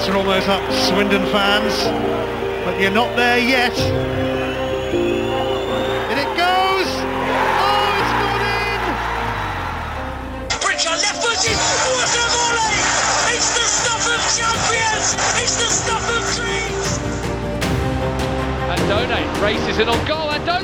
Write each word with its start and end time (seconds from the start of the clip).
spirits 0.00 0.08
are 0.08 0.16
almost 0.16 0.48
up, 0.48 0.62
Swindon 0.72 1.24
fans, 1.30 1.84
but 2.64 2.80
you're 2.80 2.90
not 2.90 3.14
there 3.16 3.38
yet. 3.38 3.76
And 6.08 6.18
it 6.18 6.28
goes! 6.36 6.88
Oh, 7.60 8.00
it's 8.00 8.12
gone 8.20 8.40
in! 8.40 8.80
Pritchard 10.60 11.00
left 11.04 11.22
footed. 11.22 11.58
What 11.92 12.16
a 12.16 12.26
volley! 12.32 12.80
It's 13.34 13.50
the 13.52 13.66
stuff 13.68 14.04
of 14.08 14.20
champions. 14.36 15.14
It's 15.36 15.56
the 15.60 15.68
stuff 15.68 16.04
of 16.16 16.22
dreams. 16.36 16.98
Andone 18.72 19.20
races 19.42 19.78
in 19.78 19.88
on 19.88 20.06
goal. 20.06 20.30
Andone! 20.30 20.59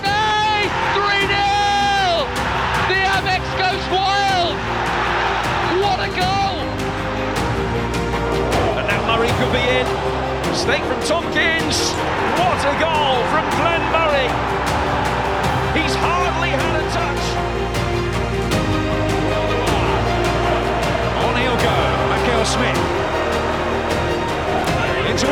Murray 9.16 9.29
could 9.29 9.50
be 9.50 9.58
in. 9.61 9.86
Snake 10.54 10.84
from 10.84 11.00
Tompkins. 11.00 11.93
What 12.36 12.61
a 12.68 12.76
goal 12.76 13.24
from 13.32 13.48
Glenn 13.57 13.80
Murray. 13.90 14.29
He's 15.72 15.94
hardly 15.94 16.50
had 16.50 16.76
a 16.76 16.84
touch. 16.93 17.24
On 21.24 21.34
he'll 21.40 21.57
go. 21.57 21.76
Smith. 22.44 22.76
Into! 25.08 25.26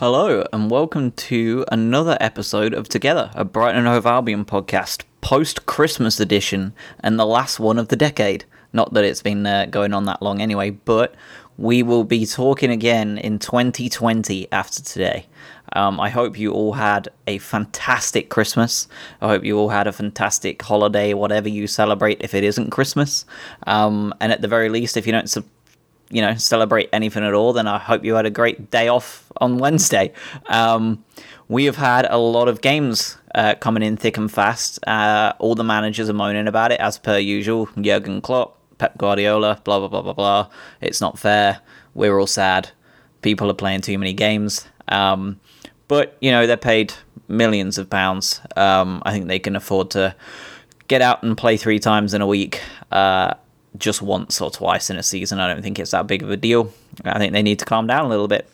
Hello, 0.00 0.44
and 0.52 0.70
welcome 0.72 1.12
to 1.12 1.64
another 1.70 2.18
episode 2.20 2.74
of 2.74 2.88
Together, 2.88 3.30
a 3.34 3.44
Brighton 3.44 3.78
and 3.78 3.86
Hove 3.86 4.06
Albion 4.06 4.44
podcast, 4.44 5.04
post 5.20 5.66
Christmas 5.66 6.18
edition, 6.18 6.72
and 6.98 7.16
the 7.16 7.26
last 7.26 7.60
one 7.60 7.78
of 7.78 7.88
the 7.88 7.96
decade. 7.96 8.44
Not 8.72 8.92
that 8.94 9.04
it's 9.04 9.22
been 9.22 9.46
uh, 9.46 9.66
going 9.66 9.92
on 9.92 10.04
that 10.04 10.22
long 10.22 10.40
anyway, 10.40 10.70
but 10.70 11.14
we 11.58 11.82
will 11.82 12.04
be 12.04 12.24
talking 12.24 12.70
again 12.70 13.18
in 13.18 13.38
2020 13.38 14.50
after 14.50 14.82
today. 14.82 15.26
Um, 15.72 16.00
I 16.00 16.08
hope 16.08 16.38
you 16.38 16.52
all 16.52 16.72
had 16.72 17.08
a 17.26 17.38
fantastic 17.38 18.28
Christmas. 18.30 18.88
I 19.20 19.28
hope 19.28 19.44
you 19.44 19.58
all 19.58 19.68
had 19.68 19.86
a 19.86 19.92
fantastic 19.92 20.60
holiday, 20.62 21.14
whatever 21.14 21.48
you 21.48 21.66
celebrate 21.66 22.22
if 22.22 22.34
it 22.34 22.44
isn't 22.44 22.70
Christmas. 22.70 23.24
Um, 23.66 24.14
and 24.20 24.32
at 24.32 24.40
the 24.40 24.48
very 24.48 24.68
least, 24.68 24.96
if 24.96 25.06
you 25.06 25.12
don't 25.12 25.28
you 26.10 26.20
know 26.20 26.34
celebrate 26.34 26.88
anything 26.92 27.24
at 27.24 27.34
all, 27.34 27.52
then 27.52 27.66
I 27.66 27.78
hope 27.78 28.04
you 28.04 28.14
had 28.14 28.26
a 28.26 28.30
great 28.30 28.70
day 28.70 28.88
off 28.88 29.30
on 29.36 29.58
Wednesday. 29.58 30.12
Um, 30.46 31.04
we 31.48 31.64
have 31.64 31.76
had 31.76 32.06
a 32.08 32.18
lot 32.18 32.48
of 32.48 32.60
games 32.60 33.16
uh, 33.34 33.54
coming 33.56 33.82
in 33.82 33.96
thick 33.96 34.16
and 34.16 34.30
fast. 34.30 34.84
Uh, 34.86 35.32
all 35.38 35.54
the 35.54 35.64
managers 35.64 36.08
are 36.08 36.14
moaning 36.14 36.48
about 36.48 36.72
it 36.72 36.80
as 36.80 36.98
per 36.98 37.18
usual. 37.18 37.68
Jurgen 37.80 38.20
Klopp, 38.20 38.56
Pep 38.80 38.96
Guardiola, 38.96 39.60
blah 39.62 39.78
blah 39.78 39.88
blah 39.88 40.00
blah 40.00 40.14
blah. 40.14 40.48
It's 40.80 41.02
not 41.02 41.18
fair. 41.18 41.60
We're 41.92 42.18
all 42.18 42.26
sad. 42.26 42.70
People 43.20 43.50
are 43.50 43.54
playing 43.54 43.82
too 43.82 43.98
many 43.98 44.14
games. 44.14 44.66
Um, 44.88 45.38
but 45.86 46.16
you 46.22 46.30
know 46.30 46.46
they're 46.46 46.56
paid 46.56 46.94
millions 47.28 47.76
of 47.76 47.90
pounds. 47.90 48.40
Um, 48.56 49.02
I 49.04 49.12
think 49.12 49.28
they 49.28 49.38
can 49.38 49.54
afford 49.54 49.90
to 49.90 50.16
get 50.88 51.02
out 51.02 51.22
and 51.22 51.36
play 51.36 51.58
three 51.58 51.78
times 51.78 52.14
in 52.14 52.22
a 52.22 52.26
week. 52.26 52.62
Uh, 52.90 53.34
just 53.76 54.00
once 54.00 54.40
or 54.40 54.50
twice 54.50 54.88
in 54.88 54.96
a 54.96 55.02
season. 55.02 55.38
I 55.38 55.52
don't 55.52 55.62
think 55.62 55.78
it's 55.78 55.90
that 55.90 56.06
big 56.06 56.22
of 56.22 56.30
a 56.30 56.36
deal. 56.36 56.72
I 57.04 57.18
think 57.18 57.34
they 57.34 57.42
need 57.42 57.58
to 57.58 57.66
calm 57.66 57.86
down 57.86 58.06
a 58.06 58.08
little 58.08 58.28
bit. 58.28 58.48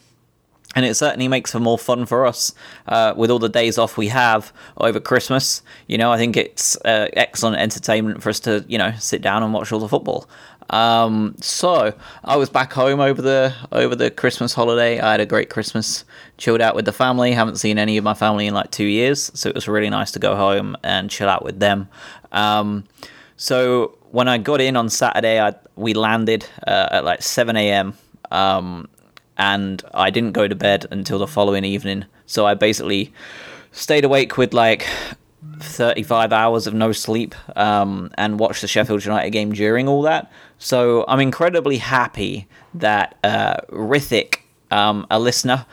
And 0.77 0.85
it 0.85 0.95
certainly 0.95 1.27
makes 1.27 1.51
for 1.51 1.59
more 1.59 1.79
fun 1.79 2.07
for 2.07 2.27
us 2.27 2.55
uh, 2.87 3.15
with 3.17 3.31
all 3.31 3.39
the 3.39 3.49
days 3.49 3.79
off 3.79 3.97
we 3.97 4.09
have 4.09 4.53
over 4.77 5.01
Christmas. 5.01 5.63
You 5.89 5.99
know, 5.99 6.13
I 6.13 6.19
think 6.19 6.37
it's 6.37 6.77
uh, 6.85 7.09
excellent 7.15 7.57
entertainment 7.57 8.23
for 8.23 8.29
us 8.29 8.39
to, 8.41 8.65
you 8.69 8.77
know, 8.79 8.93
sit 8.99 9.23
down 9.23 9.43
and 9.43 9.53
watch 9.55 9.73
all 9.73 9.81
the 9.81 9.89
football. 9.89 10.29
Um, 10.71 11.35
so 11.41 11.95
I 12.25 12.37
was 12.37 12.51
back 12.51 12.73
home 12.73 13.01
over 13.01 13.23
the 13.23 13.55
over 13.73 13.95
the 13.95 14.11
Christmas 14.11 14.53
holiday. 14.53 14.99
I 15.01 15.13
had 15.13 15.21
a 15.21 15.27
great 15.27 15.49
Christmas, 15.49 16.05
chilled 16.39 16.61
out 16.61 16.75
with 16.75 16.85
the 16.85 16.93
family. 16.93 17.33
Haven't 17.33 17.57
seen 17.57 17.79
any 17.79 17.97
of 17.97 18.05
my 18.05 18.15
family 18.15 18.47
in 18.47 18.55
like 18.55 18.71
two 18.71 18.85
years, 18.85 19.31
so 19.35 19.49
it 19.49 19.55
was 19.55 19.69
really 19.69 19.91
nice 19.91 20.11
to 20.13 20.19
go 20.19 20.35
home 20.35 20.77
and 20.83 21.09
chill 21.09 21.29
out 21.29 21.45
with 21.45 21.61
them. 21.61 21.89
Um, 22.33 22.85
so 23.37 23.97
when 24.11 24.29
I 24.29 24.39
got 24.39 24.61
in 24.61 24.77
on 24.77 24.89
Saturday, 24.89 25.41
I, 25.41 25.55
we 25.77 25.95
landed 25.95 26.47
uh, 26.67 26.89
at 26.91 27.05
like 27.05 27.23
7 27.23 27.57
a.m. 27.57 27.95
Um, 28.31 28.89
and 29.39 29.83
I 29.95 30.11
didn't 30.11 30.33
go 30.33 30.49
to 30.49 30.55
bed 30.55 30.87
until 30.91 31.19
the 31.19 31.27
following 31.27 31.65
evening. 31.65 32.05
So 32.27 32.47
I 32.47 32.55
basically 32.55 33.13
stayed 33.73 34.05
awake 34.05 34.37
with 34.37 34.55
like 34.55 34.87
35 35.61 36.33
hours 36.33 36.67
of 36.67 36.75
no 36.75 36.93
sleep 36.93 37.35
um, 37.57 38.11
and 38.17 38.39
watched 38.39 38.63
the 38.63 38.69
Sheffield 38.69 39.05
United 39.05 39.31
game 39.31 39.53
during 39.53 39.89
all 39.89 40.03
that. 40.03 40.31
So 40.59 41.05
I'm 41.09 41.21
incredibly 41.21 41.79
happy 41.79 42.47
that 42.75 43.17
uh, 43.23 43.57
Rithik, 43.71 44.39
um, 44.71 45.07
a 45.11 45.19
listener, 45.19 45.67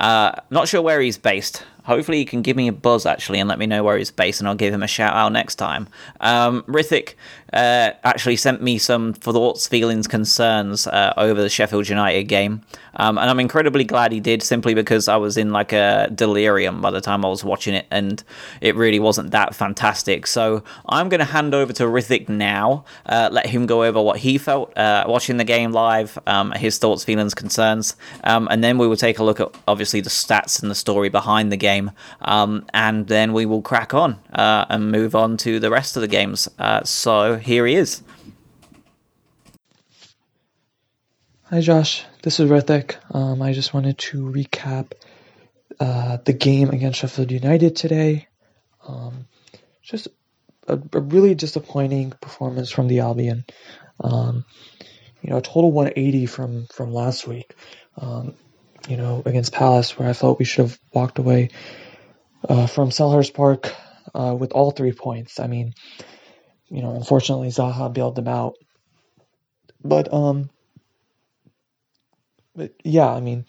uh, 0.00 0.32
not 0.50 0.68
sure 0.68 0.82
where 0.82 1.00
he's 1.00 1.18
based. 1.18 1.62
Hopefully, 1.84 2.18
he 2.18 2.24
can 2.24 2.42
give 2.42 2.56
me 2.56 2.68
a 2.68 2.72
buzz 2.72 3.04
actually 3.04 3.40
and 3.40 3.48
let 3.48 3.58
me 3.58 3.66
know 3.66 3.82
where 3.82 3.98
he's 3.98 4.10
based, 4.10 4.40
and 4.40 4.48
I'll 4.48 4.54
give 4.54 4.72
him 4.72 4.82
a 4.82 4.86
shout 4.86 5.14
out 5.14 5.32
next 5.32 5.56
time. 5.56 5.88
Um, 6.20 6.62
Rithik 6.62 7.14
uh, 7.52 7.90
actually 8.04 8.36
sent 8.36 8.62
me 8.62 8.78
some 8.78 9.12
thoughts, 9.12 9.66
feelings, 9.66 10.06
concerns 10.06 10.86
uh, 10.86 11.12
over 11.16 11.40
the 11.40 11.48
Sheffield 11.48 11.88
United 11.88 12.24
game, 12.24 12.62
um, 12.96 13.18
and 13.18 13.30
I'm 13.30 13.40
incredibly 13.40 13.84
glad 13.84 14.12
he 14.12 14.20
did, 14.20 14.42
simply 14.42 14.74
because 14.74 15.08
I 15.08 15.16
was 15.16 15.36
in 15.36 15.50
like 15.50 15.72
a 15.72 16.10
delirium 16.14 16.80
by 16.80 16.90
the 16.90 17.00
time 17.00 17.24
I 17.24 17.28
was 17.28 17.44
watching 17.44 17.74
it, 17.74 17.86
and 17.90 18.22
it 18.60 18.76
really 18.76 18.98
wasn't 18.98 19.30
that 19.32 19.54
fantastic. 19.54 20.26
So 20.26 20.62
I'm 20.88 21.08
going 21.08 21.20
to 21.20 21.24
hand 21.24 21.54
over 21.54 21.72
to 21.74 21.84
Rithik 21.84 22.28
now, 22.28 22.84
uh, 23.06 23.28
let 23.32 23.46
him 23.46 23.66
go 23.66 23.84
over 23.84 24.00
what 24.00 24.18
he 24.18 24.38
felt 24.38 24.76
uh, 24.76 25.04
watching 25.06 25.36
the 25.36 25.44
game 25.44 25.72
live, 25.72 26.18
um, 26.26 26.52
his 26.52 26.78
thoughts, 26.78 27.04
feelings, 27.04 27.34
concerns, 27.34 27.96
um, 28.24 28.48
and 28.50 28.62
then 28.62 28.78
we 28.78 28.86
will 28.86 28.96
take 28.96 29.18
a 29.18 29.24
look 29.24 29.40
at 29.40 29.54
obviously 29.66 30.00
the 30.00 30.10
stats 30.10 30.60
and 30.62 30.70
the 30.70 30.74
story 30.74 31.08
behind 31.08 31.50
the 31.50 31.56
game, 31.56 31.90
um, 32.22 32.66
and 32.74 33.06
then 33.08 33.32
we 33.32 33.46
will 33.46 33.62
crack 33.62 33.94
on 33.94 34.18
uh, 34.34 34.64
and 34.68 34.90
move 34.90 35.14
on 35.14 35.36
to 35.36 35.58
the 35.58 35.70
rest 35.70 35.96
of 35.96 36.02
the 36.02 36.08
games. 36.08 36.48
Uh, 36.58 36.82
so 36.84 37.39
here 37.40 37.66
he 37.66 37.74
is. 37.74 38.02
Hi, 41.44 41.60
Josh. 41.60 42.04
This 42.22 42.38
is 42.38 42.48
Rithik. 42.48 42.96
Um, 43.12 43.42
I 43.42 43.52
just 43.52 43.74
wanted 43.74 43.98
to 43.98 44.24
recap 44.24 44.92
uh, 45.80 46.18
the 46.24 46.32
game 46.32 46.70
against 46.70 47.00
Sheffield 47.00 47.32
United 47.32 47.74
today. 47.74 48.28
Um, 48.86 49.26
just 49.82 50.08
a, 50.68 50.80
a, 50.92 51.00
really 51.00 51.34
disappointing 51.34 52.12
performance 52.20 52.70
from 52.70 52.86
the 52.86 53.00
Albion. 53.00 53.44
Um, 53.98 54.44
you 55.22 55.30
know, 55.30 55.38
a 55.38 55.42
total 55.42 55.72
180 55.72 56.26
from 56.26 56.66
from 56.66 56.92
last 56.92 57.26
week. 57.26 57.54
Um, 57.96 58.34
you 58.88 58.96
know, 58.96 59.22
against 59.26 59.52
Palace, 59.52 59.98
where 59.98 60.08
I 60.08 60.12
felt 60.12 60.38
we 60.38 60.44
should 60.44 60.66
have 60.66 60.78
walked 60.94 61.18
away 61.18 61.50
uh, 62.48 62.66
from 62.66 62.90
Selhurst 62.90 63.34
Park 63.34 63.74
uh, 64.14 64.34
with 64.38 64.52
all 64.52 64.70
three 64.70 64.92
points. 64.92 65.40
I 65.40 65.46
mean, 65.46 65.74
you 66.70 66.82
know, 66.82 66.94
unfortunately 66.94 67.48
Zaha 67.48 67.92
bailed 67.92 68.16
them 68.16 68.28
out. 68.28 68.54
But 69.84 70.12
um 70.12 70.50
but 72.54 72.72
yeah, 72.84 73.08
I 73.08 73.20
mean 73.20 73.44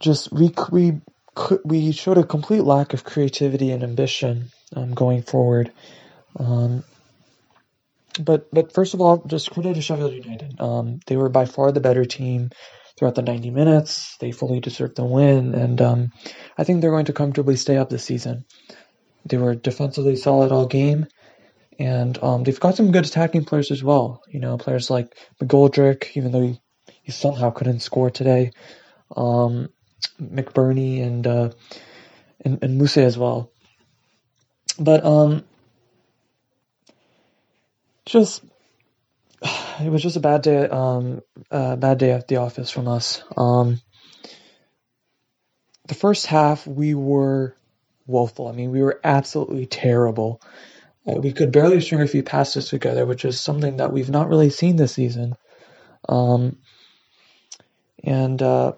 just 0.00 0.32
we 0.32 0.52
we 0.70 1.00
we 1.64 1.92
showed 1.92 2.18
a 2.18 2.24
complete 2.24 2.62
lack 2.62 2.94
of 2.94 3.04
creativity 3.04 3.70
and 3.70 3.82
ambition 3.82 4.50
um, 4.74 4.94
going 4.94 5.22
forward. 5.22 5.72
Um, 6.38 6.84
but 8.20 8.48
but 8.52 8.72
first 8.72 8.94
of 8.94 9.00
all, 9.00 9.18
just 9.26 9.50
credit 9.50 9.74
to 9.74 9.82
Sheffield 9.82 10.12
United. 10.12 10.60
Um, 10.60 11.00
they 11.06 11.16
were 11.16 11.28
by 11.28 11.44
far 11.44 11.72
the 11.72 11.80
better 11.80 12.04
team 12.04 12.50
throughout 12.98 13.14
the 13.14 13.22
90 13.22 13.50
minutes. 13.50 14.16
They 14.20 14.32
fully 14.32 14.60
deserved 14.60 14.96
the 14.96 15.04
win, 15.04 15.54
and 15.54 15.80
um, 15.82 16.12
I 16.56 16.64
think 16.64 16.80
they're 16.80 16.90
going 16.90 17.06
to 17.06 17.12
comfortably 17.12 17.56
stay 17.56 17.76
up 17.76 17.90
this 17.90 18.04
season. 18.04 18.44
They 19.26 19.36
were 19.36 19.54
defensively 19.54 20.16
solid 20.16 20.52
all 20.52 20.66
game, 20.66 21.06
and 21.78 22.22
um, 22.22 22.44
they've 22.44 22.60
got 22.60 22.76
some 22.76 22.92
good 22.92 23.06
attacking 23.06 23.44
players 23.44 23.70
as 23.70 23.82
well. 23.82 24.22
You 24.28 24.40
know, 24.40 24.58
players 24.58 24.90
like 24.90 25.16
McGoldrick, 25.42 26.16
even 26.16 26.32
though 26.32 26.42
he, 26.42 26.60
he 27.02 27.12
somehow 27.12 27.50
couldn't 27.50 27.80
score 27.80 28.10
today, 28.10 28.52
um, 29.16 29.68
McBurnie 30.20 31.02
and, 31.02 31.26
uh, 31.26 31.50
and 32.44 32.62
and 32.62 32.78
Muse 32.78 32.96
as 32.98 33.18
well. 33.18 33.50
But 34.78 35.04
um, 35.04 35.44
just 38.04 38.42
it 39.42 39.90
was 39.90 40.02
just 40.02 40.16
a 40.16 40.20
bad 40.20 40.42
day. 40.42 40.66
Um, 40.68 41.22
uh, 41.50 41.76
bad 41.76 41.98
day 41.98 42.12
at 42.12 42.28
the 42.28 42.36
office 42.36 42.70
from 42.70 42.88
us. 42.88 43.22
Um, 43.36 43.80
the 45.88 45.94
first 45.94 46.26
half 46.26 46.66
we 46.66 46.94
were 46.94 47.56
woeful. 48.06 48.48
I 48.48 48.52
mean, 48.52 48.70
we 48.70 48.82
were 48.82 49.00
absolutely 49.04 49.66
terrible. 49.66 50.40
Uh, 51.06 51.20
we 51.20 51.32
could 51.32 51.52
barely 51.52 51.80
string 51.80 52.02
a 52.02 52.06
few 52.06 52.22
passes 52.22 52.68
together, 52.68 53.06
which 53.06 53.24
is 53.24 53.40
something 53.40 53.78
that 53.78 53.92
we've 53.92 54.10
not 54.10 54.28
really 54.28 54.50
seen 54.50 54.76
this 54.76 54.94
season. 54.94 55.34
Um, 56.08 56.58
and 58.02 58.40
uh, 58.42 58.72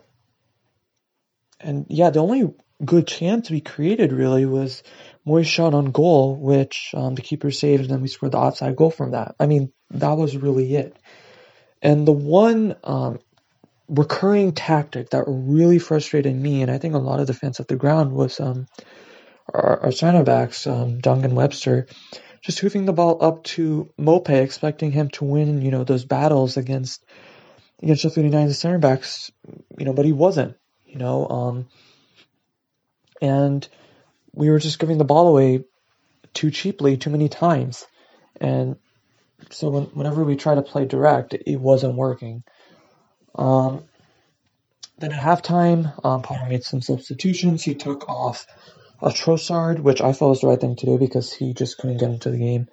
and 1.61 1.87
yeah, 1.89 2.11
the 2.11 2.21
only 2.21 2.55
good 2.85 3.07
chance 3.07 3.51
we 3.51 3.61
created 3.61 4.13
really 4.13 4.47
was 4.47 4.83
Mooy's 5.25 5.47
shot 5.47 5.75
on 5.75 5.91
goal, 5.91 6.37
which 6.37 6.91
um, 6.95 7.15
the 7.15 7.23
keeper 7.23 7.51
saved, 7.51 7.83
and 7.83 7.91
then 7.91 8.01
we 8.01 8.09
scored 8.09 8.33
the 8.33 8.39
offside 8.39 8.77
goal 8.77 8.91
from 8.91 9.13
that. 9.13 9.35
I 9.39 9.47
mean, 9.47 9.73
that 9.91 10.13
was 10.13 10.37
really 10.37 10.75
it. 10.77 10.97
And 11.83 12.07
the 12.07 12.13
one 12.13 12.77
um, 12.85 13.19
recurring 13.89 14.53
tactic 14.53 15.11
that 15.11 15.25
really 15.27 15.79
frustrated 15.79 16.35
me, 16.35 16.63
and 16.63 16.71
I 16.71 16.79
think 16.79 16.95
a 16.95 16.99
lot 16.99 17.21
of 17.21 17.27
the 17.27 17.35
fans 17.35 17.61
at 17.61 17.69
the 17.69 17.77
ground, 17.77 18.13
was 18.13 18.41
um, 18.41 18.67
our, 19.53 19.81
our 19.85 19.93
center 19.93 20.23
backs, 20.23 20.67
um, 20.67 21.01
Dunk 21.01 21.25
and 21.25 21.37
Webster, 21.37 21.87
just 22.43 22.59
hoofing 22.61 22.85
the 22.85 22.93
ball 22.93 23.23
up 23.23 23.45
to 23.45 23.91
Maupay, 23.99 24.43
expecting 24.43 24.93
him 24.93 25.11
to 25.11 25.25
win, 25.25 25.63
you 25.63 25.71
know, 25.71 25.85
those 25.85 26.05
battles 26.05 26.57
against 26.57 27.05
against 27.83 28.03
Sheffield 28.03 28.25
United 28.25 28.55
center 28.55 28.79
backs, 28.79 29.31
you 29.79 29.85
know, 29.85 29.93
but 29.93 30.05
he 30.05 30.13
wasn't, 30.13 30.57
you 30.85 30.99
know, 30.99 31.29
um, 31.29 31.69
and 33.23 33.67
we 34.33 34.51
were 34.51 34.59
just 34.59 34.79
giving 34.79 34.99
the 34.99 35.05
ball 35.05 35.29
away 35.29 35.65
too 36.35 36.51
cheaply, 36.51 36.97
too 36.97 37.11
many 37.11 37.29
times, 37.29 37.87
and 38.41 38.77
so 39.51 39.71
when, 39.71 39.85
whenever 39.85 40.25
we 40.25 40.37
try 40.37 40.55
to 40.55 40.63
play 40.63 40.85
direct, 40.85 41.35
it 41.35 41.61
wasn't 41.61 41.95
working. 41.95 42.43
Um, 43.35 43.85
then 44.99 45.13
at 45.13 45.21
halftime, 45.21 46.05
um, 46.05 46.23
Potter 46.23 46.49
made 46.49 46.65
some 46.65 46.83
substitutions. 46.83 47.63
He 47.63 47.75
took 47.75 48.09
off 48.09 48.47
a 49.01 49.11
Trossard, 49.11 49.81
which 49.81 50.01
I 50.01 50.13
felt 50.13 50.31
was 50.31 50.41
the 50.41 50.49
right 50.49 50.61
thing 50.61 50.77
to 50.77 50.87
do 50.87 50.99
because 50.99 51.33
he 51.33 51.55
just 51.55 51.79
couldn't 51.79 51.99
get 51.99 52.11
into 52.11 52.31
the 52.31 52.39
game, 52.39 52.69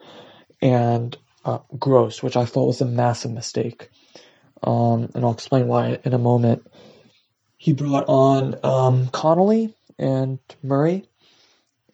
and 0.61 1.17
uh, 1.43 1.59
Gross, 1.77 2.23
which 2.23 2.37
I 2.37 2.45
thought 2.45 2.67
was 2.67 2.81
a 2.81 2.85
massive 2.85 3.31
mistake. 3.31 3.89
Um, 4.63 5.09
and 5.13 5.23
I'll 5.23 5.33
explain 5.33 5.67
why 5.67 5.99
in 6.03 6.13
a 6.13 6.17
moment. 6.19 6.65
He 7.57 7.73
brought 7.73 8.05
on 8.07 8.55
um, 8.63 9.07
Connolly 9.09 9.73
and 9.97 10.39
Murray, 10.63 11.07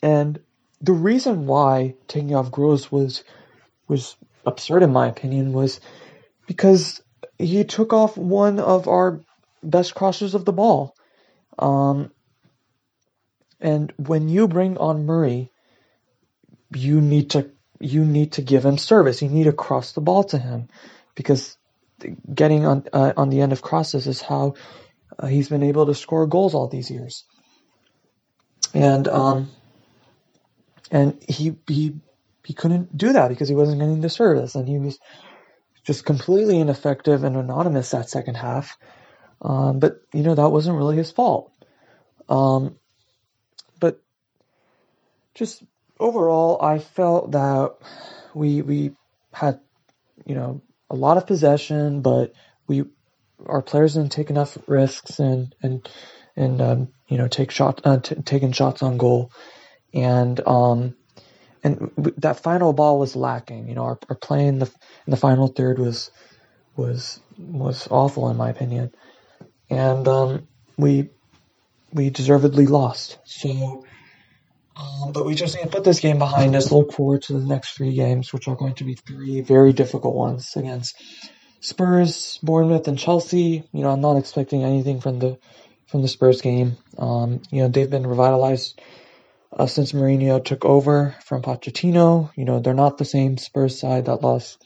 and 0.02 0.40
the 0.82 0.94
reason 0.94 1.48
why 1.48 1.96
taking 2.08 2.36
off 2.36 2.52
Gross 2.52 2.92
was 2.92 3.24
was 3.88 4.16
absurd 4.46 4.84
in 4.84 4.92
my 4.94 5.08
opinion 5.08 5.54
was 5.54 5.80
because 6.48 7.02
he 7.38 7.64
took 7.64 7.94
off 7.94 8.18
one 8.18 8.60
of 8.60 8.88
our 8.88 9.22
best 9.64 9.96
crossers 9.96 10.34
of 10.34 10.46
the 10.46 10.54
ball. 10.54 10.96
Um, 11.60 12.12
and 13.62 13.94
when 13.98 14.28
you 14.30 14.48
bring 14.48 14.78
on 14.78 15.06
Murray, 15.06 15.52
you 16.74 17.02
need 17.02 17.32
to 17.32 17.52
you 17.80 18.06
need 18.06 18.34
to 18.34 18.42
give 18.42 18.66
him 18.66 18.78
service. 18.78 19.22
You 19.22 19.30
need 19.30 19.46
to 19.46 19.54
cross 19.54 19.94
the 19.94 20.02
ball 20.02 20.24
to 20.26 20.38
him 20.38 20.70
because 21.16 21.58
getting 22.34 22.66
on 22.66 22.86
uh, 22.94 23.14
on 23.18 23.30
the 23.30 23.42
end 23.42 23.52
of 23.52 23.62
crosses 23.62 24.08
is 24.08 24.22
how 24.22 24.56
uh, 25.18 25.28
he's 25.28 25.50
been 25.50 25.64
able 25.64 25.86
to 25.86 25.96
score 25.96 26.28
goals 26.28 26.56
all 26.56 26.68
these 26.68 26.90
years. 26.90 27.26
And 28.74 29.08
um, 29.08 29.52
and 30.90 31.24
he 31.28 31.56
he 31.68 31.96
he 32.44 32.54
couldn't 32.54 32.96
do 32.96 33.14
that 33.14 33.30
because 33.30 33.50
he 33.50 33.56
wasn't 33.56 33.80
getting 33.80 34.02
the 34.02 34.10
service, 34.10 34.56
and 34.56 34.68
he 34.68 34.80
was 34.80 35.00
just 35.84 36.06
completely 36.06 36.60
ineffective 36.60 37.24
and 37.24 37.36
anonymous 37.36 37.92
that 37.92 38.10
second 38.10 38.36
half. 38.36 38.78
Um, 39.42 39.80
but 39.80 40.02
you 40.14 40.24
know 40.24 40.36
that 40.36 40.50
wasn't 40.50 40.78
really 40.78 40.98
his 40.98 41.12
fault. 41.12 41.52
Um, 42.30 42.78
just 45.36 45.64
overall, 46.00 46.62
I 46.62 46.80
felt 46.80 47.32
that 47.32 47.76
we 48.34 48.62
we 48.62 48.92
had 49.34 49.60
you 50.26 50.36
know 50.36 50.62
a 50.90 50.96
lot 50.96 51.18
of 51.18 51.28
possession, 51.28 52.02
but 52.02 52.34
we 52.68 52.86
our 53.46 53.62
players 53.62 53.96
didn't 53.96 54.12
take 54.12 54.30
enough 54.30 54.58
risks 54.68 55.20
and 55.20 55.56
and 55.62 55.88
and 56.36 56.62
um, 56.62 56.88
you 57.08 57.18
know 57.18 57.28
take 57.28 57.52
shot 57.52 57.82
uh, 57.86 57.98
t- 57.98 58.16
taking 58.16 58.52
shots 58.52 58.84
on 58.84 58.98
goal, 58.98 59.32
and 59.94 60.40
um, 60.48 60.96
and 61.64 61.92
that 62.18 62.42
final 62.42 62.74
ball 62.74 63.00
was 63.00 63.16
lacking. 63.16 63.68
You 63.68 63.76
know, 63.76 63.84
our, 63.84 64.00
our 64.10 64.16
play 64.16 64.48
in 64.48 64.60
the 64.60 64.66
in 65.08 65.12
the 65.12 65.18
final 65.18 65.48
third 65.48 65.80
was 65.80 66.12
was 66.76 67.20
was 67.38 67.88
awful 67.90 68.30
in 68.30 68.38
my 68.38 68.50
opinion, 68.50 68.92
and 69.70 70.08
um, 70.08 70.48
we 70.78 71.10
we 71.94 72.10
deservedly 72.10 72.68
lost. 72.68 73.18
So, 73.26 73.86
um, 74.82 75.12
but 75.12 75.26
we 75.26 75.36
just 75.36 75.56
need 75.56 75.64
to 75.64 75.70
put 75.70 75.84
this 75.84 76.00
game 76.00 76.20
behind 76.20 76.56
us. 76.56 76.72
Look 76.72 76.94
forward 76.94 77.24
to 77.24 77.34
the 77.34 77.46
next 77.46 77.72
three 77.78 77.94
games, 77.94 78.34
which 78.34 78.48
are 78.48 78.56
going 78.56 78.76
to 78.76 78.84
be 78.84 78.96
three 78.96 79.42
very 79.42 79.74
difficult 79.74 80.16
ones 80.16 80.56
against 80.56 80.96
Spurs, 81.60 82.40
Bournemouth, 82.42 82.88
and 82.88 82.98
Chelsea. 82.98 83.64
You 83.72 83.82
know, 83.84 83.92
I'm 83.92 84.02
not 84.02 84.18
expecting 84.18 84.64
anything 84.64 85.02
from 85.02 85.20
the 85.20 85.38
from 85.88 86.02
the 86.02 86.08
Spurs 86.08 86.42
game. 86.42 86.78
Um, 86.98 87.42
you 87.52 87.62
know, 87.62 87.68
they've 87.68 87.90
been 87.90 88.08
revitalized 88.08 88.82
uh, 89.56 89.68
since 89.68 89.92
Mourinho 89.92 90.44
took 90.44 90.66
over 90.66 91.16
from 91.26 91.42
Pochettino. 91.44 92.32
You 92.36 92.46
know, 92.46 92.60
they're 92.60 92.74
not 92.74 92.98
the 92.98 93.06
same 93.06 93.38
Spurs 93.38 93.80
side 93.80 94.06
that 94.06 94.24
lost 94.24 94.64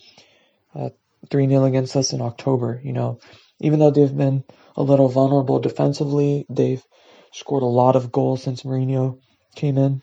uh, 0.76 0.90
3 1.30 1.48
0 1.48 1.66
against 1.66 1.96
us 1.96 2.14
in 2.14 2.22
October. 2.22 2.80
You 2.84 2.94
know, 2.94 3.20
even 3.60 3.80
though 3.80 3.92
they've 3.92 4.16
been 4.16 4.44
a 4.78 4.84
little 4.84 5.10
vulnerable 5.10 5.60
defensively, 5.60 6.46
they've 6.50 6.84
scored 7.34 7.64
a 7.64 7.68
lot 7.68 7.96
of 7.96 8.12
goals 8.12 8.44
since 8.44 8.64
Mourinho 8.64 9.20
came 9.56 9.78
in. 9.78 10.02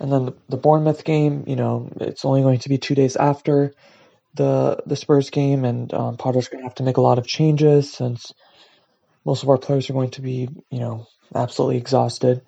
And 0.00 0.12
then 0.12 0.26
the, 0.26 0.34
the 0.48 0.56
Bournemouth 0.56 1.04
game, 1.04 1.44
you 1.46 1.56
know, 1.56 1.90
it's 2.00 2.24
only 2.24 2.42
going 2.42 2.60
to 2.60 2.68
be 2.68 2.78
two 2.78 2.94
days 2.94 3.16
after 3.16 3.72
the 4.34 4.82
the 4.86 4.96
Spurs 4.96 5.30
game, 5.30 5.64
and 5.64 5.92
um, 5.94 6.16
Potter's 6.16 6.48
going 6.48 6.62
to 6.62 6.68
have 6.68 6.76
to 6.76 6.84
make 6.84 6.98
a 6.98 7.02
lot 7.02 7.18
of 7.18 7.26
changes 7.26 7.92
since 7.92 8.32
most 9.24 9.42
of 9.42 9.48
our 9.48 9.58
players 9.58 9.90
are 9.90 9.94
going 9.94 10.10
to 10.12 10.22
be, 10.22 10.48
you 10.70 10.80
know, 10.80 11.06
absolutely 11.34 11.78
exhausted 11.78 12.42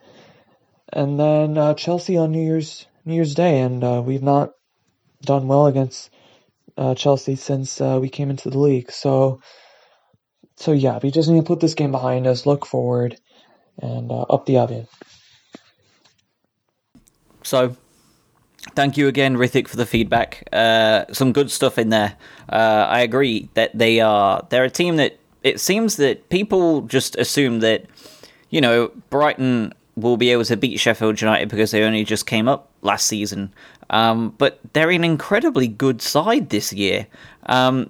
and 0.93 1.19
then 1.19 1.57
uh, 1.59 1.75
Chelsea 1.75 2.17
on 2.17 2.33
New 2.33 2.43
Year's 2.45 2.87
New 3.05 3.15
Year's 3.15 3.35
Day, 3.35 3.61
and 3.61 3.83
uh, 3.83 4.03
we've 4.05 4.23
not 4.23 4.51
done 5.23 5.49
well 5.49 5.67
against 5.67 6.11
uh, 6.77 6.95
Chelsea 6.95 7.37
since 7.37 7.81
uh, 7.81 7.99
we 8.01 8.09
came 8.09 8.31
into 8.31 8.51
the 8.51 8.59
league. 8.59 8.91
So, 8.91 9.41
so 10.57 10.73
yeah, 10.73 10.99
we 11.03 11.11
just 11.11 11.29
need 11.29 11.41
to 11.41 11.47
put 11.47 11.61
this 11.61 11.75
game 11.75 11.93
behind 11.93 12.27
us, 12.27 12.47
look 12.47 12.67
forward, 12.67 13.17
and 13.79 14.11
uh, 14.11 14.23
up 14.23 14.47
the 14.47 14.59
Albion. 14.59 14.89
So, 17.43 17.77
thank 18.75 18.97
you 18.97 19.09
again, 19.09 19.37
Rithik, 19.37 19.69
for 19.69 19.77
the 19.77 19.87
feedback. 19.87 20.49
Uh, 20.53 21.05
some 21.13 21.33
good 21.33 21.51
stuff 21.51 21.79
in 21.79 21.91
there. 21.91 22.17
I 22.49 23.01
agree 23.01 23.49
that 23.55 23.77
they 23.77 24.01
are 24.01 24.47
they're 24.51 24.65
a 24.65 24.71
team 24.71 24.97
that 24.97 25.19
it 25.43 25.61
seems 25.61 25.97
that 25.97 26.29
people 26.29 26.83
just 26.83 27.17
assume 27.17 27.61
that 27.61 27.87
you 28.51 28.61
know 28.61 28.91
Brighton 29.11 29.73
will 29.97 30.17
be 30.17 30.31
able 30.31 30.45
to 30.45 30.57
beat 30.57 30.79
Sheffield 30.79 31.21
United 31.21 31.49
because 31.49 31.71
they 31.71 31.83
only 31.83 32.05
just 32.05 32.27
came 32.27 32.49
up 32.49 32.71
last 32.83 33.07
season. 33.07 33.53
Um, 33.91 34.35
but 34.39 34.61
they're 34.73 34.91
an 34.91 35.05
incredibly 35.05 35.69
good 35.69 36.01
side 36.01 36.51
this 36.51 36.73
year. 36.73 37.07
Um, 37.47 37.89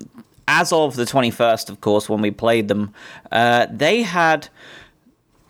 as 0.48 0.72
of 0.72 0.96
the 0.96 1.04
21st, 1.04 1.68
of 1.68 1.80
course, 1.80 2.08
when 2.08 2.20
we 2.20 2.30
played 2.30 2.68
them, 2.68 2.92
uh, 3.30 3.66
they 3.70 4.02
had 4.02 4.48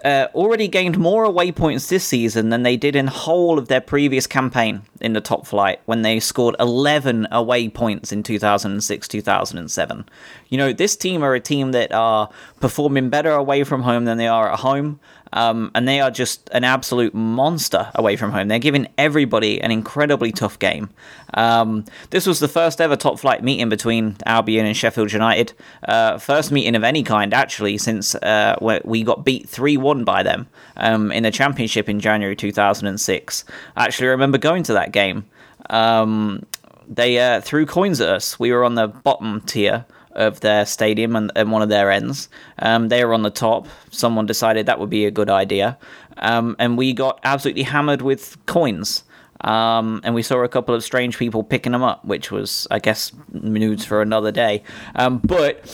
uh, 0.05 0.29
already 0.35 0.69
gained 0.69 0.99
more 0.99 1.25
away 1.25 1.53
points 1.53 1.89
this 1.89 2.05
season 2.05 2.51
than 2.51 2.63
they 2.63 2.77
did 2.77 2.97
in 2.97 3.07
whole 3.07 3.59
of 3.59 3.69
their 3.69 3.81
previous 3.81 4.27
campaign 4.27 4.83
in 5.01 5.13
the 5.13 5.21
top 5.21 5.47
flight 5.47 5.81
when 5.87 6.03
they 6.03 6.21
scored 6.21 6.57
11 6.59 7.27
away 7.31 7.69
points 7.69 8.13
in 8.13 8.23
2006 8.23 9.09
2007 9.09 10.05
you 10.49 10.59
know 10.59 10.73
this 10.73 10.97
team 10.97 11.23
are 11.23 11.35
a 11.35 11.41
team 11.41 11.73
that 11.73 11.93
are 11.93 12.29
performing 12.61 13.09
better 13.09 13.33
away 13.33 13.65
from 13.65 13.83
home 13.83 14.05
than 14.05 14.19
they 14.19 14.29
are 14.29 14.53
at 14.53 14.61
home 14.61 15.01
um, 15.33 15.71
and 15.75 15.87
they 15.87 16.01
are 16.01 16.11
just 16.11 16.49
an 16.53 16.65
absolute 16.65 17.15
monster 17.15 17.91
away 17.95 18.17
from 18.17 18.33
home. 18.33 18.49
They're 18.49 18.59
giving 18.59 18.89
everybody 18.99 19.61
an 19.61 19.71
incredibly 19.71 20.33
tough 20.33 20.59
game. 20.59 20.91
Um, 21.35 21.85
this 22.11 22.27
was 22.27 22.41
the 22.41 22.49
first 22.49 22.81
ever 22.81 22.97
top 22.97 23.19
flight 23.19 23.43
meeting 23.43 23.69
between 23.69 24.17
Albion 24.27 24.67
and 24.67 24.77
Sheffield 24.77 25.13
United. 25.13 25.53
Uh, 25.87 26.19
first 26.19 26.51
meeting 26.51 26.75
of 26.75 26.85
any 26.85 27.03
kind, 27.03 27.33
actually, 27.33 27.79
since 27.79 28.15
uh, 28.17 28.57
we 28.85 29.03
got 29.03 29.25
beat 29.25 29.49
3 29.49 29.77
1 29.77 30.05
by 30.05 30.23
them 30.23 30.49
um, 30.77 31.13
in 31.13 31.23
the 31.23 31.31
Championship 31.31 31.89
in 31.89 32.01
January 32.01 32.37
2006. 32.37 33.45
I 33.77 33.85
actually 33.85 34.09
remember 34.09 34.39
going 34.39 34.63
to 34.65 34.73
that 34.73 34.93
game. 34.93 35.27
Um, 35.69 36.45
they 36.89 37.21
uh, 37.21 37.41
threw 37.41 37.67
coins 37.67 38.01
at 38.01 38.09
us. 38.09 38.39
We 38.41 38.53
were 38.53 38.65
on 38.65 38.75
the 38.75 38.89
bottom 38.89 39.41
tier 39.43 39.87
of 40.21 40.41
their 40.41 40.67
stadium 40.67 41.17
and, 41.17 41.33
and 41.35 41.51
one 41.51 41.63
of 41.63 41.69
their 41.69 41.91
ends. 41.91 42.29
Um, 42.59 42.89
they 42.89 43.05
were 43.05 43.15
on 43.15 43.23
the 43.23 43.31
top. 43.31 43.67
Someone 43.91 44.27
decided 44.27 44.67
that 44.67 44.79
would 44.79 44.91
be 44.91 45.07
a 45.07 45.11
good 45.11 45.31
idea. 45.31 45.79
Um, 46.19 46.57
and 46.59 46.77
we 46.77 46.93
got 46.93 47.19
absolutely 47.25 47.63
hammered 47.65 48.03
with 48.03 48.37
coins. 48.47 49.05
Um, 49.43 50.03
and 50.05 50.15
we 50.15 50.23
saw 50.23 50.43
a 50.43 50.49
couple 50.49 50.75
of 50.75 50.85
strange 50.85 51.17
people 51.17 51.43
picking 51.43 51.73
them 51.73 51.83
up, 51.83 52.05
which 52.05 52.31
was, 52.31 52.67
I 52.71 52.79
guess, 52.79 53.13
news 53.33 53.85
for 53.85 54.03
another 54.03 54.31
day. 54.31 54.63
Um, 54.95 55.19
but 55.19 55.65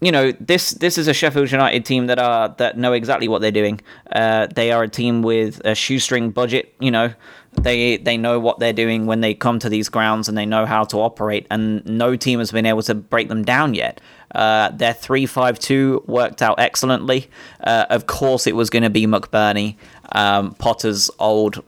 you 0.00 0.12
know 0.12 0.32
this 0.32 0.72
this 0.72 0.98
is 0.98 1.08
a 1.08 1.14
Sheffield 1.14 1.50
United 1.50 1.86
team 1.86 2.08
that 2.08 2.18
are 2.18 2.54
that 2.58 2.76
know 2.76 2.92
exactly 2.92 3.26
what 3.26 3.40
they're 3.40 3.50
doing. 3.50 3.80
Uh, 4.12 4.46
they 4.54 4.70
are 4.70 4.82
a 4.82 4.88
team 4.88 5.22
with 5.22 5.62
a 5.64 5.74
shoestring 5.74 6.30
budget. 6.30 6.74
You 6.78 6.90
know, 6.90 7.14
they 7.62 7.96
they 7.96 8.16
know 8.16 8.40
what 8.40 8.58
they're 8.58 8.72
doing 8.72 9.06
when 9.06 9.20
they 9.20 9.34
come 9.34 9.58
to 9.60 9.68
these 9.68 9.88
grounds 9.88 10.28
and 10.28 10.36
they 10.36 10.46
know 10.46 10.66
how 10.66 10.84
to 10.84 10.98
operate. 10.98 11.46
And 11.50 11.84
no 11.86 12.16
team 12.16 12.38
has 12.38 12.52
been 12.52 12.66
able 12.66 12.82
to 12.82 12.94
break 12.94 13.28
them 13.28 13.44
down 13.44 13.74
yet. 13.74 14.00
Uh, 14.34 14.70
their 14.70 14.92
three 14.92 15.26
five 15.26 15.58
two 15.58 16.02
worked 16.06 16.42
out 16.42 16.58
excellently. 16.58 17.28
Uh, 17.60 17.86
of 17.90 18.06
course, 18.06 18.46
it 18.46 18.56
was 18.56 18.70
going 18.70 18.82
to 18.82 18.90
be 18.90 19.06
McBurnie, 19.06 19.76
um, 20.12 20.54
Potter's 20.54 21.10
old 21.18 21.62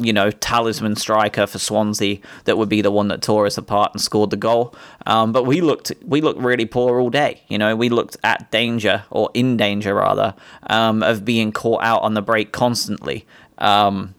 you 0.00 0.12
know, 0.12 0.30
talisman 0.30 0.96
striker 0.96 1.46
for 1.46 1.58
Swansea 1.58 2.18
that 2.44 2.56
would 2.56 2.68
be 2.68 2.80
the 2.80 2.90
one 2.90 3.08
that 3.08 3.22
tore 3.22 3.46
us 3.46 3.58
apart 3.58 3.92
and 3.92 4.00
scored 4.00 4.30
the 4.30 4.36
goal. 4.36 4.74
Um, 5.06 5.32
but 5.32 5.44
we 5.44 5.60
looked 5.60 5.92
we 6.04 6.20
looked 6.20 6.40
really 6.40 6.64
poor 6.64 7.00
all 7.00 7.10
day. 7.10 7.42
You 7.48 7.58
know, 7.58 7.76
we 7.76 7.88
looked 7.88 8.16
at 8.24 8.50
danger 8.50 9.04
or 9.10 9.30
in 9.34 9.56
danger 9.56 9.94
rather 9.94 10.34
um, 10.68 11.02
of 11.02 11.24
being 11.24 11.52
caught 11.52 11.82
out 11.82 12.02
on 12.02 12.14
the 12.14 12.22
break 12.22 12.52
constantly. 12.52 13.26
Um, 13.58 14.14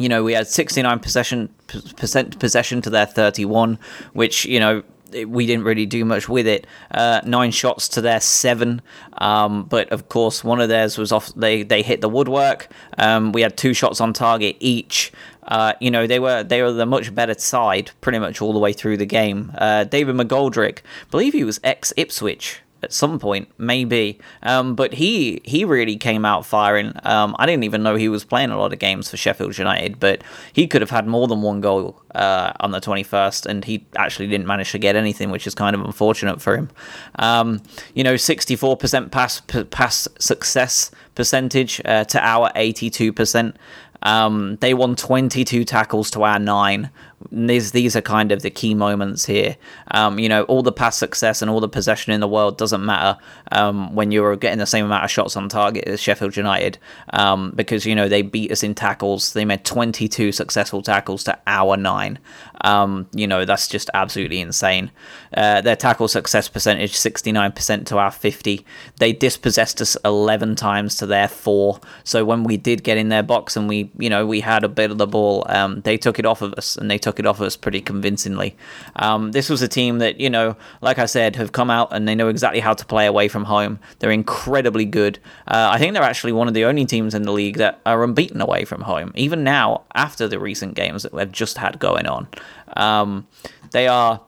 you 0.00 0.08
know, 0.08 0.24
we 0.24 0.32
had 0.32 0.46
69 0.46 0.98
possession 1.00 1.50
percent 1.96 2.38
possession 2.38 2.80
to 2.82 2.90
their 2.90 3.04
31, 3.04 3.78
which 4.14 4.46
you 4.46 4.58
know 4.58 4.82
we 5.26 5.44
didn't 5.44 5.64
really 5.64 5.84
do 5.84 6.04
much 6.04 6.26
with 6.26 6.46
it. 6.46 6.66
Uh, 6.90 7.20
nine 7.24 7.50
shots 7.50 7.86
to 7.90 8.00
their 8.00 8.20
seven, 8.20 8.80
um, 9.18 9.64
but 9.64 9.90
of 9.90 10.08
course 10.08 10.42
one 10.42 10.58
of 10.60 10.70
theirs 10.70 10.96
was 10.96 11.12
off. 11.12 11.34
They 11.34 11.62
they 11.62 11.82
hit 11.82 12.00
the 12.00 12.08
woodwork. 12.08 12.68
Um, 12.96 13.32
we 13.32 13.42
had 13.42 13.58
two 13.58 13.74
shots 13.74 14.00
on 14.00 14.14
target 14.14 14.56
each. 14.58 15.12
Uh, 15.42 15.74
you 15.80 15.90
know 15.90 16.06
they 16.06 16.18
were 16.18 16.42
they 16.42 16.62
were 16.62 16.72
the 16.72 16.86
much 16.86 17.14
better 17.14 17.34
side 17.34 17.90
pretty 18.00 18.18
much 18.18 18.40
all 18.40 18.54
the 18.54 18.58
way 18.58 18.72
through 18.72 18.96
the 18.96 19.06
game. 19.06 19.52
Uh, 19.58 19.84
David 19.84 20.16
McGoldrick, 20.16 20.78
believe 21.10 21.34
he 21.34 21.44
was 21.44 21.60
ex 21.62 21.92
Ipswich 21.98 22.60
at 22.82 22.92
some 22.92 23.18
point, 23.18 23.48
maybe. 23.58 24.18
Um, 24.42 24.74
but 24.74 24.94
he 24.94 25.40
he 25.44 25.64
really 25.64 25.96
came 25.96 26.24
out 26.24 26.46
firing. 26.46 26.92
Um, 27.04 27.36
I 27.38 27.46
didn't 27.46 27.64
even 27.64 27.82
know 27.82 27.96
he 27.96 28.08
was 28.08 28.24
playing 28.24 28.50
a 28.50 28.58
lot 28.58 28.72
of 28.72 28.78
games 28.78 29.10
for 29.10 29.16
Sheffield 29.16 29.58
United, 29.58 30.00
but 30.00 30.22
he 30.52 30.66
could 30.66 30.80
have 30.80 30.90
had 30.90 31.06
more 31.06 31.28
than 31.28 31.42
one 31.42 31.60
goal 31.60 32.00
uh, 32.14 32.52
on 32.60 32.70
the 32.70 32.80
21st, 32.80 33.46
and 33.46 33.64
he 33.64 33.84
actually 33.96 34.28
didn't 34.28 34.46
manage 34.46 34.72
to 34.72 34.78
get 34.78 34.96
anything, 34.96 35.30
which 35.30 35.46
is 35.46 35.54
kind 35.54 35.74
of 35.74 35.82
unfortunate 35.82 36.40
for 36.40 36.56
him. 36.56 36.70
Um, 37.18 37.62
you 37.94 38.04
know, 38.04 38.14
64% 38.14 39.10
pass 39.10 39.40
pass 39.70 40.08
success 40.18 40.90
percentage 41.14 41.80
uh, 41.84 42.04
to 42.04 42.24
our 42.24 42.50
82%. 42.52 43.54
Um, 44.02 44.56
they 44.60 44.72
won 44.74 44.96
22 44.96 45.64
tackles 45.64 46.10
to 46.12 46.22
our 46.22 46.38
nine. 46.38 46.90
These 47.30 47.72
these 47.72 47.94
are 47.96 48.00
kind 48.00 48.32
of 48.32 48.42
the 48.42 48.50
key 48.50 48.74
moments 48.74 49.26
here. 49.26 49.56
Um, 49.90 50.18
you 50.18 50.28
know, 50.28 50.44
all 50.44 50.62
the 50.62 50.72
past 50.72 50.98
success 50.98 51.42
and 51.42 51.50
all 51.50 51.60
the 51.60 51.68
possession 51.68 52.12
in 52.12 52.20
the 52.20 52.28
world 52.28 52.56
doesn't 52.56 52.84
matter 52.84 53.18
um, 53.52 53.94
when 53.94 54.10
you're 54.10 54.36
getting 54.36 54.58
the 54.58 54.66
same 54.66 54.86
amount 54.86 55.04
of 55.04 55.10
shots 55.10 55.36
on 55.36 55.48
target 55.48 55.84
as 55.86 56.00
Sheffield 56.00 56.36
United 56.36 56.78
um, 57.12 57.52
because 57.54 57.84
you 57.84 57.94
know 57.94 58.08
they 58.08 58.22
beat 58.22 58.50
us 58.50 58.62
in 58.62 58.74
tackles. 58.74 59.34
They 59.34 59.44
made 59.44 59.64
22 59.64 60.32
successful 60.32 60.82
tackles 60.82 61.24
to 61.24 61.38
our 61.46 61.76
nine. 61.76 62.18
Um, 62.62 63.08
you 63.12 63.26
know, 63.26 63.44
that's 63.44 63.68
just 63.68 63.90
absolutely 63.94 64.40
insane. 64.40 64.90
Uh, 65.34 65.60
their 65.60 65.76
tackle 65.76 66.08
success 66.08 66.48
percentage 66.48 66.92
69% 66.92 67.86
to 67.86 67.98
our 67.98 68.10
50. 68.10 68.64
They 68.98 69.12
dispossessed 69.12 69.80
us 69.80 69.96
11 70.04 70.56
times 70.56 70.96
to 70.96 71.06
their 71.06 71.28
four. 71.28 71.80
So 72.04 72.24
when 72.24 72.44
we 72.44 72.56
did 72.56 72.82
get 72.82 72.98
in 72.98 73.08
their 73.08 73.22
box 73.22 73.56
and 73.56 73.68
we, 73.68 73.90
you 73.98 74.10
know, 74.10 74.26
we 74.26 74.40
had 74.40 74.64
a 74.64 74.68
bit 74.68 74.90
of 74.90 74.98
the 74.98 75.06
ball, 75.06 75.46
um, 75.48 75.80
they 75.82 75.96
took 75.96 76.18
it 76.18 76.26
off 76.26 76.42
of 76.42 76.52
us 76.54 76.76
and 76.76 76.90
they 76.90 76.98
took 76.98 77.09
it 77.18 77.26
off 77.26 77.40
us 77.40 77.56
pretty 77.56 77.80
convincingly. 77.80 78.56
Um, 78.96 79.32
this 79.32 79.48
was 79.50 79.62
a 79.62 79.68
team 79.68 79.98
that, 79.98 80.20
you 80.20 80.30
know, 80.30 80.56
like 80.80 80.98
I 80.98 81.06
said, 81.06 81.36
have 81.36 81.52
come 81.52 81.70
out 81.70 81.92
and 81.92 82.06
they 82.06 82.14
know 82.14 82.28
exactly 82.28 82.60
how 82.60 82.74
to 82.74 82.84
play 82.86 83.06
away 83.06 83.28
from 83.28 83.44
home. 83.44 83.78
They're 83.98 84.10
incredibly 84.10 84.84
good. 84.84 85.18
Uh, 85.48 85.70
I 85.72 85.78
think 85.78 85.94
they're 85.94 86.02
actually 86.02 86.32
one 86.32 86.48
of 86.48 86.54
the 86.54 86.64
only 86.64 86.84
teams 86.84 87.14
in 87.14 87.22
the 87.22 87.32
league 87.32 87.56
that 87.56 87.80
are 87.84 88.04
unbeaten 88.04 88.40
away 88.40 88.64
from 88.64 88.82
home, 88.82 89.12
even 89.14 89.44
now 89.44 89.82
after 89.94 90.28
the 90.28 90.38
recent 90.38 90.74
games 90.74 91.02
that 91.02 91.12
we've 91.12 91.32
just 91.32 91.58
had 91.58 91.78
going 91.78 92.06
on. 92.06 92.28
Um, 92.76 93.26
they 93.72 93.88
are 93.88 94.20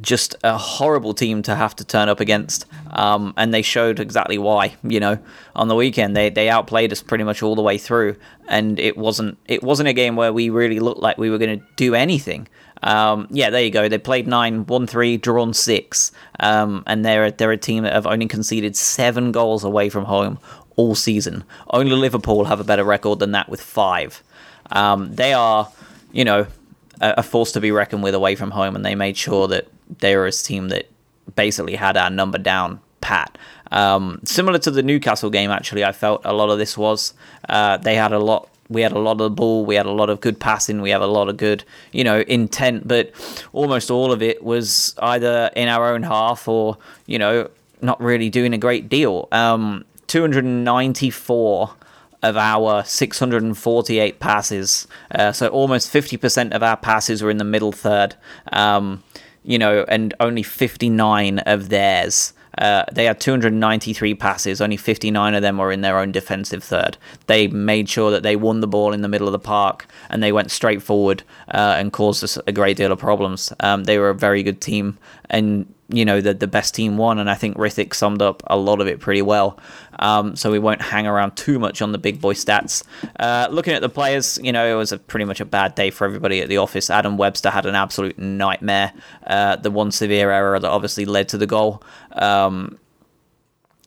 just 0.00 0.34
a 0.44 0.56
horrible 0.58 1.14
team 1.14 1.42
to 1.42 1.54
have 1.54 1.74
to 1.76 1.84
turn 1.84 2.08
up 2.08 2.20
against, 2.20 2.66
um, 2.90 3.32
and 3.36 3.52
they 3.54 3.62
showed 3.62 4.00
exactly 4.00 4.38
why. 4.38 4.76
You 4.82 5.00
know, 5.00 5.18
on 5.56 5.68
the 5.68 5.74
weekend 5.74 6.16
they, 6.16 6.30
they 6.30 6.48
outplayed 6.48 6.92
us 6.92 7.02
pretty 7.02 7.24
much 7.24 7.42
all 7.42 7.54
the 7.54 7.62
way 7.62 7.78
through, 7.78 8.16
and 8.48 8.78
it 8.78 8.96
wasn't 8.96 9.38
it 9.46 9.62
wasn't 9.62 9.88
a 9.88 9.92
game 9.92 10.16
where 10.16 10.32
we 10.32 10.50
really 10.50 10.80
looked 10.80 11.00
like 11.00 11.18
we 11.18 11.30
were 11.30 11.38
going 11.38 11.58
to 11.58 11.66
do 11.76 11.94
anything. 11.94 12.48
Um, 12.82 13.26
yeah, 13.30 13.50
there 13.50 13.62
you 13.62 13.70
go. 13.70 13.88
They 13.88 13.98
played 13.98 14.28
nine, 14.28 14.66
won 14.66 14.86
three, 14.86 15.16
drawn 15.16 15.54
six, 15.54 16.12
um, 16.38 16.84
and 16.86 17.04
they're 17.04 17.30
they're 17.30 17.52
a 17.52 17.56
team 17.56 17.84
that 17.84 17.94
have 17.94 18.06
only 18.06 18.26
conceded 18.26 18.76
seven 18.76 19.32
goals 19.32 19.64
away 19.64 19.88
from 19.88 20.04
home 20.04 20.38
all 20.76 20.94
season. 20.94 21.44
Only 21.70 21.92
Liverpool 21.92 22.44
have 22.44 22.60
a 22.60 22.64
better 22.64 22.84
record 22.84 23.18
than 23.18 23.32
that 23.32 23.48
with 23.48 23.60
five. 23.60 24.22
Um, 24.70 25.14
they 25.14 25.32
are, 25.32 25.72
you 26.12 26.24
know, 26.24 26.46
a 27.00 27.22
force 27.22 27.52
to 27.52 27.60
be 27.60 27.70
reckoned 27.70 28.02
with 28.02 28.14
away 28.14 28.36
from 28.36 28.50
home, 28.50 28.76
and 28.76 28.84
they 28.84 28.94
made 28.94 29.16
sure 29.16 29.48
that 29.48 29.68
they 29.98 30.16
were 30.16 30.26
a 30.26 30.32
team 30.32 30.68
that 30.68 30.88
basically 31.36 31.76
had 31.76 31.96
our 31.96 32.10
number 32.10 32.38
down 32.38 32.80
pat. 33.00 33.36
Um, 33.70 34.20
similar 34.24 34.58
to 34.60 34.70
the 34.70 34.82
Newcastle 34.82 35.30
game, 35.30 35.50
actually, 35.50 35.84
I 35.84 35.92
felt 35.92 36.22
a 36.24 36.32
lot 36.32 36.50
of 36.50 36.58
this 36.58 36.76
was 36.76 37.14
uh, 37.48 37.76
they 37.78 37.94
had 37.94 38.12
a 38.12 38.18
lot. 38.18 38.48
We 38.70 38.82
had 38.82 38.92
a 38.92 38.98
lot 38.98 39.12
of 39.12 39.18
the 39.18 39.30
ball. 39.30 39.64
We 39.64 39.76
had 39.76 39.86
a 39.86 39.90
lot 39.90 40.10
of 40.10 40.20
good 40.20 40.38
passing. 40.38 40.82
We 40.82 40.90
have 40.90 41.00
a 41.00 41.06
lot 41.06 41.30
of 41.30 41.38
good, 41.38 41.64
you 41.90 42.04
know, 42.04 42.20
intent. 42.20 42.86
But 42.86 43.12
almost 43.54 43.90
all 43.90 44.12
of 44.12 44.22
it 44.22 44.44
was 44.44 44.94
either 44.98 45.50
in 45.56 45.68
our 45.68 45.94
own 45.94 46.02
half 46.02 46.46
or, 46.46 46.76
you 47.06 47.18
know, 47.18 47.48
not 47.80 47.98
really 47.98 48.28
doing 48.28 48.52
a 48.52 48.58
great 48.58 48.90
deal. 48.90 49.26
Um, 49.32 49.86
294 50.08 51.70
of 52.22 52.36
our 52.36 52.84
648 52.84 54.20
passes. 54.20 54.86
Uh, 55.10 55.32
so 55.32 55.48
almost 55.48 55.92
50% 55.92 56.52
of 56.52 56.62
our 56.62 56.76
passes 56.76 57.22
were 57.22 57.30
in 57.30 57.38
the 57.38 57.44
middle 57.44 57.72
third. 57.72 58.16
Um, 58.52 59.02
you 59.48 59.58
know, 59.58 59.82
and 59.88 60.12
only 60.20 60.42
59 60.42 61.38
of 61.40 61.70
theirs. 61.70 62.34
Uh, 62.58 62.84
they 62.92 63.06
had 63.06 63.18
293 63.18 64.14
passes. 64.14 64.60
Only 64.60 64.76
59 64.76 65.34
of 65.34 65.40
them 65.40 65.56
were 65.56 65.72
in 65.72 65.80
their 65.80 65.98
own 65.98 66.12
defensive 66.12 66.62
third. 66.62 66.98
They 67.28 67.48
made 67.48 67.88
sure 67.88 68.10
that 68.10 68.22
they 68.22 68.36
won 68.36 68.60
the 68.60 68.66
ball 68.66 68.92
in 68.92 69.00
the 69.00 69.08
middle 69.08 69.26
of 69.26 69.32
the 69.32 69.38
park 69.38 69.86
and 70.10 70.22
they 70.22 70.32
went 70.32 70.50
straight 70.50 70.82
forward 70.82 71.22
uh, 71.50 71.76
and 71.78 71.94
caused 71.94 72.22
us 72.22 72.36
a 72.46 72.52
great 72.52 72.76
deal 72.76 72.92
of 72.92 72.98
problems. 72.98 73.50
Um, 73.60 73.84
they 73.84 73.98
were 73.98 74.10
a 74.10 74.14
very 74.14 74.42
good 74.42 74.60
team, 74.60 74.98
and 75.30 75.72
you 75.90 76.04
know 76.04 76.20
the 76.20 76.34
the 76.34 76.46
best 76.46 76.74
team 76.74 76.96
won, 76.96 77.18
and 77.18 77.30
I 77.30 77.34
think 77.34 77.56
Rithik 77.56 77.94
summed 77.94 78.20
up 78.20 78.42
a 78.46 78.56
lot 78.56 78.80
of 78.80 78.86
it 78.86 79.00
pretty 79.00 79.22
well. 79.22 79.58
Um, 79.98 80.36
so 80.36 80.50
we 80.50 80.58
won't 80.58 80.82
hang 80.82 81.06
around 81.06 81.36
too 81.36 81.58
much 81.58 81.82
on 81.82 81.92
the 81.92 81.98
big 81.98 82.20
boy 82.20 82.34
stats. 82.34 82.84
Uh, 83.18 83.48
looking 83.50 83.74
at 83.74 83.82
the 83.82 83.88
players, 83.88 84.38
you 84.42 84.52
know, 84.52 84.66
it 84.66 84.76
was 84.76 84.92
a 84.92 84.98
pretty 84.98 85.24
much 85.24 85.40
a 85.40 85.44
bad 85.44 85.74
day 85.74 85.90
for 85.90 86.04
everybody 86.04 86.40
at 86.40 86.48
the 86.48 86.58
office. 86.58 86.90
Adam 86.90 87.16
Webster 87.16 87.50
had 87.50 87.66
an 87.66 87.74
absolute 87.74 88.18
nightmare. 88.18 88.92
Uh, 89.26 89.56
the 89.56 89.70
one 89.70 89.90
severe 89.90 90.30
error 90.30 90.58
that 90.60 90.68
obviously 90.68 91.04
led 91.04 91.28
to 91.30 91.38
the 91.38 91.46
goal. 91.46 91.82
Um, 92.12 92.78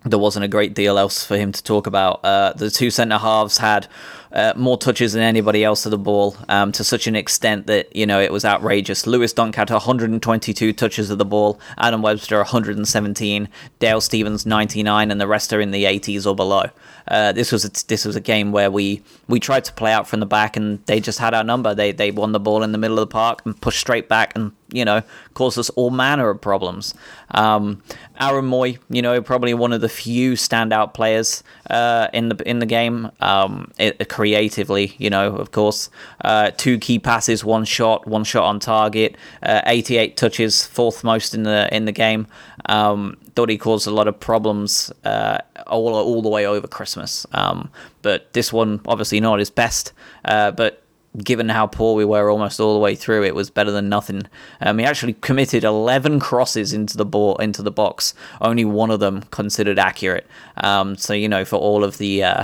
there 0.04 0.20
wasn't 0.20 0.44
a 0.44 0.48
great 0.48 0.74
deal 0.74 0.98
else 0.98 1.24
for 1.24 1.38
him 1.38 1.52
to 1.52 1.64
talk 1.64 1.86
about. 1.86 2.26
Uh, 2.26 2.54
the 2.54 2.72
two 2.72 2.90
centre 2.90 3.20
halves 3.20 3.60
had 3.60 3.88
uh, 4.34 4.54
more 4.56 4.78
touches 4.78 5.14
than 5.14 5.22
anybody 5.22 5.64
else 5.64 5.86
of 5.86 5.92
the 5.92 5.98
ball 5.98 6.36
um, 6.50 6.72
to 6.72 6.84
such 6.84 7.08
an 7.08 7.16
extent 7.16 7.68
that 7.68 7.94
you 7.96 8.06
know 8.06 8.20
it 8.20 8.32
was 8.32 8.46
outrageous. 8.46 9.06
Lewis 9.06 9.34
Dunk 9.34 9.56
had 9.56 9.70
122 9.70 10.74
touches 10.74 11.10
of 11.10 11.18
the 11.18 11.26
ball, 11.26 11.60
Adam 11.78 12.02
Webster 12.02 12.38
117, 12.38 13.50
Dale 13.80 14.02
Stephens 14.02 14.46
99, 14.46 15.12
and 15.12 15.20
the 15.20 15.28
rest 15.28 15.52
are 15.54 15.62
in 15.62 15.72
the 15.72 15.84
80s 15.84 16.26
or 16.26 16.36
below. 16.36 16.70
Uh, 17.08 17.32
this 17.32 17.52
was 17.52 17.66
a, 17.66 17.88
this 17.88 18.06
was 18.06 18.16
a 18.16 18.22
game 18.22 18.52
where 18.52 18.72
we 18.72 19.02
we 19.28 19.40
tried 19.40 19.66
to 19.66 19.74
play 19.74 19.92
out 19.92 20.08
from 20.08 20.20
the 20.20 20.26
back 20.26 20.56
and 20.56 20.86
they 20.86 21.00
just 21.00 21.20
had 21.20 21.34
our 21.34 21.44
number. 21.44 21.74
They 21.74 21.92
they 21.92 22.12
won 22.12 22.32
the 22.32 22.40
ball 22.40 22.64
in 22.64 22.72
the 22.72 22.78
middle 22.78 23.00
of 23.00 23.10
the 23.10 23.14
park 23.14 23.42
and 23.46 23.60
pushed 23.60 23.80
straight 23.80 24.08
back 24.08 24.34
and 24.36 24.52
you 24.72 24.86
know 24.86 25.02
caused 25.34 25.58
us 25.58 25.70
all 25.72 25.90
manner 25.90 26.30
of 26.30 26.40
problems. 26.42 26.94
Um, 27.32 27.82
Aaron 28.20 28.46
Mooy, 28.46 28.78
you 28.90 29.02
know, 29.02 29.22
probably 29.22 29.54
one 29.54 29.74
of 29.74 29.82
the 29.82 29.90
few 29.90 30.34
standout 30.34 30.94
players 30.94 31.44
uh, 31.72 32.10
in 32.14 32.30
the 32.30 32.50
in 32.50 32.60
the 32.60 32.66
game. 32.66 33.10
Um, 33.22 33.72
it, 33.80 34.10
creatively, 34.10 34.94
you 34.98 35.10
know, 35.10 35.36
of 35.36 35.52
course, 35.52 35.90
uh, 36.24 36.52
two 36.52 36.78
key 36.78 37.00
passes, 37.00 37.44
one 37.46 37.66
shot, 37.66 38.06
one 38.06 38.26
shot 38.26 38.44
on 38.44 38.60
target, 38.60 39.16
uh, 39.42 39.62
88 39.66 40.18
touches, 40.18 40.66
fourth 40.66 41.04
most 41.04 41.34
in 41.34 41.44
the 41.44 41.74
in 41.74 41.86
the 41.86 41.92
game. 41.92 42.28
Um, 42.66 43.18
thought 43.36 43.50
he 43.50 43.58
caused 43.58 43.88
a 43.88 43.92
lot 43.92 44.08
of 44.08 44.20
problems 44.20 44.92
uh, 45.06 45.40
all 45.68 45.96
all 45.96 46.22
the 46.22 46.30
way 46.30 46.46
over 46.46 46.68
Christmas. 46.68 47.26
Um, 47.32 47.70
but 48.02 48.34
this 48.34 48.52
one, 48.52 48.82
obviously, 48.86 49.22
not 49.22 49.40
his 49.40 49.50
best. 49.50 49.94
Uh, 50.26 50.52
but 50.52 50.84
given 51.18 51.50
how 51.50 51.68
poor 51.68 51.96
we 51.96 52.06
were 52.06 52.30
almost 52.30 52.60
all 52.60 52.74
the 52.74 52.80
way 52.80 52.96
through, 52.96 53.24
it 53.24 53.36
was 53.36 53.50
better 53.50 53.72
than 53.72 53.90
nothing. 53.90 54.24
Um, 54.62 54.80
he 54.80 54.86
actually 54.86 55.14
committed 55.14 55.64
11 55.64 56.20
crosses 56.20 56.74
into 56.74 56.98
the 56.98 57.06
ball 57.06 57.36
into 57.38 57.62
the 57.62 57.72
box, 57.72 58.14
only 58.40 58.66
one 58.66 58.92
of 58.92 59.00
them 59.00 59.24
considered 59.32 59.78
accurate. 59.78 60.26
Um, 60.58 60.96
so 60.96 61.14
you 61.14 61.28
know, 61.28 61.44
for 61.44 61.58
all 61.58 61.84
of 61.84 61.98
the 61.98 62.24
uh, 62.24 62.44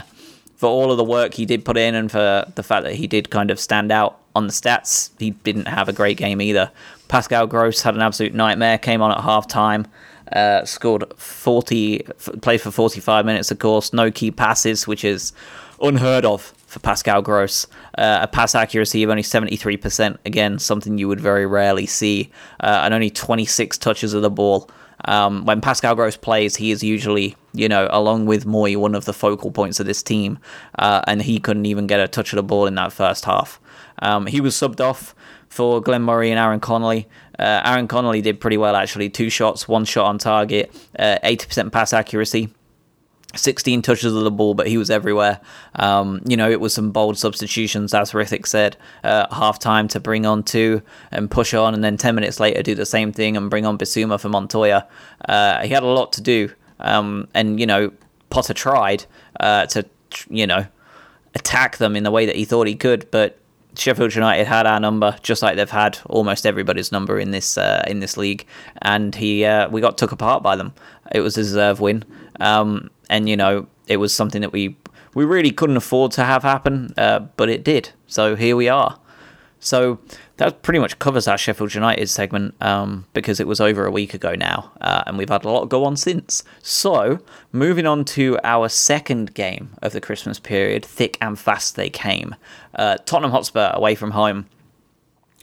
for 0.55 0.67
all 0.67 0.91
of 0.91 0.97
the 0.97 1.03
work 1.03 1.35
he 1.35 1.45
did 1.45 1.63
put 1.63 1.77
in, 1.77 1.95
and 1.95 2.11
for 2.11 2.45
the 2.55 2.63
fact 2.63 2.83
that 2.83 2.95
he 2.95 3.07
did 3.07 3.29
kind 3.29 3.51
of 3.51 3.59
stand 3.59 3.91
out 3.91 4.19
on 4.35 4.47
the 4.47 4.53
stats, 4.53 5.11
he 5.17 5.31
didn't 5.31 5.67
have 5.67 5.87
a 5.87 5.93
great 5.93 6.17
game 6.17 6.41
either. 6.41 6.71
Pascal 7.07 7.47
Gross 7.47 7.81
had 7.81 7.95
an 7.95 8.01
absolute 8.01 8.33
nightmare. 8.33 8.77
Came 8.77 9.01
on 9.01 9.11
at 9.11 9.21
half 9.21 9.47
time. 9.47 9.87
Uh, 10.31 10.65
scored 10.65 11.05
40, 11.15 11.99
played 12.41 12.59
for 12.59 12.69
45 12.69 13.25
minutes, 13.25 13.49
of 13.49 13.59
course. 13.59 13.93
No 13.93 14.11
key 14.11 14.29
passes, 14.29 14.85
which 14.85 15.05
is 15.05 15.31
unheard 15.81 16.25
of 16.25 16.53
for 16.77 16.83
Pascal 16.83 17.21
Gross. 17.21 17.67
Uh, 17.97 18.19
a 18.21 18.27
pass 18.27 18.55
accuracy 18.55 19.03
of 19.03 19.09
only 19.09 19.23
73%, 19.23 20.17
again, 20.25 20.59
something 20.59 20.97
you 20.97 21.07
would 21.07 21.19
very 21.19 21.45
rarely 21.45 21.85
see. 21.85 22.31
Uh, 22.59 22.81
and 22.83 22.93
only 22.93 23.09
26 23.09 23.77
touches 23.77 24.13
of 24.13 24.21
the 24.21 24.29
ball. 24.29 24.69
Um, 25.05 25.45
when 25.45 25.61
Pascal 25.61 25.95
Gross 25.95 26.17
plays, 26.17 26.55
he 26.55 26.71
is 26.71 26.83
usually, 26.83 27.35
you 27.53 27.69
know, 27.69 27.87
along 27.91 28.25
with 28.25 28.45
Mooy, 28.45 28.75
one 28.75 28.95
of 28.95 29.05
the 29.05 29.13
focal 29.13 29.51
points 29.51 29.79
of 29.79 29.85
this 29.85 30.01
team, 30.01 30.39
uh, 30.79 31.01
and 31.07 31.21
he 31.21 31.39
couldn't 31.39 31.65
even 31.65 31.87
get 31.87 31.99
a 31.99 32.07
touch 32.07 32.33
of 32.33 32.37
the 32.37 32.43
ball 32.43 32.65
in 32.65 32.75
that 32.75 32.91
first 32.91 33.25
half. 33.25 33.59
Um, 33.99 34.25
he 34.25 34.41
was 34.41 34.55
subbed 34.55 34.81
off 34.81 35.13
for 35.49 35.81
Glenn 35.81 36.01
Murray 36.01 36.31
and 36.31 36.39
Aaron 36.39 36.59
Connolly. 36.59 37.07
Uh, 37.37 37.61
Aaron 37.63 37.87
Connolly 37.87 38.21
did 38.21 38.39
pretty 38.39 38.57
well 38.57 38.75
actually. 38.75 39.09
Two 39.09 39.29
shots, 39.29 39.67
one 39.67 39.85
shot 39.85 40.07
on 40.07 40.17
target, 40.17 40.73
uh, 40.97 41.19
80% 41.23 41.71
pass 41.71 41.93
accuracy. 41.93 42.49
16 43.35 43.81
touches 43.81 44.13
of 44.13 44.23
the 44.23 44.31
ball, 44.31 44.53
but 44.53 44.67
he 44.67 44.77
was 44.77 44.89
everywhere. 44.89 45.39
Um, 45.75 46.21
you 46.25 46.37
know, 46.37 46.49
it 46.49 46.61
was 46.61 46.73
some 46.73 46.91
bold 46.91 47.17
substitutions, 47.17 47.93
as 47.93 48.11
Rithik 48.11 48.47
said, 48.47 48.77
uh, 49.03 49.27
half 49.33 49.59
time 49.59 49.87
to 49.89 49.99
bring 49.99 50.25
on 50.25 50.43
two 50.43 50.81
and 51.11 51.29
push 51.29 51.53
on, 51.53 51.73
and 51.73 51.83
then 51.83 51.97
10 51.97 52.15
minutes 52.15 52.39
later 52.39 52.63
do 52.63 52.73
the 52.73 52.85
same 52.85 53.11
thing 53.11 53.35
and 53.35 53.49
bring 53.49 53.65
on 53.65 53.77
Bissouma 53.77 54.19
for 54.19 54.29
Montoya. 54.29 54.87
Uh, 55.27 55.61
he 55.61 55.69
had 55.69 55.83
a 55.83 55.87
lot 55.87 56.13
to 56.13 56.21
do, 56.21 56.49
um, 56.79 57.27
and, 57.33 57.59
you 57.59 57.65
know, 57.65 57.91
Potter 58.29 58.53
tried 58.53 59.05
uh, 59.39 59.65
to, 59.67 59.85
you 60.29 60.47
know, 60.47 60.65
attack 61.35 61.77
them 61.77 61.95
in 61.95 62.03
the 62.03 62.11
way 62.11 62.25
that 62.25 62.35
he 62.35 62.45
thought 62.45 62.67
he 62.67 62.75
could, 62.75 63.09
but 63.11 63.37
Sheffield 63.77 64.15
United 64.15 64.47
had 64.47 64.65
our 64.65 64.79
number, 64.79 65.15
just 65.21 65.41
like 65.41 65.55
they've 65.55 65.69
had 65.69 65.99
almost 66.07 66.45
everybody's 66.45 66.91
number 66.91 67.19
in 67.19 67.31
this 67.31 67.57
uh, 67.57 67.83
in 67.87 67.99
this 67.99 68.17
league, 68.17 68.45
and 68.81 69.13
he 69.13 69.45
uh, 69.45 69.69
we 69.69 69.81
got 69.81 69.97
took 69.97 70.11
apart 70.11 70.41
by 70.41 70.55
them. 70.55 70.73
It 71.11 71.19
was 71.21 71.37
a 71.37 71.43
deserved 71.43 71.79
win. 71.79 72.03
Um, 72.39 72.89
and 73.09 73.29
you 73.29 73.37
know 73.37 73.67
it 73.87 73.97
was 73.97 74.13
something 74.13 74.41
that 74.41 74.51
we 74.51 74.75
we 75.13 75.25
really 75.25 75.51
couldn't 75.51 75.77
afford 75.77 76.11
to 76.13 76.23
have 76.23 76.43
happen, 76.43 76.93
uh, 76.97 77.19
but 77.37 77.49
it 77.49 77.63
did. 77.63 77.89
So 78.07 78.35
here 78.35 78.55
we 78.55 78.69
are. 78.69 78.99
So 79.59 79.99
that 80.37 80.61
pretty 80.61 80.79
much 80.79 80.99
covers 80.99 81.27
our 81.27 81.37
Sheffield 81.37 81.73
United 81.73 82.07
segment 82.09 82.53
um, 82.61 83.05
because 83.13 83.39
it 83.39 83.47
was 83.47 83.59
over 83.59 83.85
a 83.85 83.91
week 83.91 84.13
ago 84.13 84.35
now, 84.35 84.71
uh, 84.81 85.03
and 85.07 85.17
we've 85.17 85.29
had 85.29 85.43
a 85.43 85.49
lot 85.49 85.65
go 85.65 85.83
on 85.83 85.97
since. 85.97 86.43
So 86.61 87.19
moving 87.51 87.87
on 87.87 88.05
to 88.05 88.37
our 88.43 88.69
second 88.69 89.33
game 89.33 89.69
of 89.81 89.93
the 89.93 90.01
Christmas 90.01 90.39
period, 90.39 90.85
thick 90.85 91.17
and 91.19 91.39
fast 91.39 91.75
they 91.75 91.89
came. 91.89 92.35
Uh, 92.75 92.97
Tottenham 93.05 93.31
Hotspur 93.31 93.71
away 93.73 93.95
from 93.95 94.11
home 94.11 94.45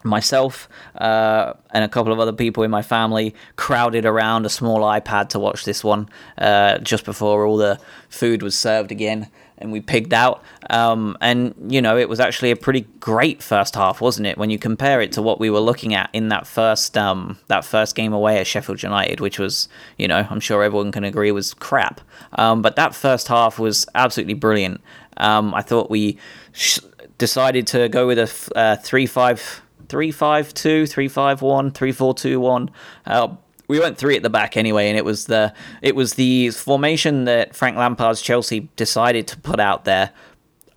myself 0.05 0.69
uh, 0.97 1.55
and 1.71 1.85
a 1.85 1.89
couple 1.89 2.13
of 2.13 2.21
other 2.21 2.33
people 2.33 2.63
in 2.63 2.71
my 2.71 2.83
family 2.83 3.35
crowded 3.57 4.05
around 4.05 4.47
a 4.47 4.51
small 4.51 4.81
iPad 4.81 5.29
to 5.31 5.39
watch 5.39 5.65
this 5.65 5.83
one 5.83 6.09
uh, 6.39 6.79
just 6.79 7.05
before 7.05 7.45
all 7.45 7.57
the 7.57 7.81
food 8.09 8.43
was 8.43 8.57
served 8.57 8.93
again 8.93 9.29
and 9.59 9.73
we 9.73 9.81
pigged 9.81 10.13
out. 10.13 10.43
Um, 10.71 11.17
and, 11.21 11.55
you 11.69 11.81
know, 11.81 11.97
it 11.97 12.09
was 12.09 12.21
actually 12.21 12.51
a 12.51 12.57
pretty 12.57 12.83
great 13.01 13.43
first 13.43 13.75
half, 13.75 14.01
wasn't 14.01 14.27
it? 14.27 14.37
When 14.37 14.51
you 14.51 14.59
compare 14.59 15.01
it 15.01 15.13
to 15.13 15.23
what 15.23 15.39
we 15.39 15.49
were 15.49 15.61
looking 15.61 15.95
at 15.95 16.11
in 16.13 16.29
that 16.29 16.47
first 16.47 16.99
um, 16.99 17.39
that 17.47 17.65
first 17.65 17.95
game 17.95 18.13
away 18.13 18.39
at 18.39 18.47
Sheffield 18.47 18.83
United, 18.83 19.21
which 19.21 19.39
was, 19.39 19.69
you 19.97 20.09
know, 20.09 20.27
I'm 20.29 20.41
sure 20.41 20.63
everyone 20.63 20.93
can 20.93 21.05
agree 21.05 21.31
was 21.33 21.55
crap. 21.55 22.01
Um, 22.33 22.63
but 22.63 22.77
that 22.77 22.95
first 22.95 23.29
half 23.29 23.59
was 23.59 23.87
absolutely 23.95 24.35
brilliant. 24.35 24.81
Um, 25.17 25.55
I 25.55 25.63
thought 25.63 25.91
we 25.91 26.19
sh- 26.53 26.81
decided 27.19 27.67
to 27.69 27.89
go 27.89 28.07
with 28.07 28.19
a 28.19 28.59
uh, 28.59 28.77
3 28.77 29.07
5 29.07 29.63
three 29.95 30.11
five 30.11 30.53
two, 30.55 30.87
three 30.89 31.07
five 31.07 31.41
one, 31.41 31.71
three 31.71 31.93
four 31.93 32.13
two 32.13 32.41
one. 32.41 32.69
Uh, 33.07 33.29
we 33.69 33.79
went 33.79 33.97
three 33.97 34.17
at 34.17 34.25
the 34.25 34.29
back 34.29 34.57
anyway, 34.57 34.89
and 34.89 34.99
it 34.99 35.05
was 35.05 35.27
the 35.27 35.55
it 35.83 35.95
was 35.95 36.15
the 36.15 36.51
formation 36.51 37.27
that 37.27 37.55
Frank 37.55 37.77
Lampard's 37.77 38.21
Chelsea 38.21 38.69
decided 38.75 39.29
to 39.29 39.37
put 39.37 39.61
out 39.61 39.85
there. 39.85 40.11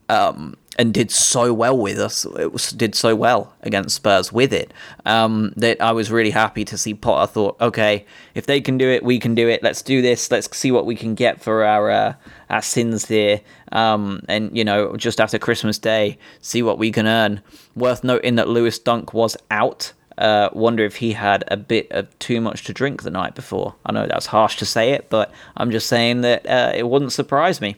Um, 0.08 0.56
and 0.78 0.94
did 0.94 1.10
so 1.12 1.54
well 1.54 1.78
with 1.78 2.00
us. 2.00 2.26
It 2.38 2.54
was, 2.54 2.72
did 2.72 2.94
so 2.94 3.16
well 3.16 3.54
against 3.62 3.96
Spurs 3.96 4.32
with 4.32 4.54
it 4.54 4.74
um, 5.06 5.54
that 5.58 5.82
I 5.82 5.92
was 5.92 6.12
really 6.12 6.30
happy 6.30 6.64
to 6.66 6.78
see 6.78 6.94
Potter 6.94 7.32
thought, 7.32 7.60
okay, 7.60 8.06
if 8.36 8.46
they 8.46 8.62
can 8.62 8.78
do 8.78 8.90
it, 8.90 9.04
we 9.04 9.20
can 9.20 9.34
do 9.34 9.50
it. 9.50 9.64
Let's 9.64 9.82
do 9.82 10.02
this. 10.02 10.30
Let's 10.30 10.56
see 10.56 10.72
what 10.72 10.86
we 10.86 10.96
can 10.96 11.16
get 11.16 11.42
for 11.42 11.64
our 11.64 11.90
uh, 11.90 12.14
our 12.50 12.62
sins 12.62 13.08
here. 13.08 13.42
Um, 13.72 14.24
and 14.30 14.56
you 14.56 14.64
know, 14.64 14.96
just 14.96 15.20
after 15.20 15.40
Christmas 15.40 15.80
Day, 15.80 16.18
see 16.42 16.62
what 16.62 16.78
we 16.78 16.92
can 16.92 17.08
earn. 17.08 17.42
Worth 17.76 18.04
noting 18.04 18.36
that 18.36 18.48
Lewis 18.48 18.78
Dunk 18.80 19.14
was 19.14 19.36
out. 19.50 19.94
Uh, 20.18 20.50
wonder 20.54 20.84
if 20.84 20.96
he 20.96 21.14
had 21.14 21.44
a 21.48 21.58
bit 21.58 21.92
of 21.92 22.18
too 22.18 22.42
much 22.42 22.64
to 22.64 22.74
drink 22.74 23.04
the 23.04 23.12
night 23.12 23.36
before. 23.36 23.76
I 23.86 23.92
know 23.92 24.08
that's 24.08 24.26
harsh 24.28 24.58
to 24.58 24.66
say 24.66 24.92
it, 24.94 25.10
but 25.10 25.32
I'm 25.56 25.70
just 25.70 25.88
saying 25.88 26.22
that 26.22 26.48
uh, 26.48 26.72
it 26.76 26.90
wouldn't 26.90 27.12
surprise 27.12 27.62
me. 27.62 27.76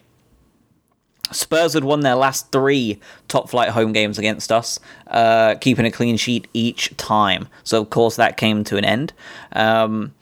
Spurs 1.32 1.74
had 1.74 1.84
won 1.84 2.00
their 2.00 2.14
last 2.14 2.50
three 2.52 2.98
top 3.28 3.48
flight 3.48 3.70
home 3.70 3.92
games 3.92 4.18
against 4.18 4.50
us, 4.50 4.78
uh, 5.08 5.54
keeping 5.56 5.86
a 5.86 5.90
clean 5.90 6.16
sheet 6.16 6.48
each 6.54 6.96
time. 6.96 7.48
So, 7.64 7.80
of 7.80 7.90
course, 7.90 8.16
that 8.16 8.36
came 8.36 8.64
to 8.64 8.76
an 8.76 8.84
end. 8.84 9.12
Um, 9.52 10.14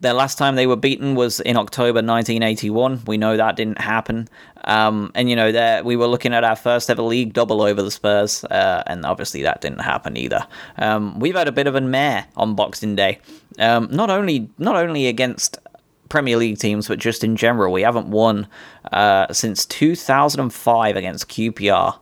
their 0.00 0.12
last 0.12 0.36
time 0.36 0.56
they 0.56 0.66
were 0.66 0.76
beaten 0.76 1.14
was 1.14 1.40
in 1.40 1.56
October 1.56 1.98
1981. 2.02 3.02
We 3.06 3.16
know 3.16 3.36
that 3.36 3.56
didn't 3.56 3.80
happen. 3.80 4.28
Um, 4.64 5.12
and, 5.14 5.30
you 5.30 5.36
know, 5.36 5.82
we 5.84 5.96
were 5.96 6.06
looking 6.06 6.34
at 6.34 6.44
our 6.44 6.56
first 6.56 6.90
ever 6.90 7.02
league 7.02 7.32
double 7.32 7.62
over 7.62 7.82
the 7.82 7.90
Spurs, 7.90 8.44
uh, 8.44 8.82
and 8.86 9.06
obviously 9.06 9.42
that 9.42 9.60
didn't 9.60 9.80
happen 9.80 10.16
either. 10.16 10.46
Um, 10.76 11.18
we've 11.20 11.36
had 11.36 11.48
a 11.48 11.52
bit 11.52 11.66
of 11.66 11.76
a 11.76 11.80
mare 11.80 12.26
on 12.36 12.54
Boxing 12.54 12.96
Day. 12.96 13.20
Um, 13.58 13.88
not 13.90 14.10
only 14.10 14.50
not 14.58 14.76
only 14.76 15.06
against 15.06 15.58
Premier 16.16 16.38
League 16.38 16.56
teams, 16.56 16.88
but 16.88 16.98
just 16.98 17.22
in 17.22 17.36
general. 17.36 17.70
We 17.74 17.82
haven't 17.82 18.06
won 18.06 18.48
uh, 18.90 19.30
since 19.34 19.66
2005 19.66 20.96
against 20.96 21.28
QPR. 21.28 21.98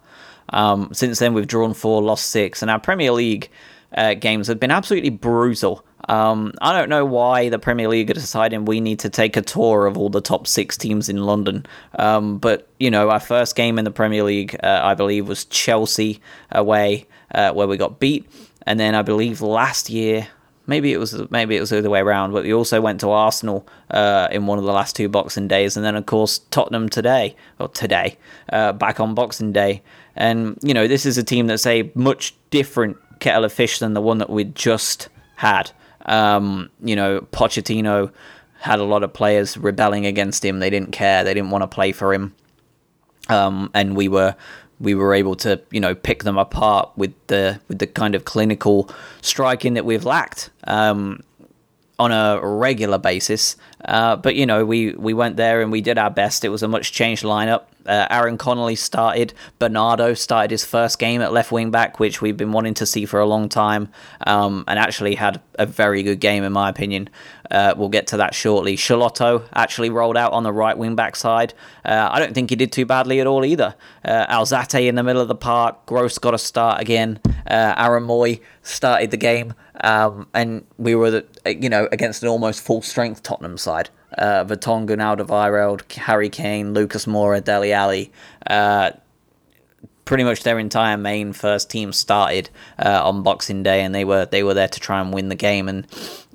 Um, 0.51 0.91
since 0.93 1.19
then, 1.19 1.35
we've 1.35 1.49
drawn 1.49 1.75
four, 1.75 2.01
lost 2.01 2.27
six, 2.27 2.63
and 2.63 2.71
our 2.71 2.79
Premier 2.79 3.11
League 3.11 3.51
uh, 3.97 4.15
games 4.15 4.47
have 4.47 4.61
been 4.61 4.71
absolutely 4.71 5.11
brutal. 5.11 5.85
Um, 6.09 6.53
I 6.63 6.79
don't 6.79 6.89
know 6.89 7.05
why 7.05 7.49
the 7.49 7.59
Premier 7.59 7.89
League 7.89 8.09
are 8.09 8.15
deciding 8.15 8.67
we 8.67 8.81
need 8.81 9.01
to 9.01 9.11
take 9.11 9.37
a 9.37 9.43
tour 9.43 9.85
of 9.87 9.99
all 9.99 10.11
the 10.11 10.21
top 10.21 10.47
six 10.47 10.77
teams 10.77 11.09
in 11.09 11.25
London. 11.25 11.67
Um, 11.99 12.39
but, 12.39 12.69
you 12.79 12.93
know, 12.93 13.11
our 13.11 13.19
first 13.19 13.57
game 13.57 13.81
in 13.81 13.85
the 13.85 13.91
Premier 13.91 14.23
League, 14.23 14.55
uh, 14.63 14.81
I 14.85 14.95
believe, 14.95 15.27
was 15.27 15.45
Chelsea 15.47 16.21
away, 16.53 17.09
uh, 17.35 17.53
where 17.53 17.67
we 17.67 17.77
got 17.77 17.99
beat. 17.99 18.31
And 18.65 18.79
then 18.79 18.95
I 18.95 19.03
believe 19.03 19.43
last 19.43 19.91
year, 19.91 20.29
maybe 20.67 20.93
it 20.93 20.99
was 20.99 21.31
maybe 21.31 21.57
it 21.57 21.61
was 21.61 21.71
the 21.71 21.79
other 21.79 21.91
way 21.91 22.01
around, 22.01 22.33
but 22.33 22.45
we 22.45 22.55
also 22.55 22.81
went 22.81 23.01
to 23.01 23.11
Arsenal 23.11 23.67
uh, 23.91 24.29
in 24.31 24.47
one 24.47 24.59
of 24.59 24.65
the 24.65 24.73
last 24.73 24.97
two 24.97 25.09
Boxing 25.09 25.49
Days, 25.49 25.77
and 25.77 25.85
then 25.85 25.97
of 25.97 26.07
course 26.07 26.39
Tottenham 26.51 26.89
today 26.89 27.37
or 27.59 27.69
today 27.69 28.17
uh, 28.53 28.73
back 28.73 29.01
on 29.01 29.15
Boxing 29.15 29.53
Day, 29.53 29.83
and 30.17 30.59
you 30.63 30.75
know 30.75 30.87
this 30.87 31.07
is 31.07 31.19
a 31.19 31.23
team 31.23 31.47
that's 31.47 31.67
a 31.67 31.91
much 31.95 32.35
different 32.51 32.97
kettle 33.21 33.45
of 33.45 33.53
fish 33.53 33.79
than 33.79 33.95
the 33.95 34.01
one 34.01 34.19
that 34.19 34.31
we 34.31 34.45
just 34.45 35.09
had. 35.37 35.71
Um, 36.07 36.71
you 36.83 36.97
know, 36.97 37.21
Pochettino 37.33 38.13
had 38.61 38.79
a 38.79 38.85
lot 38.85 39.03
of 39.03 39.13
players 39.13 39.57
rebelling 39.57 40.07
against 40.07 40.45
him. 40.45 40.59
They 40.59 40.71
didn't 40.71 40.93
care. 40.93 41.25
They 41.25 41.35
didn't 41.35 41.51
want 41.51 41.63
to 41.63 41.69
play 41.69 41.93
for 41.93 42.13
him. 42.15 42.35
Um, 43.29 43.71
and 43.75 43.97
we 43.97 44.09
were 44.09 44.37
we 44.81 44.95
were 44.95 45.15
able 45.15 45.35
to 45.37 45.61
you 45.71 45.81
know 45.81 45.95
pick 45.95 46.25
them 46.25 46.39
apart 46.39 46.91
with 46.97 47.15
the 47.29 47.61
with 47.69 47.79
the 47.79 47.87
kind 47.87 48.15
of 48.15 48.25
clinical 48.25 48.91
striking 49.21 49.75
that 49.75 49.85
we've 49.85 50.05
lacked 50.05 50.51
um, 50.65 51.21
on 51.99 52.13
a 52.13 52.41
regular 52.43 52.99
basis. 52.99 53.57
Uh, 53.85 54.17
but 54.17 54.35
you 54.35 54.47
know 54.47 54.65
we 54.65 54.93
we 54.93 55.13
went 55.13 55.37
there 55.37 55.61
and 55.61 55.71
we 55.71 55.81
did 55.81 55.99
our 55.99 56.11
best. 56.11 56.45
It 56.45 56.49
was 56.49 56.63
a 56.63 56.69
much 56.69 56.93
changed 56.93 57.23
lineup. 57.23 57.65
Uh, 57.87 58.07
Aaron 58.09 58.39
Connolly 58.39 58.77
started. 58.77 59.35
Bernardo 59.59 60.15
started 60.15 60.51
his 60.51 60.65
first 60.65 60.99
game 60.99 61.21
at 61.21 61.35
left 61.35 61.53
wing 61.53 61.71
back, 61.71 62.01
which 62.01 62.23
we've 62.23 62.37
been 62.37 62.53
wanting 62.53 62.73
to 62.75 62.87
see 62.87 63.05
for 63.05 63.21
a 63.21 63.27
long 63.27 63.49
time, 63.49 63.91
um, 64.27 64.65
and 64.67 64.79
actually 64.79 65.17
had 65.17 65.41
a 65.59 65.67
very 65.67 66.03
good 66.03 66.19
game 66.19 66.45
in 66.45 66.53
my 66.53 66.71
opinion. 66.71 67.11
Uh, 67.51 67.75
we'll 67.77 67.91
get 67.91 68.07
to 68.07 68.17
that 68.17 68.35
shortly. 68.35 68.75
Schelotto 68.75 69.45
actually 69.55 69.91
rolled 69.91 70.17
out 70.17 70.33
on 70.33 70.45
the 70.45 70.53
right 70.53 70.77
wing 70.77 70.97
back 70.97 71.15
side. 71.15 71.53
Uh, 71.85 72.09
I 72.11 72.19
don't 72.19 72.33
think 72.33 72.49
he 72.49 72.57
did 72.57 72.73
too 72.73 72.87
badly 72.87 73.21
at 73.21 73.27
all 73.27 73.45
either. 73.45 73.75
Uh, 74.03 74.27
Alzate 74.35 74.89
in 74.89 74.95
the 74.95 75.03
middle 75.03 75.21
of 75.21 75.29
the 75.29 75.35
park. 75.35 75.85
Gross 75.85 76.17
got 76.17 76.33
a 76.33 76.39
start 76.39 76.81
again. 76.81 77.21
Aaron 77.47 78.05
Mooy 78.07 78.41
started 78.63 79.11
the 79.11 79.19
game, 79.19 79.53
um, 79.83 80.27
and 80.33 80.65
we 80.79 80.95
were, 80.95 81.23
you 81.45 81.69
know, 81.69 81.87
against 81.93 82.23
an 82.23 82.31
almost 82.31 82.63
full 82.63 82.81
strength 82.81 83.23
Tottenham 83.23 83.59
side 83.59 83.74
uh, 84.19 84.45
Vertonghen, 84.45 85.01
Alderweireld, 85.01 85.91
Harry 85.93 86.29
Kane, 86.29 86.75
Lucas 86.75 87.07
Moura, 87.07 87.43
Dele 87.43 87.73
Alli. 87.73 88.13
Uh, 88.47 88.93
pretty 90.05 90.25
much 90.25 90.43
their 90.43 90.59
entire 90.59 90.97
main 90.97 91.33
first 91.33 91.71
team 91.71 91.93
started 91.93 92.51
uh, 92.79 93.01
on 93.05 93.23
Boxing 93.23 93.63
Day, 93.63 93.83
and 93.83 93.95
they 93.95 94.05
were 94.05 94.27
they 94.27 94.43
were 94.43 94.55
there 94.55 94.69
to 94.69 94.81
try 94.81 95.01
and 95.01 95.13
win 95.13 95.29
the 95.29 95.35
game. 95.35 95.69
And 95.69 95.87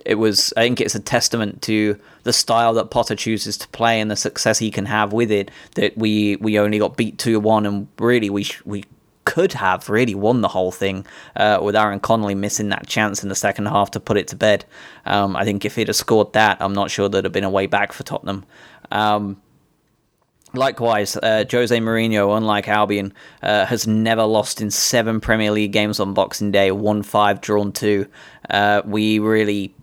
it 0.06 0.15
was 0.15 0.54
I 0.58 0.62
think 0.62 0.82
it's 0.82 0.95
a 0.95 0.99
testament 0.99 1.62
to 1.63 1.99
the 2.23 2.34
style 2.34 2.73
that 2.75 2.91
Potter 2.91 3.15
chooses 3.15 3.58
to 3.58 3.67
play 3.69 3.99
and 4.02 4.10
the 4.10 4.15
success 4.15 4.60
he 4.60 4.71
can 4.71 4.86
have 4.86 5.13
with 5.13 5.32
it 5.32 5.52
that 5.75 5.97
we 5.97 6.36
we 6.38 6.60
only 6.60 6.80
got 6.80 6.97
beat 6.97 7.17
two 7.17 7.39
one, 7.39 7.65
and 7.65 7.88
really 7.99 8.30
we 8.30 8.47
we 8.65 8.84
could 9.25 9.53
have 9.53 9.89
really 9.89 10.15
won 10.15 10.41
the 10.41 10.47
whole 10.47 10.71
thing 10.71 11.05
uh, 11.36 11.60
with 11.62 11.75
Aaron 11.75 11.99
Connolly 11.99 12.36
missing 12.36 12.69
that 12.69 12.88
chance 12.88 13.21
in 13.21 13.29
the 13.29 13.36
second 13.36 13.67
half 13.67 13.91
to 13.91 13.99
put 13.99 14.17
it 14.17 14.27
to 14.29 14.36
bed. 14.36 14.65
Um, 15.05 15.36
I 15.36 15.43
think 15.43 15.65
if 15.65 15.75
he'd 15.75 15.88
have 15.88 15.95
scored 15.95 16.34
that, 16.34 16.58
I'm 16.60 16.73
not 16.73 16.89
sure 16.91 17.10
there'd 17.10 17.25
have 17.25 17.34
been 17.34 17.43
a 17.43 17.49
way 17.49 17.67
back 17.67 17.93
for 17.93 18.03
Tottenham. 18.03 18.45
Um, 18.91 19.41
Likewise, 20.53 21.15
uh, 21.15 21.45
Jose 21.51 21.77
Mourinho, 21.77 22.36
unlike 22.36 22.67
Albion, 22.67 23.13
uh, 23.43 23.65
has 23.67 23.86
never 23.86 24.23
lost 24.23 24.62
in 24.62 24.71
seven 24.71 25.19
Premier 25.19 25.51
League 25.51 25.71
games 25.71 25.99
on 25.99 26.15
Boxing 26.15 26.51
Day, 26.51 26.71
won 26.71 27.03
five, 27.03 27.39
drawn 27.39 27.71
two. 27.71 28.08
Uh, 28.49 28.82
we 28.84 29.19
really 29.19 29.75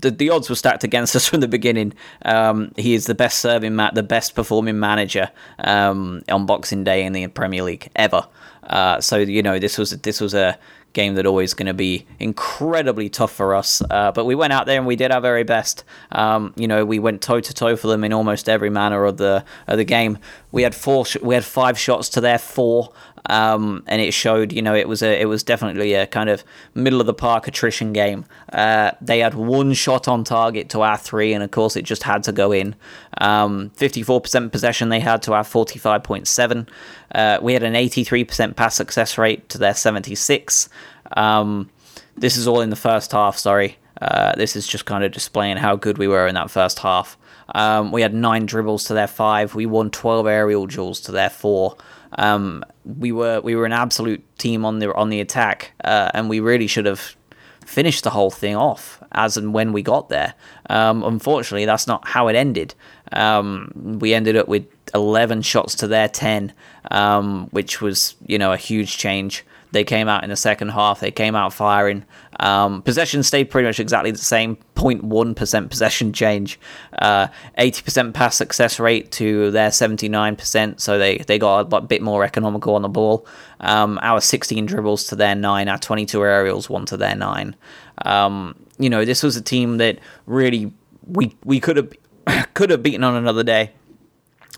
the, 0.00 0.10
the 0.10 0.30
odds 0.30 0.48
were 0.48 0.56
stacked 0.56 0.84
against 0.84 1.14
us 1.16 1.28
from 1.28 1.40
the 1.40 1.48
beginning. 1.48 1.94
Um, 2.24 2.72
he 2.76 2.94
is 2.94 3.06
the 3.06 3.14
best 3.14 3.38
serving, 3.38 3.74
ma- 3.74 3.90
the 3.90 4.02
best 4.02 4.34
performing 4.34 4.80
manager 4.80 5.30
um, 5.58 6.22
on 6.28 6.46
Boxing 6.46 6.84
Day 6.84 7.04
in 7.04 7.12
the 7.12 7.26
Premier 7.28 7.62
League 7.62 7.90
ever. 7.94 8.26
Uh, 8.66 9.00
so 9.00 9.18
you 9.18 9.42
know 9.42 9.58
this 9.58 9.78
was 9.78 9.90
this 9.90 10.20
was 10.20 10.34
a 10.34 10.58
game 10.94 11.16
that 11.16 11.26
always 11.26 11.52
going 11.54 11.66
to 11.66 11.74
be 11.74 12.06
incredibly 12.18 13.08
tough 13.08 13.32
for 13.32 13.54
us. 13.54 13.82
Uh, 13.90 14.12
but 14.12 14.24
we 14.24 14.34
went 14.34 14.52
out 14.52 14.64
there 14.64 14.78
and 14.78 14.86
we 14.86 14.96
did 14.96 15.10
our 15.10 15.20
very 15.20 15.42
best. 15.42 15.84
Um, 16.12 16.54
you 16.56 16.66
know, 16.66 16.84
we 16.84 16.98
went 16.98 17.20
toe 17.20 17.40
to 17.40 17.52
toe 17.52 17.76
for 17.76 17.88
them 17.88 18.04
in 18.04 18.12
almost 18.12 18.48
every 18.48 18.70
manner 18.70 19.04
of 19.04 19.18
the 19.18 19.44
of 19.66 19.76
the 19.76 19.84
game. 19.84 20.18
We 20.52 20.62
had 20.62 20.74
four, 20.74 21.04
sh- 21.04 21.16
we 21.20 21.34
had 21.34 21.44
five 21.44 21.78
shots 21.78 22.08
to 22.10 22.20
their 22.20 22.38
four. 22.38 22.92
Um, 23.30 23.82
and 23.86 24.02
it 24.02 24.12
showed, 24.12 24.52
you 24.52 24.60
know, 24.60 24.74
it 24.74 24.86
was 24.86 25.02
a, 25.02 25.20
it 25.20 25.24
was 25.26 25.42
definitely 25.42 25.94
a 25.94 26.06
kind 26.06 26.28
of 26.28 26.44
middle 26.74 27.00
of 27.00 27.06
the 27.06 27.14
park 27.14 27.48
attrition 27.48 27.92
game. 27.92 28.26
Uh, 28.52 28.90
they 29.00 29.20
had 29.20 29.34
one 29.34 29.72
shot 29.72 30.08
on 30.08 30.24
target 30.24 30.68
to 30.70 30.82
our 30.82 30.98
three, 30.98 31.32
and 31.32 31.42
of 31.42 31.50
course, 31.50 31.76
it 31.76 31.82
just 31.82 32.02
had 32.02 32.22
to 32.24 32.32
go 32.32 32.52
in. 32.52 32.74
Um, 33.18 33.70
54% 33.76 34.52
possession 34.52 34.90
they 34.90 35.00
had 35.00 35.22
to 35.22 35.32
our 35.32 35.42
45.7. 35.42 36.68
Uh, 37.14 37.38
we 37.40 37.54
had 37.54 37.62
an 37.62 37.74
83% 37.74 38.56
pass 38.56 38.74
success 38.74 39.16
rate 39.16 39.48
to 39.48 39.58
their 39.58 39.74
76. 39.74 40.68
Um, 41.16 41.70
this 42.16 42.36
is 42.36 42.46
all 42.46 42.60
in 42.60 42.70
the 42.70 42.76
first 42.76 43.12
half. 43.12 43.38
Sorry, 43.38 43.78
uh, 44.00 44.34
this 44.36 44.54
is 44.54 44.66
just 44.66 44.84
kind 44.84 45.02
of 45.02 45.12
displaying 45.12 45.56
how 45.56 45.76
good 45.76 45.98
we 45.98 46.08
were 46.08 46.26
in 46.26 46.34
that 46.34 46.50
first 46.50 46.80
half. 46.80 47.16
Um, 47.54 47.92
we 47.92 48.02
had 48.02 48.14
nine 48.14 48.46
dribbles 48.46 48.84
to 48.84 48.94
their 48.94 49.06
five. 49.06 49.54
We 49.54 49.66
won 49.66 49.90
12 49.90 50.26
aerial 50.26 50.66
duels 50.66 51.00
to 51.02 51.12
their 51.12 51.30
four. 51.30 51.76
Um, 52.16 52.64
we 52.84 53.12
were 53.12 53.40
we 53.40 53.56
were 53.56 53.66
an 53.66 53.72
absolute 53.72 54.22
team 54.38 54.64
on 54.64 54.78
the 54.78 54.94
on 54.94 55.10
the 55.10 55.20
attack, 55.20 55.72
uh, 55.82 56.10
and 56.14 56.28
we 56.28 56.40
really 56.40 56.66
should 56.66 56.86
have 56.86 57.16
finished 57.64 58.04
the 58.04 58.10
whole 58.10 58.30
thing 58.30 58.54
off 58.54 59.02
as 59.12 59.36
and 59.36 59.54
when 59.54 59.72
we 59.72 59.82
got 59.82 60.08
there. 60.08 60.34
Um, 60.68 61.02
unfortunately, 61.02 61.64
that's 61.64 61.86
not 61.86 62.06
how 62.06 62.28
it 62.28 62.36
ended. 62.36 62.74
Um, 63.12 63.98
we 64.00 64.12
ended 64.12 64.36
up 64.36 64.48
with 64.48 64.66
11 64.94 65.42
shots 65.42 65.74
to 65.76 65.86
their 65.86 66.08
10, 66.08 66.52
um, 66.90 67.48
which 67.50 67.80
was 67.80 68.16
you 68.26 68.38
know 68.38 68.52
a 68.52 68.56
huge 68.56 68.96
change. 68.98 69.44
They 69.74 69.84
came 69.84 70.08
out 70.08 70.22
in 70.24 70.30
the 70.30 70.36
second 70.36 70.68
half. 70.70 71.00
They 71.00 71.10
came 71.10 71.34
out 71.34 71.52
firing. 71.52 72.04
Um, 72.40 72.80
possession 72.80 73.22
stayed 73.22 73.50
pretty 73.50 73.66
much 73.66 73.80
exactly 73.80 74.12
the 74.12 74.18
same 74.18 74.56
0.1% 74.76 75.68
possession 75.68 76.12
change. 76.12 76.60
Uh, 76.98 77.26
80% 77.58 78.14
pass 78.14 78.36
success 78.36 78.78
rate 78.78 79.10
to 79.12 79.50
their 79.50 79.70
79%. 79.70 80.80
So 80.80 80.98
they, 80.98 81.18
they 81.18 81.38
got 81.38 81.72
a 81.72 81.80
bit 81.80 82.02
more 82.02 82.24
economical 82.24 82.76
on 82.76 82.82
the 82.82 82.88
ball. 82.88 83.26
Um, 83.60 83.98
our 84.00 84.20
16 84.20 84.64
dribbles 84.64 85.04
to 85.08 85.16
their 85.16 85.34
9. 85.34 85.68
Our 85.68 85.78
22 85.78 86.22
aerials, 86.22 86.70
1 86.70 86.86
to 86.86 86.96
their 86.96 87.16
9. 87.16 87.56
Um, 88.04 88.54
you 88.78 88.88
know, 88.88 89.04
this 89.04 89.22
was 89.22 89.36
a 89.36 89.42
team 89.42 89.78
that 89.78 89.98
really 90.26 90.72
we, 91.06 91.36
we 91.44 91.58
could 91.58 91.76
have 91.76 91.92
could 92.54 92.70
have 92.70 92.82
beaten 92.82 93.02
on 93.02 93.16
another 93.16 93.42
day. 93.42 93.72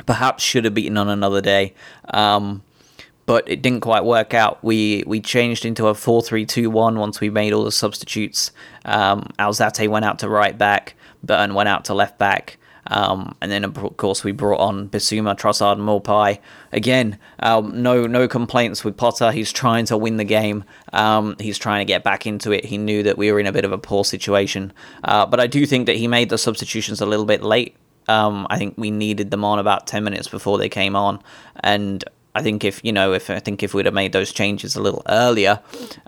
Perhaps 0.04 0.44
should 0.44 0.66
have 0.66 0.74
beaten 0.74 0.98
on 0.98 1.08
another 1.08 1.40
day. 1.40 1.74
Um, 2.12 2.62
but 3.26 3.48
it 3.48 3.60
didn't 3.60 3.80
quite 3.80 4.04
work 4.04 4.32
out. 4.32 4.62
We 4.62 5.04
we 5.06 5.20
changed 5.20 5.64
into 5.64 5.88
a 5.88 5.94
4-3-2-1 5.94 6.96
once 6.96 7.20
we 7.20 7.28
made 7.28 7.52
all 7.52 7.64
the 7.64 7.72
substitutes. 7.72 8.52
Um, 8.84 9.30
Alzate 9.38 9.88
went 9.88 10.04
out 10.04 10.20
to 10.20 10.28
right 10.28 10.56
back, 10.56 10.94
Burton 11.22 11.54
went 11.54 11.68
out 11.68 11.84
to 11.86 11.94
left 11.94 12.18
back. 12.18 12.58
Um, 12.88 13.34
and 13.40 13.50
then 13.50 13.64
of 13.64 13.96
course 13.96 14.22
we 14.22 14.32
brought 14.32 14.60
on 14.60 14.88
Bissouma, 14.88 15.36
Trossard, 15.36 15.72
and 15.72 15.82
Maupay. 15.82 16.38
Again, 16.72 17.18
um, 17.40 17.82
no 17.82 18.06
no 18.06 18.28
complaints 18.28 18.84
with 18.84 18.96
Potter. 18.96 19.32
He's 19.32 19.52
trying 19.52 19.86
to 19.86 19.96
win 19.96 20.16
the 20.18 20.24
game. 20.24 20.64
Um, 20.92 21.36
he's 21.40 21.58
trying 21.58 21.80
to 21.80 21.84
get 21.84 22.04
back 22.04 22.26
into 22.26 22.52
it. 22.52 22.64
He 22.64 22.78
knew 22.78 23.02
that 23.02 23.18
we 23.18 23.32
were 23.32 23.40
in 23.40 23.46
a 23.46 23.52
bit 23.52 23.64
of 23.64 23.72
a 23.72 23.78
poor 23.78 24.04
situation, 24.04 24.72
uh, 25.04 25.26
but 25.26 25.40
I 25.40 25.46
do 25.46 25.66
think 25.66 25.86
that 25.86 25.96
he 25.96 26.06
made 26.06 26.28
the 26.28 26.38
substitutions 26.38 27.00
a 27.00 27.06
little 27.06 27.26
bit 27.26 27.42
late. 27.42 27.76
Um, 28.08 28.46
I 28.50 28.58
think 28.58 28.74
we 28.76 28.92
needed 28.92 29.32
them 29.32 29.44
on 29.44 29.58
about 29.58 29.88
ten 29.88 30.04
minutes 30.04 30.28
before 30.28 30.58
they 30.58 30.68
came 30.68 30.94
on, 30.94 31.20
and 31.60 32.04
I 32.36 32.42
think 32.42 32.64
if 32.64 32.84
you 32.84 32.92
know, 32.92 33.14
if 33.14 33.30
I 33.30 33.38
think 33.40 33.62
if 33.62 33.72
we'd 33.72 33.86
have 33.86 33.94
made 33.94 34.12
those 34.12 34.30
changes 34.30 34.76
a 34.76 34.82
little 34.82 35.02
earlier, 35.08 35.58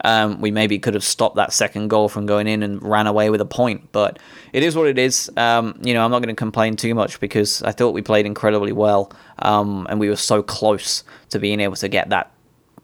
um, 0.05 0.43
we 0.43 0.51
maybe 0.51 0.79
could 0.79 0.93
have 0.93 1.03
stopped 1.03 1.37
that 1.37 1.55
second 1.55 1.89
goal 1.89 2.11
from 2.11 2.27
going 2.27 2.47
in 2.47 2.63
and 2.63 2.83
ran 2.83 3.07
away 3.07 3.31
with 3.31 3.41
a 3.41 3.47
point. 3.47 3.91
But 3.93 4.19
it 4.53 4.63
is 4.63 4.77
what 4.77 4.89
it 4.89 4.99
is. 4.99 5.31
Um, 5.39 5.79
you 5.83 5.95
know, 5.95 6.05
I'm 6.05 6.11
not 6.11 6.19
going 6.19 6.29
to 6.29 6.39
complain 6.39 6.77
too 6.77 6.95
much 6.95 7.19
because 7.19 7.63
I 7.63 7.73
thought 7.73 7.95
we 7.95 8.03
played 8.03 8.27
incredibly 8.27 8.73
well, 8.73 9.11
um, 9.39 9.87
and 9.89 9.99
we 9.99 10.11
were 10.11 10.17
so 10.17 10.43
close 10.43 11.03
to 11.31 11.39
being 11.39 11.61
able 11.61 11.77
to 11.77 11.89
get 11.89 12.11
that 12.11 12.31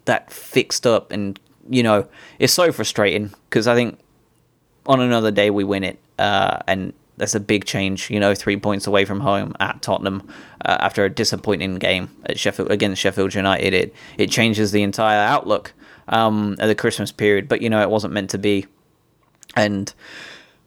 that 0.07 0.33
fixed 0.33 0.87
up. 0.87 1.13
And 1.13 1.39
you 1.69 1.83
know, 1.83 2.09
it's 2.39 2.55
so 2.55 2.73
frustrating 2.73 3.31
because 3.51 3.69
I 3.69 3.75
think 3.75 3.99
on 4.87 5.01
another 5.01 5.31
day 5.31 5.51
we 5.51 5.65
win 5.65 5.85
it, 5.85 5.99
uh, 6.19 6.61
and 6.67 6.95
that's 7.17 7.35
a 7.35 7.41
big 7.41 7.65
change. 7.65 8.11
You 8.11 8.21
know, 8.21 8.35
three 8.35 8.57
points 8.57 8.87
away 8.87 9.05
from 9.05 9.21
home 9.21 9.55
at 9.61 9.83
Tottenham 9.83 10.27
uh, 10.65 10.77
after 10.81 11.05
a 11.05 11.11
disappointing 11.11 11.77
game 11.77 12.11
at 12.27 12.39
Sheffield 12.39 12.71
against 12.71 13.01
Sheffield 13.01 13.35
United. 13.35 13.75
It 13.75 13.95
it 14.19 14.31
changes 14.31 14.73
the 14.73 14.83
entire 14.83 15.21
outlook 15.21 15.73
um, 16.09 16.57
of 16.59 16.69
the 16.69 16.75
Christmas 16.75 17.13
period. 17.13 17.49
But 17.49 17.63
you 17.63 17.71
know, 17.71 17.81
it 17.81 17.91
wasn't 17.91 18.13
meant 18.13 18.31
to 18.31 18.39
be, 18.39 18.67
and 19.57 19.93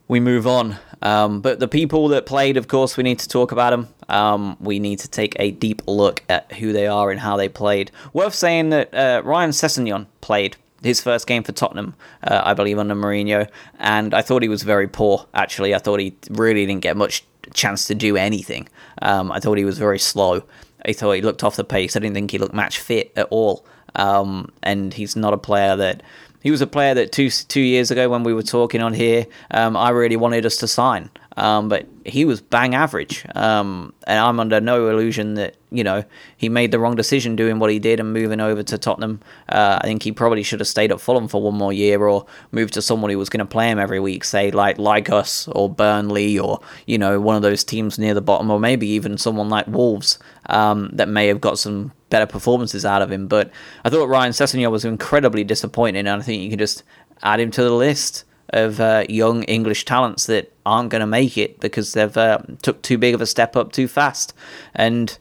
we 0.08 0.20
move 0.20 0.48
on. 0.48 0.78
Um, 1.02 1.42
but 1.42 1.60
the 1.60 1.68
people 1.68 2.08
that 2.10 2.26
played, 2.26 2.58
of 2.58 2.68
course, 2.68 2.98
we 2.98 3.04
need 3.04 3.20
to 3.20 3.28
talk 3.28 3.52
about 3.52 3.72
them. 3.72 3.88
Um, 4.10 4.58
we 4.60 4.80
need 4.80 5.00
to 5.00 5.10
take 5.10 5.36
a 5.38 5.52
deep 5.52 5.82
look 5.86 6.24
at 6.30 6.54
who 6.54 6.72
they 6.72 6.88
are 6.88 7.12
and 7.12 7.20
how 7.20 7.38
they 7.38 7.50
played. 7.50 7.92
Worth 8.14 8.34
saying 8.34 8.70
that 8.70 8.94
uh, 8.94 9.22
Ryan 9.24 9.52
Sessegnon 9.52 10.08
played 10.22 10.56
his 10.84 11.02
first 11.02 11.28
game 11.28 11.44
for 11.44 11.52
Tottenham, 11.52 11.96
uh, 12.24 12.42
I 12.44 12.54
believe, 12.54 12.78
under 12.78 12.96
Mourinho, 12.96 13.50
and 13.80 14.14
I 14.14 14.22
thought 14.22 14.42
he 14.42 14.50
was 14.50 14.64
very 14.64 14.88
poor. 14.88 15.26
Actually, 15.34 15.74
I 15.74 15.80
thought 15.80 16.00
he 16.00 16.16
really 16.30 16.66
didn't 16.66 16.82
get 16.82 16.98
much 16.98 17.24
chance 17.54 17.86
to 17.88 17.96
do 17.96 18.18
anything. 18.18 18.68
Um, 19.02 19.32
I 19.32 19.40
thought 19.40 19.58
he 19.58 19.66
was 19.66 19.78
very 19.78 20.00
slow. 20.00 20.44
I 20.86 20.94
thought 20.94 21.14
he 21.14 21.22
looked 21.22 21.44
off 21.44 21.56
the 21.56 21.64
pace. 21.64 21.96
I 21.96 22.00
didn't 22.00 22.16
think 22.16 22.32
he 22.32 22.38
looked 22.38 22.54
match 22.54 22.80
fit 22.80 23.12
at 23.16 23.28
all. 23.30 23.66
Um, 23.96 24.52
and 24.62 24.94
he's 24.94 25.16
not 25.16 25.34
a 25.34 25.38
player 25.38 25.76
that 25.76 26.04
he 26.44 26.52
was 26.52 26.62
a 26.62 26.68
player 26.68 26.94
that 26.94 27.12
two 27.12 27.30
two 27.30 27.62
years 27.62 27.90
ago 27.92 28.10
when 28.10 28.24
we 28.24 28.34
were 28.34 28.44
talking 28.44 28.82
on 28.82 28.94
here, 28.94 29.26
um, 29.52 29.76
I 29.76 29.90
really 29.90 30.16
wanted 30.16 30.46
us 30.46 30.58
to 30.58 30.68
sign. 30.68 31.10
Um, 31.38 31.70
but 31.70 31.86
he 32.04 32.26
was 32.26 32.42
bang 32.42 32.74
average, 32.74 33.24
um, 33.36 33.94
and 34.08 34.18
I'm 34.18 34.40
under 34.40 34.60
no 34.60 34.90
illusion 34.90 35.36
that 35.36 35.56
you 35.70 35.84
know 35.84 36.04
he 36.36 36.50
made 36.50 36.72
the 36.72 36.80
wrong 36.80 36.96
decision 36.96 37.36
doing 37.36 37.60
what 37.60 37.70
he 37.70 37.78
did 37.78 38.00
and 38.00 38.12
moving 38.12 38.42
over 38.42 38.64
to 38.64 38.78
Tottenham. 38.80 39.22
Uh, 39.48 39.78
I 39.80 39.86
think 39.86 40.02
he 40.02 40.12
probably 40.12 40.42
should 40.42 40.60
have 40.60 40.68
stayed 40.68 40.92
at 40.92 41.00
Fulham 41.00 41.28
for 41.28 41.40
one 41.40 41.54
more 41.54 41.72
year 41.72 42.02
or 42.02 42.26
moved 42.52 42.74
to 42.74 42.82
someone 42.82 43.12
who 43.12 43.20
was 43.20 43.30
going 43.30 43.40
to 43.40 43.46
play 43.46 43.70
him 43.70 43.78
every 43.78 44.00
week, 44.00 44.24
say 44.24 44.50
like 44.50 45.10
us 45.12 45.48
or 45.50 45.70
Burnley 45.70 46.40
or 46.40 46.60
you 46.88 46.98
know 46.98 47.20
one 47.20 47.36
of 47.36 47.44
those 47.44 47.64
teams 47.64 48.00
near 48.00 48.16
the 48.16 48.22
bottom, 48.22 48.50
or 48.50 48.60
maybe 48.60 48.88
even 48.88 49.20
someone 49.20 49.48
like 49.48 49.68
Wolves 49.68 50.18
um, 50.48 50.90
that 50.94 51.08
may 51.08 51.28
have 51.28 51.40
got 51.40 51.60
some 51.60 51.92
better 52.10 52.26
performances 52.26 52.84
out 52.84 53.04
of 53.04 53.12
him. 53.12 53.28
But 53.28 53.52
I 53.86 53.92
thought 53.92 54.10
Ryan 54.10 54.32
Sessegnon 54.32 54.72
was 54.72 54.86
incredibly 54.86 55.44
disappointing, 55.44 56.08
and 56.08 56.20
I 56.20 56.24
think 56.24 56.42
you 56.42 56.50
can 56.50 56.58
just 56.58 56.82
add 57.22 57.40
him 57.40 57.52
to 57.52 57.64
the 57.64 57.72
list 57.72 58.24
of 58.50 58.80
uh, 58.80 59.06
young 59.10 59.44
English 59.44 59.86
talents 59.86 60.26
that 60.28 60.54
aren't 60.66 60.90
going 60.90 61.02
to 61.02 61.08
make 61.08 61.38
it 61.38 61.60
because 61.60 61.94
they've 61.94 62.18
uh, 62.18 62.40
took 62.62 62.82
too 62.82 62.98
big 62.98 63.14
of 63.14 63.22
a 63.22 63.26
step 63.26 63.56
up 63.56 63.72
too 63.72 63.88
fast. 63.88 64.34
And 64.74 65.18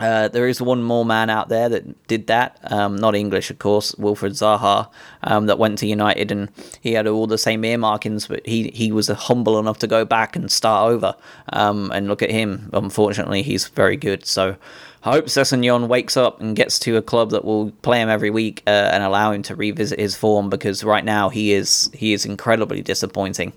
uh, 0.00 0.28
there 0.28 0.48
is 0.48 0.60
one 0.60 0.82
more 0.82 1.04
man 1.04 1.30
out 1.30 1.48
there 1.48 1.68
that 1.68 2.06
did 2.08 2.26
that, 2.26 2.58
um, 2.72 2.96
not 2.96 3.14
English, 3.14 3.50
of 3.50 3.58
course, 3.58 3.94
Wilfried 3.94 4.32
Zaha, 4.32 4.88
um, 5.22 5.46
that 5.46 5.58
went 5.58 5.78
to 5.78 5.86
United 5.86 6.32
and 6.32 6.48
he 6.80 6.94
had 6.94 7.06
all 7.06 7.26
the 7.26 7.38
same 7.38 7.64
earmarkings, 7.64 8.26
but 8.26 8.44
he, 8.46 8.70
he 8.70 8.90
was 8.90 9.08
humble 9.08 9.58
enough 9.58 9.78
to 9.78 9.86
go 9.86 10.04
back 10.04 10.34
and 10.34 10.50
start 10.50 10.90
over. 10.90 11.14
Um, 11.52 11.92
and 11.92 12.08
look 12.08 12.22
at 12.22 12.30
him, 12.30 12.68
unfortunately, 12.72 13.42
he's 13.42 13.68
very 13.68 13.96
good. 13.96 14.26
So 14.26 14.56
I 15.04 15.12
hope 15.12 15.24
Sessegnon 15.26 15.88
wakes 15.88 16.16
up 16.16 16.40
and 16.40 16.54
gets 16.54 16.78
to 16.80 16.96
a 16.96 17.02
club 17.02 17.30
that 17.30 17.44
will 17.44 17.72
play 17.82 18.00
him 18.00 18.08
every 18.08 18.30
week 18.30 18.62
uh, 18.68 18.90
and 18.92 19.02
allow 19.02 19.32
him 19.32 19.42
to 19.44 19.56
revisit 19.56 19.98
his 19.98 20.14
form 20.14 20.48
because 20.48 20.84
right 20.84 21.04
now 21.04 21.28
he 21.28 21.52
is 21.52 21.90
he 21.92 22.12
is 22.12 22.24
incredibly 22.24 22.82
disappointing. 22.82 23.52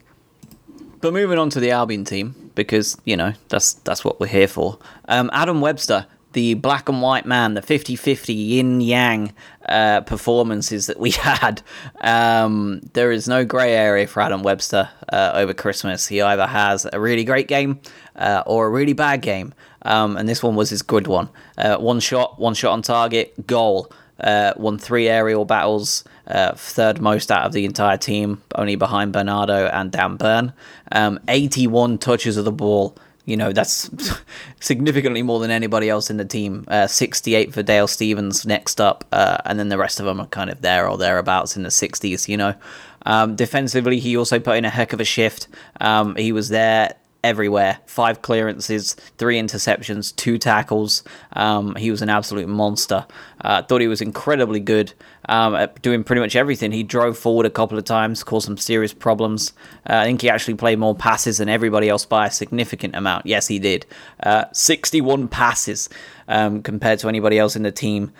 But 1.01 1.13
moving 1.13 1.37
on 1.37 1.51
to 1.51 1.59
the 1.59 1.69
Albion 1.69 2.03
team 2.03 2.51
because 2.55 2.97
you 3.05 3.15
know 3.15 3.33
that's 3.49 3.73
that's 3.73 4.03
what 4.03 4.19
we're 4.19 4.27
here 4.27 4.47
for. 4.47 4.79
Um, 5.07 5.29
Adam 5.33 5.61
Webster 5.61 6.07
the 6.35 6.53
black 6.55 6.89
and 6.89 7.01
white 7.01 7.25
man, 7.25 7.53
the 7.53 7.61
50 7.61 7.95
50 7.95 8.33
yin 8.33 8.81
yang 8.81 9.33
uh, 9.69 10.01
performances 10.01 10.87
that 10.87 10.99
we 10.99 11.11
had. 11.31 11.61
Um, 12.01 12.81
there 12.91 13.11
is 13.11 13.27
no 13.27 13.45
grey 13.45 13.73
area 13.73 14.05
for 14.05 14.21
Adam 14.21 14.43
Webster 14.43 14.89
uh, 15.11 15.31
over 15.33 15.53
Christmas. 15.53 16.07
He 16.07 16.21
either 16.21 16.45
has 16.45 16.85
a 16.91 16.99
really 16.99 17.23
great 17.23 17.47
game 17.47 17.79
uh, 18.17 18.43
or 18.45 18.67
a 18.67 18.69
really 18.69 18.91
bad 18.91 19.21
game. 19.21 19.53
Um, 19.85 20.17
and 20.17 20.27
this 20.27 20.43
one 20.43 20.55
was 20.55 20.69
his 20.69 20.81
good 20.81 21.07
one. 21.07 21.29
Uh, 21.57 21.77
one 21.77 22.01
shot, 22.01 22.39
one 22.39 22.53
shot 22.53 22.73
on 22.73 22.81
target, 22.81 23.47
goal. 23.47 23.91
Uh, 24.19 24.53
won 24.55 24.77
three 24.77 25.09
aerial 25.09 25.43
battles, 25.43 26.05
uh, 26.27 26.53
third 26.55 27.01
most 27.01 27.29
out 27.31 27.45
of 27.45 27.51
the 27.51 27.65
entire 27.65 27.97
team, 27.97 28.41
only 28.55 28.75
behind 28.75 29.11
Bernardo 29.11 29.67
and 29.67 29.91
Dan 29.91 30.15
Burn. 30.15 30.53
Um, 30.93 31.19
81 31.27 31.97
touches 31.97 32.37
of 32.37 32.45
the 32.45 32.51
ball, 32.51 32.95
you 33.25 33.35
know, 33.35 33.51
that's 33.51 33.89
significantly 34.61 35.21
more 35.21 35.39
than 35.41 35.51
anybody 35.51 35.89
else 35.89 36.09
in 36.09 36.15
the 36.15 36.23
team. 36.23 36.63
Uh, 36.69 36.87
68 36.87 37.53
for 37.53 37.61
Dale 37.61 37.87
Stephens 37.87 38.45
next 38.45 38.79
up, 38.79 39.03
uh, 39.11 39.37
and 39.43 39.59
then 39.59 39.67
the 39.67 39.77
rest 39.77 39.99
of 39.99 40.05
them 40.05 40.21
are 40.21 40.27
kind 40.27 40.49
of 40.49 40.61
there 40.61 40.87
or 40.87 40.97
thereabouts 40.97 41.57
in 41.57 41.63
the 41.63 41.69
60s, 41.69 42.29
you 42.29 42.37
know. 42.37 42.55
Um, 43.05 43.35
defensively, 43.35 43.99
he 43.99 44.15
also 44.15 44.39
put 44.39 44.57
in 44.57 44.63
a 44.65 44.69
heck 44.69 44.93
of 44.93 45.01
a 45.01 45.05
shift. 45.05 45.47
Um, 45.81 46.15
he 46.15 46.31
was 46.31 46.49
there 46.49 46.95
everywhere. 47.25 47.79
Five 47.87 48.21
clearances, 48.21 48.93
three 49.17 49.39
interceptions, 49.39 50.15
two 50.15 50.37
tackles. 50.37 51.03
Um, 51.33 51.75
he 51.75 51.89
was 51.89 52.01
an 52.01 52.09
absolute 52.09 52.47
monster. 52.47 53.05
Uh, 53.41 53.63
thought 53.63 53.81
he 53.81 53.87
was 53.87 54.01
incredibly 54.01 54.59
good 54.59 54.93
um, 55.27 55.55
at 55.55 55.81
doing 55.81 56.03
pretty 56.03 56.21
much 56.21 56.35
everything. 56.35 56.71
He 56.71 56.83
drove 56.83 57.17
forward 57.17 57.47
a 57.47 57.49
couple 57.49 57.77
of 57.77 57.83
times, 57.83 58.23
caused 58.23 58.45
some 58.45 58.57
serious 58.57 58.93
problems. 58.93 59.53
Uh, 59.89 59.97
I 59.97 60.03
think 60.05 60.21
he 60.21 60.29
actually 60.29 60.53
played 60.53 60.77
more 60.77 60.95
passes 60.95 61.39
than 61.39 61.49
everybody 61.49 61.89
else 61.89 62.05
by 62.05 62.27
a 62.27 62.31
significant 62.31 62.95
amount. 62.95 63.25
Yes, 63.25 63.47
he 63.47 63.57
did. 63.57 63.85
Uh, 64.21 64.45
61 64.53 65.27
passes 65.27 65.89
um, 66.27 66.61
compared 66.61 66.99
to 66.99 67.09
anybody 67.09 67.39
else 67.39 67.55
in 67.55 67.63
the 67.63 67.71
team. 67.71 68.11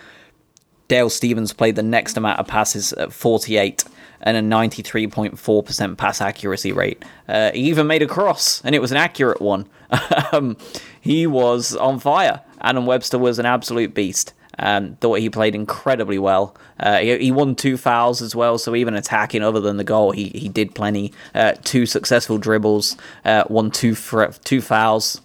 Dale 0.88 1.10
Stephens 1.10 1.52
played 1.52 1.76
the 1.76 1.82
next 1.82 2.16
amount 2.16 2.38
of 2.38 2.46
passes 2.46 2.92
at 2.94 3.12
48 3.12 3.84
and 4.22 4.36
a 4.36 4.56
93.4% 4.56 5.96
pass 5.96 6.20
accuracy 6.20 6.72
rate. 6.72 7.04
Uh, 7.28 7.52
he 7.52 7.62
even 7.62 7.86
made 7.86 8.02
a 8.02 8.06
cross, 8.06 8.62
and 8.64 8.74
it 8.74 8.80
was 8.80 8.90
an 8.90 8.96
accurate 8.96 9.40
one. 9.40 9.68
um, 10.32 10.56
he 11.00 11.26
was 11.26 11.76
on 11.76 11.98
fire. 11.98 12.40
Adam 12.60 12.86
Webster 12.86 13.18
was 13.18 13.38
an 13.38 13.46
absolute 13.46 13.94
beast. 13.94 14.32
Um, 14.58 14.96
thought 14.96 15.18
he 15.18 15.28
played 15.28 15.54
incredibly 15.54 16.18
well. 16.18 16.56
Uh, 16.80 16.98
he, 16.98 17.18
he, 17.18 17.30
won 17.30 17.54
two 17.54 17.76
fouls 17.76 18.22
as 18.22 18.34
well, 18.34 18.56
so 18.56 18.74
even 18.74 18.94
attacking 18.94 19.42
other 19.42 19.60
than 19.60 19.76
the 19.76 19.84
goal, 19.84 20.12
he, 20.12 20.30
he 20.30 20.48
did 20.48 20.74
plenty. 20.74 21.12
Uh, 21.34 21.52
two 21.62 21.84
successful 21.84 22.38
dribbles, 22.38 22.96
uh, 23.26 23.44
won 23.48 23.70
two 23.70 23.94
fr- 23.94 24.32
two 24.44 24.62
fouls. 24.62 25.20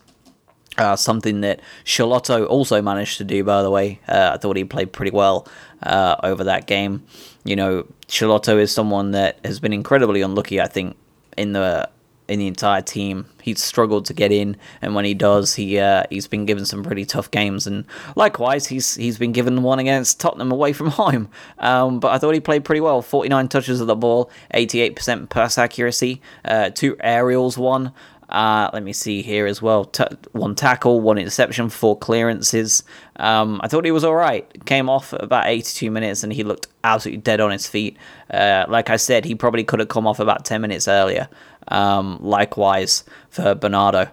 Uh, 0.77 0.95
something 0.95 1.41
that 1.41 1.59
Schelotto 1.83 2.47
also 2.47 2.81
managed 2.81 3.17
to 3.17 3.25
do, 3.25 3.43
by 3.43 3.61
the 3.61 3.69
way. 3.69 3.99
Uh, 4.07 4.31
I 4.33 4.37
thought 4.37 4.55
he 4.55 4.63
played 4.63 4.93
pretty 4.93 5.11
well 5.11 5.45
uh, 5.83 6.15
over 6.23 6.45
that 6.45 6.65
game. 6.65 7.03
You 7.43 7.57
know, 7.57 7.85
Schelotto 8.07 8.57
is 8.57 8.71
someone 8.71 9.11
that 9.11 9.37
has 9.43 9.59
been 9.59 9.73
incredibly 9.73 10.21
unlucky, 10.21 10.61
I 10.61 10.67
think, 10.67 10.95
in 11.37 11.51
the 11.51 11.89
in 12.31 12.39
the 12.39 12.47
entire 12.47 12.81
team. 12.81 13.25
He's 13.41 13.61
struggled 13.61 14.05
to 14.05 14.13
get 14.13 14.31
in, 14.31 14.55
and 14.81 14.95
when 14.95 15.03
he 15.03 15.13
does, 15.13 15.55
he 15.55 15.77
uh, 15.77 16.03
he's 16.09 16.27
been 16.27 16.45
given 16.45 16.65
some 16.65 16.81
pretty 16.81 17.03
tough 17.03 17.29
games. 17.29 17.67
And 17.67 17.85
likewise, 18.15 18.67
he's 18.67 18.95
he's 18.95 19.17
been 19.17 19.33
given 19.33 19.63
one 19.63 19.79
against 19.79 20.21
Tottenham 20.21 20.49
away 20.49 20.71
from 20.71 20.87
home. 20.91 21.29
Um, 21.59 21.99
but 21.99 22.11
I 22.13 22.17
thought 22.17 22.33
he 22.33 22.39
played 22.39 22.63
pretty 22.63 22.79
well. 22.79 23.01
Forty 23.01 23.27
nine 23.27 23.49
touches 23.49 23.81
of 23.81 23.87
the 23.87 23.97
ball, 23.97 24.31
eighty 24.53 24.79
eight 24.79 24.95
percent 24.95 25.29
pass 25.29 25.57
accuracy, 25.57 26.21
uh, 26.45 26.69
two 26.69 26.95
aerials, 27.01 27.57
one. 27.57 27.91
Uh, 28.31 28.69
let 28.73 28.83
me 28.83 28.93
see 28.93 29.21
here 29.21 29.45
as 29.45 29.61
well. 29.61 29.85
T- 29.85 30.05
one 30.31 30.55
tackle, 30.55 31.01
one 31.01 31.17
interception, 31.17 31.69
four 31.69 31.97
clearances. 31.97 32.83
Um, 33.17 33.59
I 33.63 33.67
thought 33.67 33.83
he 33.83 33.91
was 33.91 34.03
all 34.03 34.15
right. 34.15 34.65
Came 34.65 34.89
off 34.89 35.13
about 35.13 35.47
82 35.47 35.91
minutes 35.91 36.23
and 36.23 36.31
he 36.31 36.43
looked 36.43 36.67
absolutely 36.83 37.21
dead 37.21 37.41
on 37.41 37.51
his 37.51 37.67
feet. 37.67 37.97
Uh, 38.29 38.65
like 38.69 38.89
I 38.89 38.95
said, 38.95 39.25
he 39.25 39.35
probably 39.35 39.63
could 39.63 39.79
have 39.79 39.89
come 39.89 40.07
off 40.07 40.19
about 40.19 40.45
10 40.45 40.61
minutes 40.61 40.87
earlier. 40.87 41.27
Um, 41.67 42.19
likewise 42.21 43.03
for 43.29 43.53
Bernardo. 43.53 44.09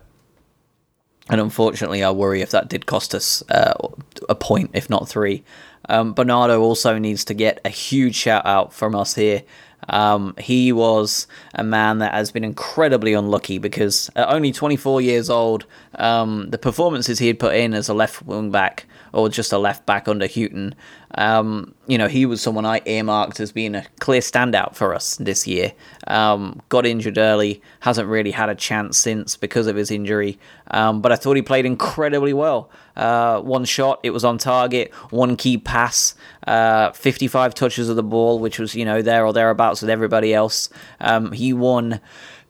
And 1.31 1.41
unfortunately, 1.41 2.03
I 2.03 2.11
worry 2.11 2.41
if 2.41 2.51
that 2.51 2.69
did 2.69 2.87
cost 2.87 3.15
us 3.15 3.43
uh, 3.51 3.75
a 4.29 4.35
point, 4.35 4.71
if 4.73 4.91
not 4.91 5.09
three. 5.09 5.45
Um, 5.89 6.13
Bernardo 6.13 6.61
also 6.61 6.99
needs 6.99 7.25
to 7.27 7.35
get 7.35 7.61
a 7.65 7.69
huge 7.69 8.15
shout 8.15 8.45
out 8.47 8.73
from 8.73 8.95
us 8.95 9.15
here. 9.15 9.43
Um, 9.89 10.35
he 10.39 10.73
was 10.73 11.27
a 11.55 11.65
man 11.65 11.99
that 11.99 12.13
has 12.13 12.31
been 12.31 12.45
incredibly 12.45 13.13
unlucky 13.15 13.59
because 13.59 14.11
at 14.17 14.29
only 14.29 14.53
24 14.53 15.01
years 15.01 15.31
old, 15.31 15.65
um, 15.99 16.51
the 16.51 16.59
performances 16.59 17.19
he 17.19 17.27
had 17.27 17.39
put 17.39 17.55
in 17.55 17.75
as 17.75 17.89
a 17.89 17.95
left 17.95 18.25
wing 18.25 18.51
back 18.51 18.87
or 19.13 19.29
just 19.29 19.53
a 19.53 19.59
left 19.59 19.85
back 19.85 20.07
under 20.07 20.27
Hughton, 20.27 20.75
um, 21.17 21.75
you 21.87 21.99
know, 21.99 22.07
he 22.07 22.25
was 22.25 22.41
someone 22.41 22.65
I 22.65 22.81
earmarked 22.87 23.41
as 23.41 23.51
being 23.51 23.75
a 23.75 23.85
clear 23.99 24.21
standout 24.21 24.75
for 24.75 24.95
us 24.95 25.17
this 25.17 25.47
year. 25.47 25.73
Um, 26.07 26.63
got 26.69 26.87
injured 26.87 27.19
early, 27.19 27.61
hasn't 27.81 28.09
really 28.09 28.31
had 28.31 28.49
a 28.49 28.55
chance 28.55 28.99
since 28.99 29.37
because 29.37 29.67
of 29.67 29.77
his 29.77 29.91
injury, 29.91 30.39
um, 30.71 31.01
but 31.01 31.11
I 31.11 31.17
thought 31.17 31.37
he 31.37 31.43
played 31.43 31.67
incredibly 31.67 32.33
well. 32.33 32.71
Uh, 32.97 33.41
one 33.41 33.65
shot, 33.65 34.01
it 34.03 34.11
was 34.11 34.25
on 34.25 34.39
target. 34.39 34.93
One 35.11 35.37
key 35.37 35.57
pass, 35.57 36.15
uh, 36.47 36.91
55 36.93 37.55
touches 37.55 37.89
of 37.89 37.97
the 37.97 38.03
ball, 38.03 38.41
which 38.41 38.59
was, 38.59 38.75
you 38.75 38.85
know, 38.85 39.03
there 39.03 39.25
or 39.25 39.33
thereabouts 39.33 39.81
with 39.81 39.91
everybody 39.91 40.35
else. 40.35 40.69
Um, 41.01 41.33
he 41.33 41.53
won 41.53 42.01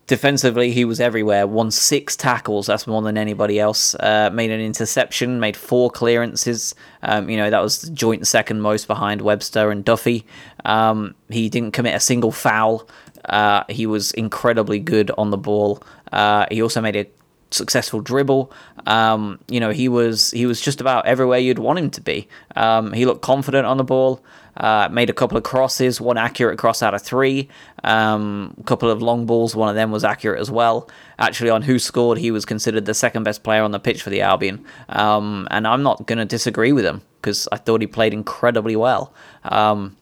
defensively, 0.08 0.72
he 0.72 0.84
was 0.84 1.00
everywhere. 1.00 1.46
Won 1.46 1.70
six 1.70 2.16
tackles. 2.16 2.66
That's 2.66 2.86
more 2.88 3.00
than 3.02 3.16
anybody 3.16 3.60
else. 3.60 3.94
Uh, 3.94 4.30
made 4.32 4.50
an 4.50 4.60
interception. 4.60 5.38
Made 5.38 5.56
four 5.56 5.90
clearances. 5.90 6.74
Um, 7.02 7.30
you 7.30 7.36
know 7.36 7.50
that 7.50 7.62
was 7.62 7.82
joint 7.90 8.26
second 8.26 8.60
most 8.60 8.88
behind 8.88 9.20
Webster 9.22 9.70
and 9.70 9.84
Duffy. 9.84 10.26
Um, 10.64 11.14
he 11.28 11.48
didn't 11.48 11.72
commit 11.72 11.94
a 11.94 12.00
single 12.00 12.32
foul. 12.32 12.88
Uh, 13.24 13.62
he 13.68 13.86
was 13.86 14.10
incredibly 14.12 14.80
good 14.80 15.12
on 15.16 15.30
the 15.30 15.36
ball. 15.36 15.82
Uh, 16.10 16.46
he 16.50 16.62
also 16.62 16.80
made 16.80 16.96
a 16.96 17.06
successful 17.50 18.00
dribble. 18.00 18.52
Um, 18.86 19.38
you 19.48 19.60
know, 19.60 19.70
he 19.70 19.88
was 19.88 20.30
he 20.30 20.46
was 20.46 20.60
just 20.60 20.80
about 20.80 21.06
everywhere 21.06 21.38
you'd 21.38 21.58
want 21.58 21.78
him 21.78 21.90
to 21.90 22.00
be. 22.00 22.28
Um, 22.56 22.92
he 22.92 23.06
looked 23.06 23.22
confident 23.22 23.66
on 23.66 23.76
the 23.76 23.84
ball. 23.84 24.22
Uh, 24.58 24.88
made 24.90 25.08
a 25.08 25.12
couple 25.12 25.38
of 25.38 25.44
crosses, 25.44 26.00
one 26.00 26.18
accurate 26.18 26.58
cross 26.58 26.82
out 26.82 26.92
of 26.92 27.00
three. 27.00 27.48
Um, 27.84 28.54
a 28.58 28.64
couple 28.64 28.90
of 28.90 29.00
long 29.00 29.24
balls, 29.24 29.54
one 29.54 29.68
of 29.68 29.76
them 29.76 29.92
was 29.92 30.02
accurate 30.02 30.40
as 30.40 30.50
well. 30.50 30.90
Actually, 31.18 31.50
on 31.50 31.62
WhoScored, 31.62 32.18
he 32.18 32.32
was 32.32 32.44
considered 32.44 32.84
the 32.84 32.94
second 32.94 33.22
best 33.22 33.44
player 33.44 33.62
on 33.62 33.70
the 33.70 33.78
pitch 33.78 34.02
for 34.02 34.10
the 34.10 34.20
Albion. 34.20 34.64
Um, 34.88 35.46
and 35.52 35.66
I'm 35.66 35.84
not 35.84 36.06
going 36.06 36.18
to 36.18 36.24
disagree 36.24 36.72
with 36.72 36.84
him 36.84 37.02
because 37.22 37.48
I 37.52 37.56
thought 37.56 37.80
he 37.80 37.86
played 37.86 38.12
incredibly 38.12 38.74
well. 38.74 39.14
Um, 39.44 39.96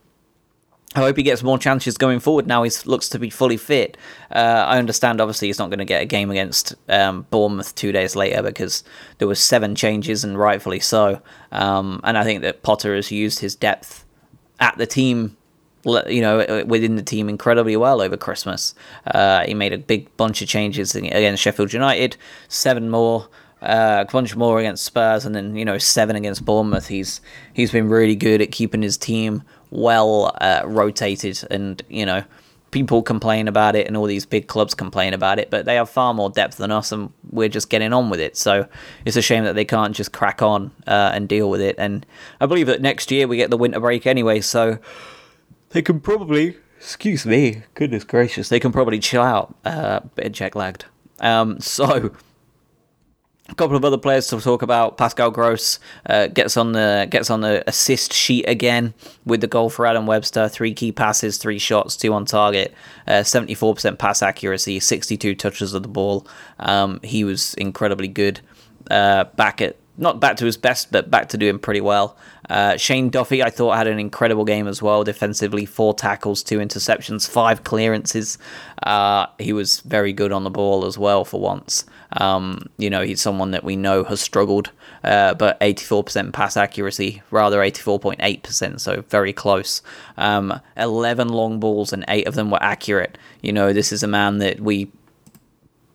I 0.94 1.00
hope 1.00 1.18
he 1.18 1.22
gets 1.22 1.42
more 1.42 1.58
chances 1.58 1.98
going 1.98 2.20
forward 2.20 2.46
now 2.46 2.62
he 2.62 2.70
looks 2.86 3.10
to 3.10 3.18
be 3.18 3.28
fully 3.28 3.58
fit. 3.58 3.98
Uh, 4.30 4.64
I 4.66 4.78
understand, 4.78 5.20
obviously, 5.20 5.48
he's 5.48 5.58
not 5.58 5.68
going 5.68 5.80
to 5.80 5.84
get 5.84 6.00
a 6.00 6.06
game 6.06 6.30
against 6.30 6.74
um, 6.88 7.26
Bournemouth 7.28 7.74
two 7.74 7.92
days 7.92 8.16
later 8.16 8.40
because 8.40 8.82
there 9.18 9.28
was 9.28 9.38
seven 9.38 9.74
changes, 9.74 10.24
and 10.24 10.38
rightfully 10.38 10.80
so. 10.80 11.20
Um, 11.52 12.00
and 12.02 12.16
I 12.16 12.24
think 12.24 12.40
that 12.40 12.62
Potter 12.62 12.94
has 12.94 13.12
used 13.12 13.40
his 13.40 13.54
depth 13.54 14.05
at 14.60 14.76
the 14.78 14.86
team, 14.86 15.36
you 15.84 16.20
know, 16.20 16.64
within 16.66 16.96
the 16.96 17.02
team 17.02 17.28
incredibly 17.28 17.76
well 17.76 18.00
over 18.00 18.16
Christmas. 18.16 18.74
Uh, 19.06 19.44
he 19.44 19.54
made 19.54 19.72
a 19.72 19.78
big 19.78 20.14
bunch 20.16 20.42
of 20.42 20.48
changes 20.48 20.94
against 20.94 21.42
Sheffield 21.42 21.72
United, 21.72 22.16
seven 22.48 22.90
more 22.90 23.28
uh, 23.62 24.04
a 24.06 24.12
bunch 24.12 24.36
more 24.36 24.58
against 24.58 24.84
Spurs, 24.84 25.24
and 25.24 25.34
then 25.34 25.56
you 25.56 25.64
know 25.64 25.78
seven 25.78 26.16
against 26.16 26.44
Bournemouth. 26.44 26.88
He's 26.88 27.20
he's 27.52 27.72
been 27.72 27.88
really 27.88 28.16
good 28.16 28.40
at 28.42 28.52
keeping 28.52 28.82
his 28.82 28.96
team 28.96 29.42
well 29.70 30.36
uh, 30.40 30.62
rotated, 30.64 31.42
and 31.50 31.82
you 31.88 32.06
know 32.06 32.24
people 32.70 33.02
complain 33.02 33.48
about 33.48 33.76
it, 33.76 33.86
and 33.86 33.96
all 33.96 34.06
these 34.06 34.26
big 34.26 34.48
clubs 34.48 34.74
complain 34.74 35.14
about 35.14 35.38
it, 35.38 35.50
but 35.50 35.64
they 35.64 35.76
have 35.76 35.88
far 35.88 36.12
more 36.12 36.30
depth 36.30 36.56
than 36.56 36.70
us, 36.70 36.92
and 36.92 37.12
we're 37.30 37.48
just 37.48 37.70
getting 37.70 37.92
on 37.92 38.10
with 38.10 38.20
it. 38.20 38.36
So 38.36 38.68
it's 39.04 39.16
a 39.16 39.22
shame 39.22 39.44
that 39.44 39.54
they 39.54 39.64
can't 39.64 39.94
just 39.94 40.12
crack 40.12 40.42
on 40.42 40.70
uh, 40.86 41.12
and 41.14 41.28
deal 41.28 41.48
with 41.50 41.60
it. 41.60 41.76
And 41.78 42.04
I 42.40 42.46
believe 42.46 42.66
that 42.66 42.82
next 42.82 43.10
year 43.10 43.26
we 43.26 43.36
get 43.36 43.50
the 43.50 43.56
winter 43.56 43.80
break 43.80 44.06
anyway, 44.06 44.40
so 44.40 44.78
they 45.70 45.82
can 45.82 46.00
probably. 46.00 46.56
Excuse 46.78 47.24
me, 47.24 47.62
goodness 47.74 48.04
gracious, 48.04 48.48
they 48.48 48.60
can 48.60 48.70
probably 48.70 48.98
chill 48.98 49.22
out. 49.22 49.54
Uh, 49.64 50.00
bit 50.14 50.32
jet 50.32 50.54
lagged. 50.54 50.84
Um, 51.20 51.58
so 51.60 52.12
a 53.48 53.54
couple 53.54 53.76
of 53.76 53.84
other 53.84 53.98
players 53.98 54.26
to 54.28 54.40
talk 54.40 54.62
about. 54.62 54.96
Pascal 54.96 55.30
Gross 55.30 55.78
uh, 56.06 56.26
gets 56.28 56.56
on 56.56 56.72
the 56.72 57.06
gets 57.10 57.30
on 57.30 57.40
the 57.40 57.62
assist 57.68 58.12
sheet 58.12 58.44
again 58.48 58.94
with 59.24 59.40
the 59.40 59.46
goal 59.46 59.70
for 59.70 59.86
Adam 59.86 60.06
Webster. 60.06 60.48
Three 60.48 60.74
key 60.74 60.92
passes, 60.92 61.38
three 61.38 61.58
shots, 61.58 61.96
two 61.96 62.12
on 62.12 62.24
target, 62.24 62.74
uh, 63.06 63.22
seventy 63.22 63.54
four 63.54 63.74
percent 63.74 63.98
pass 63.98 64.22
accuracy, 64.22 64.80
sixty 64.80 65.16
two 65.16 65.34
touches 65.34 65.74
of 65.74 65.82
the 65.82 65.88
ball. 65.88 66.26
Um, 66.58 67.00
he 67.02 67.24
was 67.24 67.54
incredibly 67.54 68.08
good. 68.08 68.40
Uh, 68.90 69.24
back 69.24 69.60
at 69.60 69.76
not 69.98 70.20
back 70.20 70.36
to 70.36 70.44
his 70.44 70.56
best, 70.56 70.92
but 70.92 71.10
back 71.10 71.28
to 71.30 71.38
doing 71.38 71.58
pretty 71.58 71.80
well. 71.80 72.16
Uh, 72.48 72.76
Shane 72.76 73.10
Duffy, 73.10 73.42
I 73.42 73.50
thought, 73.50 73.76
had 73.76 73.86
an 73.86 73.98
incredible 73.98 74.44
game 74.44 74.68
as 74.68 74.82
well. 74.82 75.04
Defensively, 75.04 75.64
four 75.64 75.94
tackles, 75.94 76.42
two 76.42 76.58
interceptions, 76.58 77.28
five 77.28 77.64
clearances. 77.64 78.38
Uh, 78.82 79.26
he 79.38 79.52
was 79.52 79.80
very 79.80 80.12
good 80.12 80.32
on 80.32 80.44
the 80.44 80.50
ball 80.50 80.84
as 80.84 80.98
well 80.98 81.24
for 81.24 81.40
once. 81.40 81.84
Um, 82.12 82.68
you 82.78 82.88
know, 82.88 83.02
he's 83.02 83.20
someone 83.20 83.50
that 83.50 83.64
we 83.64 83.74
know 83.76 84.04
has 84.04 84.20
struggled, 84.20 84.70
uh, 85.02 85.34
but 85.34 85.58
84% 85.60 86.32
pass 86.32 86.56
accuracy, 86.56 87.22
rather 87.30 87.58
84.8%, 87.58 88.80
so 88.80 89.02
very 89.08 89.32
close. 89.32 89.82
Um, 90.16 90.60
11 90.76 91.28
long 91.28 91.58
balls 91.58 91.92
and 91.92 92.04
eight 92.08 92.28
of 92.28 92.34
them 92.34 92.50
were 92.50 92.62
accurate. 92.62 93.18
You 93.42 93.52
know, 93.52 93.72
this 93.72 93.92
is 93.92 94.02
a 94.02 94.08
man 94.08 94.38
that 94.38 94.60
we 94.60 94.90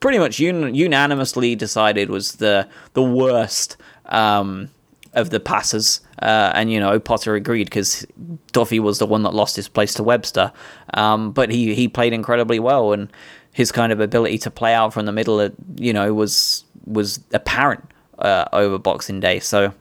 pretty 0.02 0.18
much 0.18 0.40
un- 0.40 0.74
unanimously 0.74 1.54
decided 1.54 2.10
was 2.10 2.32
the 2.32 2.68
the 2.92 3.02
worst 3.02 3.76
um, 4.12 4.68
of 5.14 5.30
the 5.30 5.40
passes. 5.40 6.00
Uh, 6.20 6.52
and 6.54 6.70
you 6.70 6.78
know 6.78 7.00
Potter 7.00 7.34
agreed 7.34 7.64
because 7.64 8.06
Duffy 8.52 8.78
was 8.78 9.00
the 9.00 9.06
one 9.06 9.24
that 9.24 9.34
lost 9.34 9.56
his 9.56 9.68
place 9.68 9.94
to 9.94 10.04
Webster, 10.04 10.52
um, 10.94 11.32
but 11.32 11.50
he 11.50 11.74
he 11.74 11.88
played 11.88 12.12
incredibly 12.12 12.60
well. 12.60 12.92
And 12.92 13.10
his 13.52 13.72
kind 13.72 13.92
of 13.92 14.00
ability 14.00 14.38
to 14.38 14.50
play 14.50 14.72
out 14.72 14.94
from 14.94 15.06
the 15.06 15.12
middle, 15.12 15.40
uh, 15.40 15.50
you 15.76 15.92
know, 15.92 16.14
was 16.14 16.64
was 16.86 17.18
apparent 17.32 17.84
uh, 18.18 18.44
over 18.52 18.78
Boxing 18.78 19.18
Day. 19.18 19.40
So 19.40 19.74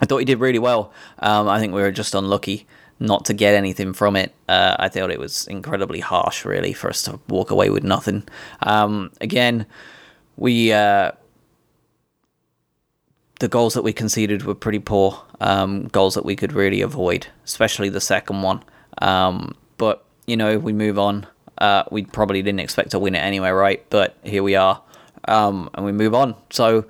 I 0.00 0.06
thought 0.06 0.18
he 0.18 0.24
did 0.24 0.40
really 0.40 0.58
well. 0.58 0.92
Um, 1.20 1.48
I 1.48 1.60
think 1.60 1.72
we 1.72 1.80
were 1.80 1.92
just 1.92 2.14
unlucky 2.14 2.66
not 2.98 3.24
to 3.26 3.34
get 3.34 3.54
anything 3.54 3.92
from 3.92 4.16
it. 4.16 4.32
Uh, 4.48 4.76
I 4.78 4.88
thought 4.88 5.10
it 5.10 5.18
was 5.18 5.46
incredibly 5.48 6.00
harsh, 6.00 6.44
really, 6.44 6.72
for 6.72 6.88
us 6.88 7.02
to 7.02 7.18
walk 7.28 7.50
away 7.50 7.68
with 7.68 7.82
nothing. 7.82 8.22
Um, 8.62 9.10
again, 9.20 9.66
we 10.36 10.72
uh, 10.72 11.12
the 13.42 13.48
goals 13.48 13.74
that 13.74 13.82
we 13.82 13.92
conceded 13.92 14.44
were 14.44 14.54
pretty 14.54 14.78
poor. 14.78 15.20
Um, 15.40 15.88
goals 15.88 16.14
that 16.14 16.24
we 16.24 16.36
could 16.36 16.52
really 16.52 16.80
avoid, 16.80 17.26
especially 17.44 17.88
the 17.88 18.00
second 18.00 18.42
one. 18.42 18.62
Um, 18.98 19.56
but 19.78 20.04
you 20.28 20.36
know, 20.36 20.60
we 20.60 20.72
move 20.72 20.96
on. 20.96 21.26
Uh, 21.58 21.82
we 21.90 22.04
probably 22.04 22.40
didn't 22.40 22.60
expect 22.60 22.92
to 22.92 23.00
win 23.00 23.16
it 23.16 23.18
anyway, 23.18 23.50
right? 23.50 23.84
But 23.90 24.16
here 24.22 24.44
we 24.44 24.54
are, 24.54 24.80
um, 25.26 25.68
and 25.74 25.84
we 25.84 25.90
move 25.90 26.14
on. 26.14 26.36
So 26.50 26.84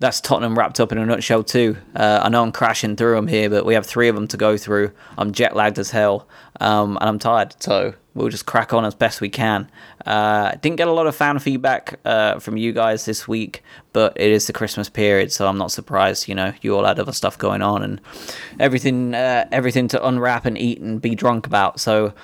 that's 0.00 0.20
Tottenham 0.20 0.58
wrapped 0.58 0.80
up 0.80 0.90
in 0.90 0.98
a 0.98 1.06
nutshell 1.06 1.44
too. 1.44 1.76
Uh, 1.94 2.22
I 2.24 2.28
know 2.28 2.42
I'm 2.42 2.50
crashing 2.50 2.96
through 2.96 3.14
them 3.14 3.28
here, 3.28 3.48
but 3.48 3.64
we 3.64 3.74
have 3.74 3.86
three 3.86 4.08
of 4.08 4.16
them 4.16 4.26
to 4.28 4.36
go 4.36 4.56
through. 4.56 4.90
I'm 5.16 5.30
jet 5.30 5.54
lagged 5.54 5.78
as 5.78 5.92
hell, 5.92 6.26
um, 6.60 6.98
and 7.00 7.08
I'm 7.08 7.20
tired, 7.20 7.54
so 7.60 7.94
we'll 8.14 8.28
just 8.28 8.46
crack 8.46 8.72
on 8.72 8.84
as 8.84 8.94
best 8.94 9.20
we 9.20 9.28
can. 9.28 9.70
Uh, 10.06 10.52
didn't 10.62 10.76
get 10.76 10.88
a 10.88 10.92
lot 10.92 11.06
of 11.06 11.14
fan 11.14 11.38
feedback 11.38 11.98
uh, 12.04 12.38
from 12.38 12.56
you 12.56 12.72
guys 12.72 13.04
this 13.04 13.26
week, 13.26 13.62
but 13.92 14.12
it 14.16 14.30
is 14.30 14.46
the 14.46 14.52
Christmas 14.52 14.88
period, 14.88 15.32
so 15.32 15.46
I'm 15.46 15.58
not 15.58 15.72
surprised. 15.72 16.28
You 16.28 16.34
know, 16.34 16.52
you 16.62 16.76
all 16.76 16.84
had 16.84 16.98
other 16.98 17.12
stuff 17.12 17.36
going 17.36 17.62
on 17.62 17.82
and 17.82 18.00
everything, 18.60 19.14
uh, 19.14 19.46
everything 19.50 19.88
to 19.88 20.06
unwrap 20.06 20.46
and 20.46 20.56
eat 20.56 20.80
and 20.80 21.02
be 21.02 21.14
drunk 21.14 21.46
about. 21.46 21.80
So, 21.80 22.14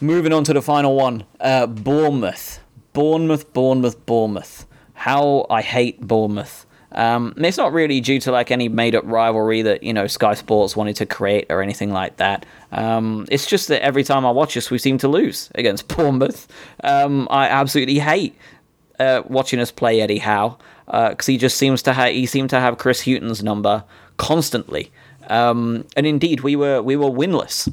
moving 0.00 0.32
on 0.32 0.44
to 0.44 0.52
the 0.52 0.62
final 0.62 0.96
one, 0.96 1.24
uh, 1.40 1.66
Bournemouth, 1.66 2.60
Bournemouth, 2.92 3.52
Bournemouth, 3.52 4.04
Bournemouth. 4.06 4.66
How 4.94 5.46
I 5.50 5.62
hate 5.62 6.00
Bournemouth. 6.00 6.65
Um, 6.96 7.34
it's 7.36 7.58
not 7.58 7.72
really 7.72 8.00
due 8.00 8.18
to 8.20 8.32
like 8.32 8.50
any 8.50 8.68
made 8.68 8.94
up 8.94 9.04
rivalry 9.06 9.62
that 9.62 9.82
you 9.82 9.92
know 9.92 10.06
Sky 10.06 10.34
Sports 10.34 10.74
wanted 10.74 10.96
to 10.96 11.06
create 11.06 11.46
or 11.50 11.62
anything 11.62 11.92
like 11.92 12.16
that. 12.16 12.46
Um, 12.72 13.26
it's 13.30 13.46
just 13.46 13.68
that 13.68 13.82
every 13.82 14.02
time 14.02 14.24
I 14.24 14.30
watch 14.30 14.56
us, 14.56 14.70
we 14.70 14.78
seem 14.78 14.98
to 14.98 15.08
lose 15.08 15.50
against 15.54 15.88
Bournemouth. 15.94 16.48
Um, 16.82 17.28
I 17.30 17.48
absolutely 17.48 17.98
hate 17.98 18.34
uh, 18.98 19.22
watching 19.26 19.60
us 19.60 19.70
play 19.70 20.00
Eddie 20.00 20.18
Howe 20.18 20.58
because 20.86 21.28
uh, 21.28 21.32
he 21.32 21.36
just 21.36 21.58
seems 21.58 21.82
to 21.82 21.92
have 21.92 22.12
he 22.12 22.26
seemed 22.26 22.50
to 22.50 22.60
have 22.60 22.78
Chris 22.78 23.02
Hughton's 23.02 23.42
number 23.42 23.84
constantly. 24.16 24.90
Um, 25.28 25.84
and 25.96 26.06
indeed, 26.06 26.40
we 26.40 26.56
were 26.56 26.80
we 26.80 26.96
were 26.96 27.10
winless 27.10 27.70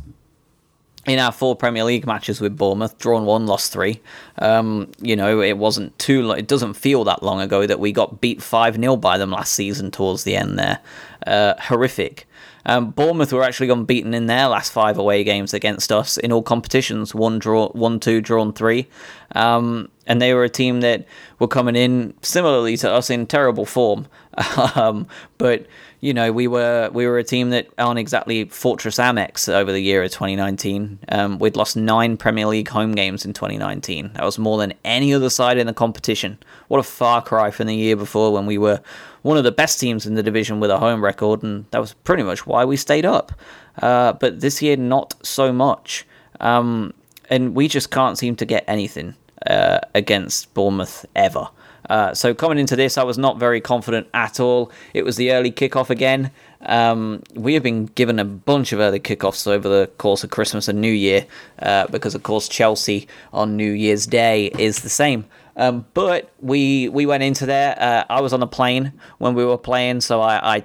in 1.06 1.20
our 1.20 1.32
four 1.32 1.56
Premier 1.56 1.84
League 1.84 2.06
matches 2.06 2.40
with 2.40 2.58
Bournemouth, 2.58 2.98
drawn 2.98 3.26
one, 3.26 3.46
lost 3.46 3.74
three. 3.74 4.02
Um, 4.38 4.92
you 5.02 5.16
know, 5.16 5.42
it 5.42 5.58
wasn't 5.58 5.98
too. 6.00 6.32
It 6.32 6.48
doesn't 6.48 6.76
feel 6.76 7.04
that 7.04 7.24
long 7.24 7.42
ago 7.42 7.66
that 7.66 7.80
we 7.80 7.92
got 7.92 8.22
beat 8.22 8.42
five 8.42 8.76
0 8.76 8.96
by 8.98 9.18
them 9.18 9.32
last 9.32 9.54
season 9.54 9.92
towards 9.92 10.24
the 10.24 10.36
end 10.36 10.58
there. 10.58 10.80
Uh, 11.28 11.56
horrific. 11.60 12.28
Um, 12.66 12.92
Bournemouth 12.92 13.34
were 13.34 13.44
actually 13.44 13.70
unbeaten 13.70 14.14
in 14.14 14.28
their 14.28 14.48
last 14.48 14.72
five 14.72 14.98
away 14.98 15.26
games 15.26 15.54
against 15.54 15.92
us 15.92 16.18
in 16.18 16.32
all 16.32 16.42
competitions. 16.42 17.14
One 17.14 17.38
draw, 17.38 17.70
one 17.70 18.00
two, 18.00 18.22
drawn 18.22 18.54
three, 18.54 18.88
um, 19.36 19.90
and 20.08 20.22
they 20.22 20.34
were 20.34 20.46
a 20.46 20.50
team 20.50 20.80
that 20.82 21.06
were 21.40 21.48
coming 21.48 21.76
in 21.76 22.14
similarly 22.22 22.78
to 22.78 22.90
us 22.90 23.10
in 23.10 23.28
terrible 23.28 23.66
form. 23.66 24.08
um, 24.76 25.08
but 25.38 25.68
you 26.04 26.14
know, 26.14 26.34
we 26.34 26.50
were 26.50 26.90
we 26.92 27.08
were 27.08 27.18
a 27.18 27.24
team 27.24 27.52
that 27.52 27.70
aren't 27.78 27.98
exactly 27.98 28.44
Fortress 28.44 28.98
Amex 28.98 29.48
over 29.48 29.72
the 29.72 29.80
year 29.80 30.04
of 30.04 30.12
2019. 30.12 31.00
Um, 31.08 31.40
we'd 31.40 31.56
lost 31.56 31.78
nine 31.78 32.18
Premier 32.18 32.46
League 32.46 32.68
home 32.68 32.92
games 32.92 33.24
in 33.24 33.32
2019. 33.32 34.12
That 34.16 34.26
was 34.26 34.38
more 34.38 34.58
than 34.58 34.74
any 34.84 35.14
other 35.14 35.30
side 35.30 35.58
in 35.58 35.66
the 35.66 35.74
competition. 35.74 36.40
What 36.68 36.82
a 36.82 36.84
far 36.84 37.22
cry 37.22 37.52
from 37.52 37.68
the 37.68 37.76
year 37.76 37.96
before 37.96 38.34
when 38.34 38.46
we 38.46 38.58
were 38.58 38.82
one 39.22 39.38
of 39.38 39.46
the 39.46 39.52
best 39.54 39.80
teams 39.80 40.06
in 40.06 40.16
the 40.16 40.24
division 40.24 40.60
with 40.60 40.72
a 40.72 40.78
home 40.78 41.02
record, 41.02 41.42
and 41.42 41.68
that 41.72 41.80
was 41.80 41.94
pretty 41.94 42.24
much 42.24 42.46
why 42.46 42.66
we 42.66 42.76
stayed 42.76 43.06
up. 43.06 43.32
Uh, 43.82 44.12
but 44.12 44.42
this 44.42 44.62
year, 44.62 44.76
not 44.76 45.16
so 45.26 45.54
much. 45.54 46.06
Um, 46.42 46.94
and 47.30 47.56
we 47.56 47.70
just 47.70 47.92
can't 47.92 48.18
seem 48.18 48.36
to 48.36 48.46
get 48.46 48.66
anything 48.68 49.16
uh, 49.48 49.80
against 49.96 50.54
Bournemouth 50.54 51.06
ever. 51.16 51.48
Uh, 51.90 52.14
so 52.14 52.34
coming 52.34 52.58
into 52.58 52.76
this, 52.76 52.98
I 52.98 53.04
was 53.04 53.18
not 53.18 53.40
very 53.40 53.62
confident 53.62 54.08
at 54.14 54.40
all. 54.40 54.72
It 54.94 55.04
was 55.04 55.18
the 55.18 55.32
early 55.32 55.52
kickoff 55.52 55.90
again. 55.90 56.32
Um, 56.66 57.22
we 57.36 57.54
have 57.56 57.64
been 57.64 57.88
given 57.88 58.20
a 58.20 58.26
bunch 58.26 58.72
of 58.72 58.80
early 58.80 59.00
kickoffs 59.00 59.48
over 59.48 59.68
the 59.68 59.88
course 59.98 60.24
of 60.24 60.30
Christmas 60.30 60.68
and 60.68 60.80
New 60.80 60.92
Year, 60.92 61.26
uh, 61.60 61.88
because 61.88 62.16
of 62.16 62.24
course 62.24 62.48
Chelsea 62.48 63.08
on 63.34 63.58
New 63.58 63.72
Year's 63.72 64.08
Day 64.08 64.48
is 64.58 64.82
the 64.82 64.90
same. 64.90 65.26
Um, 65.56 65.86
but 65.94 66.32
we 66.42 66.90
we 66.90 67.06
went 67.06 67.22
into 67.22 67.46
there. 67.46 67.76
Uh, 67.80 68.06
I 68.10 68.22
was 68.22 68.34
on 68.34 68.40
the 68.40 68.48
plane 68.48 68.94
when 69.20 69.36
we 69.36 69.46
were 69.46 69.58
playing, 69.58 70.02
so 70.02 70.22
I, 70.22 70.56
I 70.56 70.64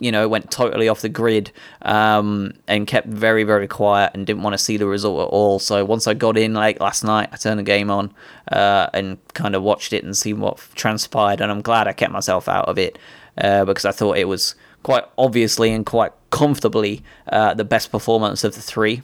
you 0.00 0.10
know, 0.10 0.26
went 0.28 0.50
totally 0.50 0.88
off 0.88 1.02
the 1.02 1.08
grid 1.08 1.52
um, 1.82 2.52
and 2.66 2.86
kept 2.86 3.06
very, 3.06 3.44
very 3.44 3.68
quiet 3.68 4.10
and 4.14 4.26
didn't 4.26 4.42
want 4.42 4.54
to 4.54 4.58
see 4.58 4.76
the 4.76 4.86
result 4.86 5.20
at 5.20 5.32
all. 5.32 5.58
So 5.58 5.84
once 5.84 6.06
I 6.06 6.14
got 6.14 6.36
in 6.36 6.54
late 6.54 6.80
last 6.80 7.04
night, 7.04 7.28
I 7.32 7.36
turned 7.36 7.58
the 7.58 7.64
game 7.64 7.90
on 7.90 8.12
uh, 8.50 8.88
and 8.94 9.18
kind 9.34 9.54
of 9.54 9.62
watched 9.62 9.92
it 9.92 10.02
and 10.02 10.16
seen 10.16 10.40
what 10.40 10.58
transpired. 10.74 11.40
And 11.40 11.52
I'm 11.52 11.60
glad 11.60 11.86
I 11.86 11.92
kept 11.92 12.12
myself 12.12 12.48
out 12.48 12.66
of 12.66 12.78
it 12.78 12.98
uh, 13.38 13.64
because 13.64 13.84
I 13.84 13.92
thought 13.92 14.16
it 14.16 14.26
was 14.26 14.54
quite 14.82 15.04
obviously 15.18 15.70
and 15.70 15.84
quite 15.84 16.12
comfortably 16.30 17.02
uh, 17.28 17.54
the 17.54 17.64
best 17.64 17.92
performance 17.92 18.42
of 18.42 18.54
the 18.54 18.62
three 18.62 19.02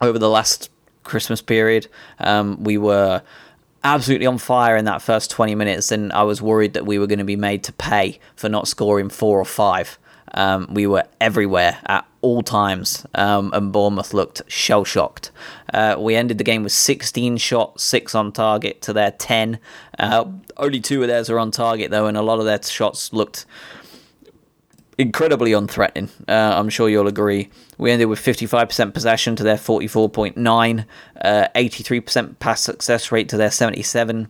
over 0.00 0.18
the 0.18 0.30
last 0.30 0.70
Christmas 1.04 1.42
period. 1.42 1.88
Um, 2.18 2.64
we 2.64 2.78
were 2.78 3.22
absolutely 3.84 4.26
on 4.26 4.38
fire 4.38 4.76
in 4.76 4.84
that 4.86 5.02
first 5.02 5.30
20 5.30 5.54
minutes, 5.54 5.92
and 5.92 6.12
I 6.12 6.22
was 6.22 6.40
worried 6.40 6.74
that 6.74 6.86
we 6.86 6.98
were 6.98 7.06
going 7.06 7.18
to 7.18 7.24
be 7.24 7.36
made 7.36 7.64
to 7.64 7.72
pay 7.72 8.18
for 8.36 8.48
not 8.48 8.68
scoring 8.68 9.08
four 9.08 9.38
or 9.38 9.44
five. 9.44 9.98
Um, 10.34 10.68
we 10.72 10.86
were 10.86 11.04
everywhere 11.20 11.78
at 11.86 12.06
all 12.22 12.42
times, 12.42 13.04
um, 13.14 13.50
and 13.52 13.72
Bournemouth 13.72 14.14
looked 14.14 14.42
shell 14.48 14.84
shocked. 14.84 15.30
Uh, 15.72 15.96
we 15.98 16.14
ended 16.14 16.38
the 16.38 16.44
game 16.44 16.62
with 16.62 16.72
16 16.72 17.36
shots, 17.36 17.82
six 17.82 18.14
on 18.14 18.32
target 18.32 18.80
to 18.82 18.92
their 18.92 19.10
10. 19.10 19.58
Uh, 19.98 20.24
only 20.56 20.80
two 20.80 21.02
of 21.02 21.08
theirs 21.08 21.28
were 21.28 21.38
on 21.38 21.50
target, 21.50 21.90
though, 21.90 22.06
and 22.06 22.16
a 22.16 22.22
lot 22.22 22.38
of 22.38 22.44
their 22.44 22.62
shots 22.62 23.12
looked 23.12 23.44
incredibly 25.02 25.50
unthreatening. 25.50 26.08
Uh, 26.28 26.58
I'm 26.58 26.68
sure 26.68 26.88
you'll 26.88 27.08
agree. 27.08 27.50
We 27.76 27.90
ended 27.90 28.08
with 28.08 28.18
55% 28.18 28.94
possession 28.94 29.36
to 29.36 29.42
their 29.42 29.56
44.9, 29.56 30.86
uh, 31.20 31.48
83% 31.54 32.38
pass 32.38 32.62
success 32.62 33.12
rate 33.12 33.28
to 33.28 33.36
their 33.36 33.50
77, 33.50 34.28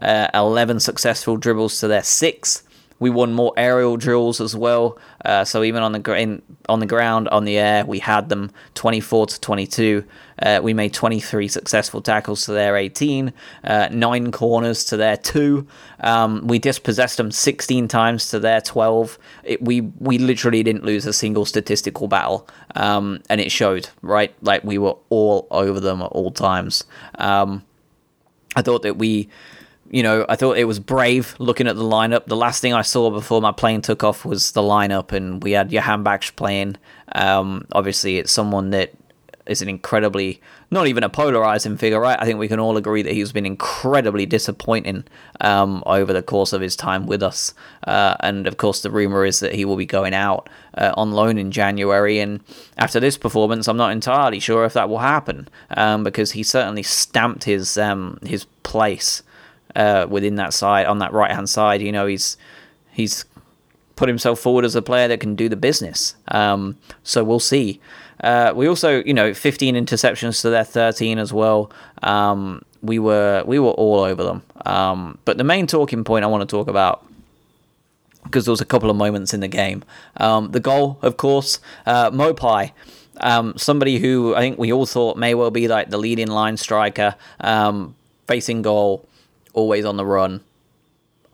uh, 0.00 0.28
11 0.32 0.80
successful 0.80 1.36
dribbles 1.36 1.78
to 1.80 1.88
their 1.88 2.02
6. 2.02 2.62
We 2.98 3.10
won 3.10 3.32
more 3.32 3.52
aerial 3.56 3.96
drills 3.96 4.40
as 4.40 4.54
well. 4.54 4.98
Uh, 5.24 5.44
so 5.44 5.62
even 5.62 5.82
on 5.82 5.92
the 5.92 6.14
in, 6.14 6.42
on 6.68 6.80
the 6.80 6.86
ground, 6.86 7.28
on 7.28 7.44
the 7.44 7.58
air, 7.58 7.84
we 7.84 7.98
had 7.98 8.28
them 8.28 8.50
24 8.74 9.26
to 9.26 9.40
22. 9.40 10.04
Uh, 10.40 10.60
we 10.62 10.74
made 10.74 10.92
23 10.92 11.46
successful 11.48 12.00
tackles 12.00 12.44
to 12.46 12.52
their 12.52 12.76
18, 12.76 13.32
uh, 13.64 13.88
nine 13.92 14.32
corners 14.32 14.84
to 14.84 14.96
their 14.96 15.16
two. 15.16 15.66
Um, 16.00 16.46
we 16.46 16.58
dispossessed 16.58 17.16
them 17.16 17.30
16 17.30 17.88
times 17.88 18.28
to 18.30 18.40
their 18.40 18.60
12. 18.60 19.18
It, 19.44 19.62
we 19.62 19.80
we 19.80 20.18
literally 20.18 20.62
didn't 20.62 20.84
lose 20.84 21.06
a 21.06 21.12
single 21.12 21.44
statistical 21.44 22.08
battle, 22.08 22.48
um, 22.74 23.22
and 23.28 23.40
it 23.40 23.50
showed. 23.50 23.88
Right, 24.02 24.34
like 24.42 24.64
we 24.64 24.78
were 24.78 24.96
all 25.10 25.46
over 25.50 25.80
them 25.80 26.02
at 26.02 26.06
all 26.06 26.30
times. 26.30 26.84
Um, 27.16 27.62
I 28.54 28.62
thought 28.62 28.82
that 28.82 28.98
we 28.98 29.28
you 29.92 30.02
know, 30.02 30.24
I 30.26 30.36
thought 30.36 30.56
it 30.56 30.64
was 30.64 30.80
brave 30.80 31.36
looking 31.38 31.68
at 31.68 31.76
the 31.76 31.84
lineup. 31.84 32.24
The 32.24 32.36
last 32.36 32.62
thing 32.62 32.72
I 32.72 32.80
saw 32.80 33.10
before 33.10 33.42
my 33.42 33.52
plane 33.52 33.82
took 33.82 34.02
off 34.02 34.24
was 34.24 34.52
the 34.52 34.62
lineup, 34.62 35.12
and 35.12 35.42
we 35.42 35.52
had 35.52 35.70
Jahanbakhsh 35.70 36.34
playing. 36.34 36.76
Um, 37.14 37.66
obviously, 37.72 38.16
it's 38.16 38.32
someone 38.32 38.70
that 38.70 38.94
is 39.44 39.60
an 39.60 39.68
incredibly, 39.68 40.40
not 40.70 40.86
even 40.86 41.04
a 41.04 41.10
polarizing 41.10 41.76
figure, 41.76 42.00
right? 42.00 42.16
I 42.18 42.24
think 42.24 42.38
we 42.38 42.48
can 42.48 42.58
all 42.58 42.78
agree 42.78 43.02
that 43.02 43.12
he's 43.12 43.32
been 43.32 43.44
incredibly 43.44 44.24
disappointing 44.24 45.04
um, 45.42 45.82
over 45.84 46.14
the 46.14 46.22
course 46.22 46.54
of 46.54 46.62
his 46.62 46.74
time 46.74 47.06
with 47.06 47.22
us. 47.22 47.52
Uh, 47.86 48.14
and 48.20 48.46
of 48.46 48.56
course, 48.56 48.80
the 48.80 48.90
rumor 48.90 49.26
is 49.26 49.40
that 49.40 49.54
he 49.54 49.66
will 49.66 49.76
be 49.76 49.84
going 49.84 50.14
out 50.14 50.48
uh, 50.78 50.94
on 50.96 51.12
loan 51.12 51.36
in 51.36 51.50
January. 51.50 52.18
And 52.18 52.40
after 52.78 52.98
this 52.98 53.18
performance, 53.18 53.68
I'm 53.68 53.76
not 53.76 53.92
entirely 53.92 54.40
sure 54.40 54.64
if 54.64 54.72
that 54.72 54.88
will 54.88 55.00
happen 55.00 55.48
um, 55.76 56.02
because 56.02 56.32
he 56.32 56.42
certainly 56.42 56.82
stamped 56.82 57.44
his 57.44 57.76
um, 57.76 58.18
his 58.22 58.46
place 58.62 59.22
uh, 59.76 60.06
within 60.08 60.36
that 60.36 60.52
side 60.54 60.86
on 60.86 60.98
that 60.98 61.12
right 61.12 61.30
hand 61.30 61.48
side. 61.48 61.82
You 61.82 61.92
know, 61.92 62.06
he's 62.06 62.36
he's 62.92 63.24
put 63.96 64.08
himself 64.08 64.40
forward 64.40 64.64
as 64.64 64.74
a 64.74 64.82
player 64.82 65.08
that 65.08 65.20
can 65.20 65.34
do 65.34 65.48
the 65.48 65.56
business. 65.56 66.14
Um, 66.28 66.78
so 67.02 67.22
we'll 67.22 67.40
see. 67.40 67.80
Uh, 68.22 68.52
we 68.54 68.68
also, 68.68 69.02
you 69.04 69.14
know, 69.14 69.34
15 69.34 69.74
interceptions 69.74 70.40
to 70.42 70.50
their 70.50 70.64
13 70.64 71.18
as 71.18 71.32
well. 71.32 71.70
Um, 72.02 72.62
we 72.82 72.98
were 72.98 73.42
we 73.46 73.58
were 73.58 73.70
all 73.70 74.00
over 74.00 74.22
them. 74.22 74.42
Um, 74.66 75.18
but 75.24 75.38
the 75.38 75.44
main 75.44 75.66
talking 75.66 76.04
point 76.04 76.24
I 76.24 76.28
want 76.28 76.48
to 76.48 76.52
talk 76.52 76.68
about 76.68 77.04
because 78.24 78.44
there 78.44 78.52
was 78.52 78.60
a 78.60 78.66
couple 78.66 78.90
of 78.90 78.96
moments 78.96 79.34
in 79.34 79.40
the 79.40 79.48
game. 79.48 79.84
Um, 80.16 80.52
the 80.52 80.60
goal, 80.60 80.98
of 81.02 81.16
course, 81.16 81.60
uh, 81.86 82.10
Maupay. 82.10 82.72
Um, 83.18 83.54
somebody 83.56 83.98
who 83.98 84.34
I 84.34 84.40
think 84.40 84.58
we 84.58 84.72
all 84.72 84.86
thought 84.86 85.16
may 85.16 85.34
well 85.34 85.50
be 85.50 85.68
like 85.68 85.90
the 85.90 85.98
leading 85.98 86.28
line 86.28 86.56
striker, 86.56 87.14
um, 87.40 87.94
facing 88.26 88.62
goal, 88.62 89.06
always 89.52 89.84
on 89.84 89.96
the 89.96 90.06
run. 90.06 90.40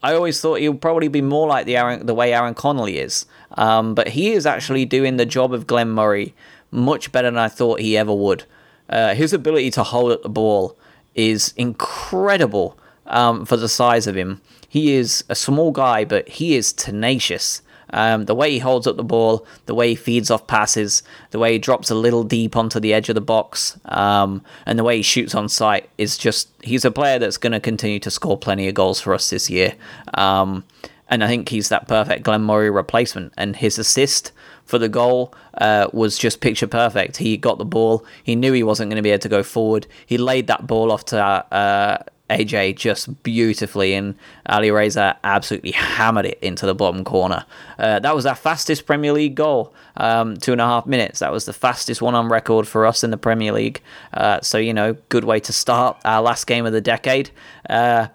I 0.03 0.14
always 0.14 0.41
thought 0.41 0.61
he 0.61 0.69
would 0.69 0.81
probably 0.81 1.09
be 1.09 1.23
more 1.23 1.49
like 1.49 1.66
the 1.66 1.77
Aaron, 1.77 2.07
the 2.07 2.14
way 2.14 2.33
Aaron 2.33 2.55
Connolly 2.55 2.99
is, 2.99 3.27
um, 3.53 3.95
but 3.95 4.09
he 4.09 4.33
is 4.33 4.47
actually 4.47 4.85
doing 4.85 5.16
the 5.16 5.27
job 5.27 5.53
of 5.53 5.66
Glenn 5.66 5.91
Murray 5.91 6.35
much 6.71 7.11
better 7.11 7.29
than 7.29 7.39
I 7.39 7.49
thought 7.49 7.81
he 7.81 7.97
ever 7.97 8.14
would. 8.14 8.45
Uh, 8.89 9.14
his 9.14 9.33
ability 9.33 9.71
to 9.73 9.83
hold 9.83 10.12
up 10.12 10.23
the 10.23 10.29
ball 10.29 10.77
is 11.14 11.53
incredible 11.57 12.79
um, 13.07 13.45
for 13.45 13.57
the 13.57 13.69
size 13.69 14.07
of 14.07 14.16
him. 14.16 14.41
He 14.69 14.93
is 14.93 15.25
a 15.29 15.35
small 15.35 15.73
guy, 15.73 16.05
but 16.05 16.29
he 16.29 16.55
is 16.55 16.73
tenacious. 16.73 17.62
Um, 17.91 18.26
the 18.26 18.34
way 18.34 18.51
he 18.51 18.59
holds 18.59 18.86
up 18.86 18.97
the 18.97 19.05
ball, 19.05 19.47
the 19.66 19.74
way 19.74 19.91
he 19.91 19.95
feeds 19.95 20.30
off 20.30 20.47
passes, 20.47 21.03
the 21.30 21.39
way 21.39 21.53
he 21.53 21.59
drops 21.59 21.91
a 21.91 21.95
little 21.95 22.24
deep 22.24 22.57
onto 22.57 22.80
the 22.80 22.93
edge 22.93 23.09
of 23.09 23.14
the 23.14 23.20
box, 23.20 23.78
um, 23.86 24.43
and 24.66 24.78
the 24.78 24.84
way 24.84 24.97
he 24.99 25.03
shoots 25.03 25.34
on 25.34 25.49
sight 25.49 25.89
is 25.99 26.18
just, 26.18 26.49
he's 26.62 26.84
a 26.84 26.91
player 26.91 27.18
that's 27.18 27.39
going 27.39 27.53
to 27.53 27.61
continue 27.61 27.99
to 28.01 28.11
score 28.11 28.36
plenty 28.36 28.68
of 28.68 28.74
goals 28.74 29.01
for 29.01 29.14
us 29.14 29.30
this 29.30 29.49
year. 29.49 29.74
Um, 30.14 30.64
and 31.09 31.24
I 31.24 31.26
think 31.26 31.49
he's 31.49 31.70
that 31.70 31.89
perfect 31.89 32.22
Glenn 32.22 32.43
Murray 32.43 32.70
replacement. 32.70 33.32
And 33.39 33.57
his 33.57 33.78
assist 33.78 34.32
for 34.66 34.78
the 34.78 34.91
goal 34.91 35.32
uh, 35.57 35.89
was 35.93 36.18
just 36.18 36.41
picture 36.41 36.66
perfect. 36.66 37.16
He 37.16 37.39
got 37.39 37.57
the 37.57 37.64
ball, 37.64 38.05
he 38.22 38.36
knew 38.36 38.53
he 38.53 38.62
wasn't 38.62 38.91
going 38.91 38.97
to 38.97 39.03
be 39.03 39.11
able 39.11 39.20
to 39.20 39.28
go 39.30 39.43
forward. 39.43 39.86
He 40.05 40.18
laid 40.18 40.47
that 40.49 40.66
ball 40.66 40.93
off 40.93 41.07
to. 41.07 41.18
Uh, 41.18 42.03
AJ 42.31 42.76
just 42.76 43.22
beautifully, 43.22 43.95
and 43.95 44.14
Ali 44.47 44.70
Reza 44.70 45.16
absolutely 45.24 45.70
hammered 45.72 46.26
it 46.26 46.39
into 46.43 46.66
the 46.66 46.74
bottom 46.74 47.05
corner. 47.05 47.45
Uh, 47.79 47.99
that 48.01 48.14
was 48.14 48.26
our 48.26 48.35
fastest 48.35 48.87
Premier 48.87 49.12
League 49.12 49.35
goal, 49.35 49.72
um, 49.97 50.37
two 50.37 50.53
and 50.53 50.61
a 50.61 50.66
half 50.66 50.87
minutes. 50.87 51.20
That 51.20 51.33
was 51.33 51.47
the 51.47 51.53
fastest 51.53 52.03
one 52.03 52.14
on 52.14 52.29
record 52.29 52.68
for 52.68 52.87
us 52.87 53.03
in 53.03 53.11
the 53.11 53.16
Premier 53.16 53.53
League. 53.53 53.83
Uh, 54.12 54.41
so, 54.43 54.59
you 54.59 54.74
know, 54.74 54.95
good 55.09 55.24
way 55.24 55.41
to 55.41 55.53
start 55.53 55.97
our 56.05 56.20
last 56.20 56.47
game 56.47 56.66
of 56.66 56.72
the 56.72 56.81
decade. 56.81 57.31
Uh, 57.68 58.09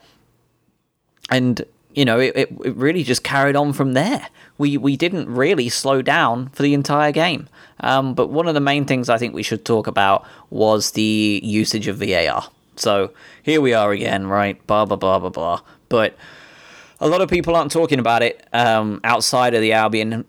and, 1.30 1.64
you 1.94 2.06
know, 2.06 2.20
it, 2.20 2.36
it 2.36 2.76
really 2.76 3.04
just 3.04 3.24
carried 3.24 3.56
on 3.56 3.74
from 3.74 3.94
there. 3.94 4.28
We, 4.58 4.78
we 4.78 4.96
didn't 4.96 5.28
really 5.28 5.70
slow 5.70 6.02
down 6.02 6.50
for 6.50 6.62
the 6.62 6.74
entire 6.74 7.12
game. 7.12 7.50
Um, 7.80 8.14
but 8.14 8.28
one 8.28 8.48
of 8.48 8.54
the 8.54 8.60
main 8.60 8.86
things 8.86 9.10
I 9.10 9.18
think 9.18 9.34
we 9.34 9.44
should 9.44 9.66
talk 9.66 9.88
about 9.88 10.26
was 10.52 10.92
the 10.92 11.42
usage 11.44 11.88
of 11.88 11.98
VAR. 11.98 12.50
So 12.76 13.12
here 13.42 13.62
we 13.62 13.74
are 13.74 13.92
again, 13.92 14.28
right? 14.28 14.66
Blah, 14.68 14.86
blah, 14.86 14.98
blah, 14.98 15.20
blah, 15.20 15.30
blah. 15.30 15.62
But 15.90 16.16
a 17.00 17.08
lot 17.08 17.22
of 17.22 17.30
people 17.30 17.56
aren't 17.56 17.72
talking 17.72 18.00
about 18.00 18.24
it 18.24 18.48
um, 18.54 19.00
outside 19.04 19.54
of 19.54 19.62
the 19.62 19.74
Albion 19.74 20.26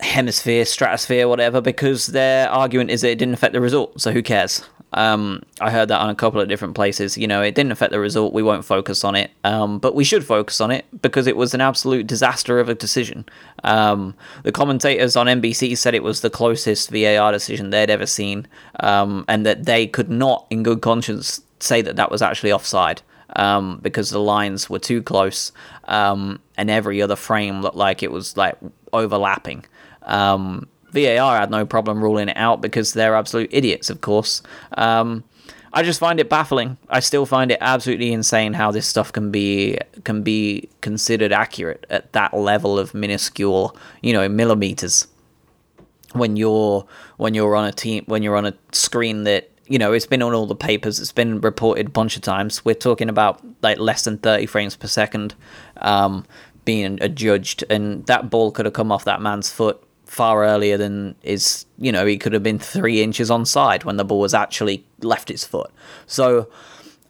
hemisphere, 0.00 0.64
stratosphere, 0.64 1.28
whatever, 1.28 1.60
because 1.60 2.06
their 2.06 2.48
argument 2.50 2.90
is 2.90 3.00
that 3.00 3.10
it 3.10 3.18
didn't 3.18 3.34
affect 3.34 3.52
the 3.52 3.60
result. 3.60 4.00
So 4.00 4.12
who 4.12 4.22
cares? 4.22 4.62
Um, 4.92 5.42
I 5.60 5.70
heard 5.70 5.88
that 5.88 6.00
on 6.00 6.08
a 6.08 6.14
couple 6.14 6.40
of 6.40 6.48
different 6.48 6.74
places. 6.74 7.18
You 7.18 7.26
know, 7.26 7.42
it 7.42 7.54
didn't 7.54 7.72
affect 7.72 7.92
the 7.92 8.00
result. 8.00 8.32
We 8.32 8.42
won't 8.42 8.64
focus 8.64 9.04
on 9.04 9.14
it. 9.14 9.30
Um, 9.44 9.78
but 9.78 9.94
we 9.94 10.04
should 10.04 10.24
focus 10.24 10.60
on 10.60 10.70
it 10.70 10.86
because 11.02 11.26
it 11.26 11.36
was 11.36 11.54
an 11.54 11.60
absolute 11.60 12.06
disaster 12.06 12.60
of 12.60 12.68
a 12.68 12.74
decision. 12.74 13.26
Um, 13.64 14.14
the 14.42 14.52
commentators 14.52 15.16
on 15.16 15.26
NBC 15.26 15.76
said 15.76 15.94
it 15.94 16.02
was 16.02 16.20
the 16.20 16.30
closest 16.30 16.90
VAR 16.90 17.32
decision 17.32 17.70
they'd 17.70 17.90
ever 17.90 18.06
seen, 18.06 18.46
um, 18.80 19.24
and 19.28 19.44
that 19.44 19.64
they 19.64 19.86
could 19.86 20.10
not, 20.10 20.46
in 20.50 20.62
good 20.62 20.80
conscience, 20.80 21.40
say 21.60 21.82
that 21.82 21.96
that 21.96 22.10
was 22.10 22.22
actually 22.22 22.52
offside 22.52 23.02
um, 23.36 23.78
because 23.82 24.10
the 24.10 24.20
lines 24.20 24.70
were 24.70 24.78
too 24.78 25.02
close 25.02 25.52
um, 25.84 26.40
and 26.56 26.70
every 26.70 27.02
other 27.02 27.16
frame 27.16 27.62
looked 27.62 27.76
like 27.76 28.02
it 28.02 28.12
was 28.12 28.36
like 28.36 28.56
overlapping. 28.92 29.64
Um, 30.02 30.68
VAR 30.92 31.38
had 31.38 31.50
no 31.50 31.66
problem 31.66 32.02
ruling 32.02 32.28
it 32.28 32.36
out 32.36 32.60
because 32.60 32.92
they're 32.92 33.14
absolute 33.14 33.50
idiots, 33.52 33.90
of 33.90 34.00
course. 34.00 34.42
Um, 34.76 35.24
I 35.72 35.82
just 35.82 36.00
find 36.00 36.18
it 36.18 36.30
baffling. 36.30 36.78
I 36.88 37.00
still 37.00 37.26
find 37.26 37.50
it 37.50 37.58
absolutely 37.60 38.12
insane 38.12 38.54
how 38.54 38.70
this 38.70 38.86
stuff 38.86 39.12
can 39.12 39.30
be 39.30 39.78
can 40.04 40.22
be 40.22 40.70
considered 40.80 41.32
accurate 41.32 41.84
at 41.90 42.12
that 42.14 42.32
level 42.32 42.78
of 42.78 42.94
minuscule, 42.94 43.76
you 44.00 44.14
know, 44.14 44.26
millimeters. 44.26 45.06
When 46.14 46.36
you're 46.36 46.86
when 47.18 47.34
you're 47.34 47.54
on 47.54 47.66
a 47.66 47.72
team 47.72 48.04
when 48.06 48.22
you're 48.22 48.36
on 48.36 48.46
a 48.46 48.54
screen 48.72 49.24
that 49.24 49.50
you 49.68 49.78
know, 49.78 49.92
it's 49.92 50.06
been 50.06 50.22
on 50.22 50.32
all 50.32 50.46
the 50.46 50.54
papers. 50.54 51.00
It's 51.00 51.12
been 51.12 51.40
reported 51.40 51.86
a 51.86 51.90
bunch 51.90 52.16
of 52.16 52.22
times. 52.22 52.64
We're 52.64 52.74
talking 52.74 53.08
about 53.08 53.40
like 53.62 53.78
less 53.78 54.04
than 54.04 54.18
30 54.18 54.46
frames 54.46 54.76
per 54.76 54.86
second 54.86 55.34
um, 55.78 56.24
being 56.64 56.98
adjudged, 57.00 57.64
and 57.68 58.04
that 58.06 58.30
ball 58.30 58.52
could 58.52 58.66
have 58.66 58.74
come 58.74 58.92
off 58.92 59.04
that 59.04 59.20
man's 59.20 59.50
foot 59.50 59.82
far 60.04 60.44
earlier 60.44 60.76
than 60.76 61.16
is. 61.22 61.66
You 61.78 61.92
know, 61.92 62.06
he 62.06 62.16
could 62.16 62.32
have 62.32 62.42
been 62.42 62.58
three 62.58 63.02
inches 63.02 63.30
on 63.30 63.44
side 63.44 63.84
when 63.84 63.96
the 63.96 64.04
ball 64.04 64.20
was 64.20 64.34
actually 64.34 64.84
left 65.00 65.28
his 65.28 65.44
foot. 65.44 65.70
So. 66.06 66.48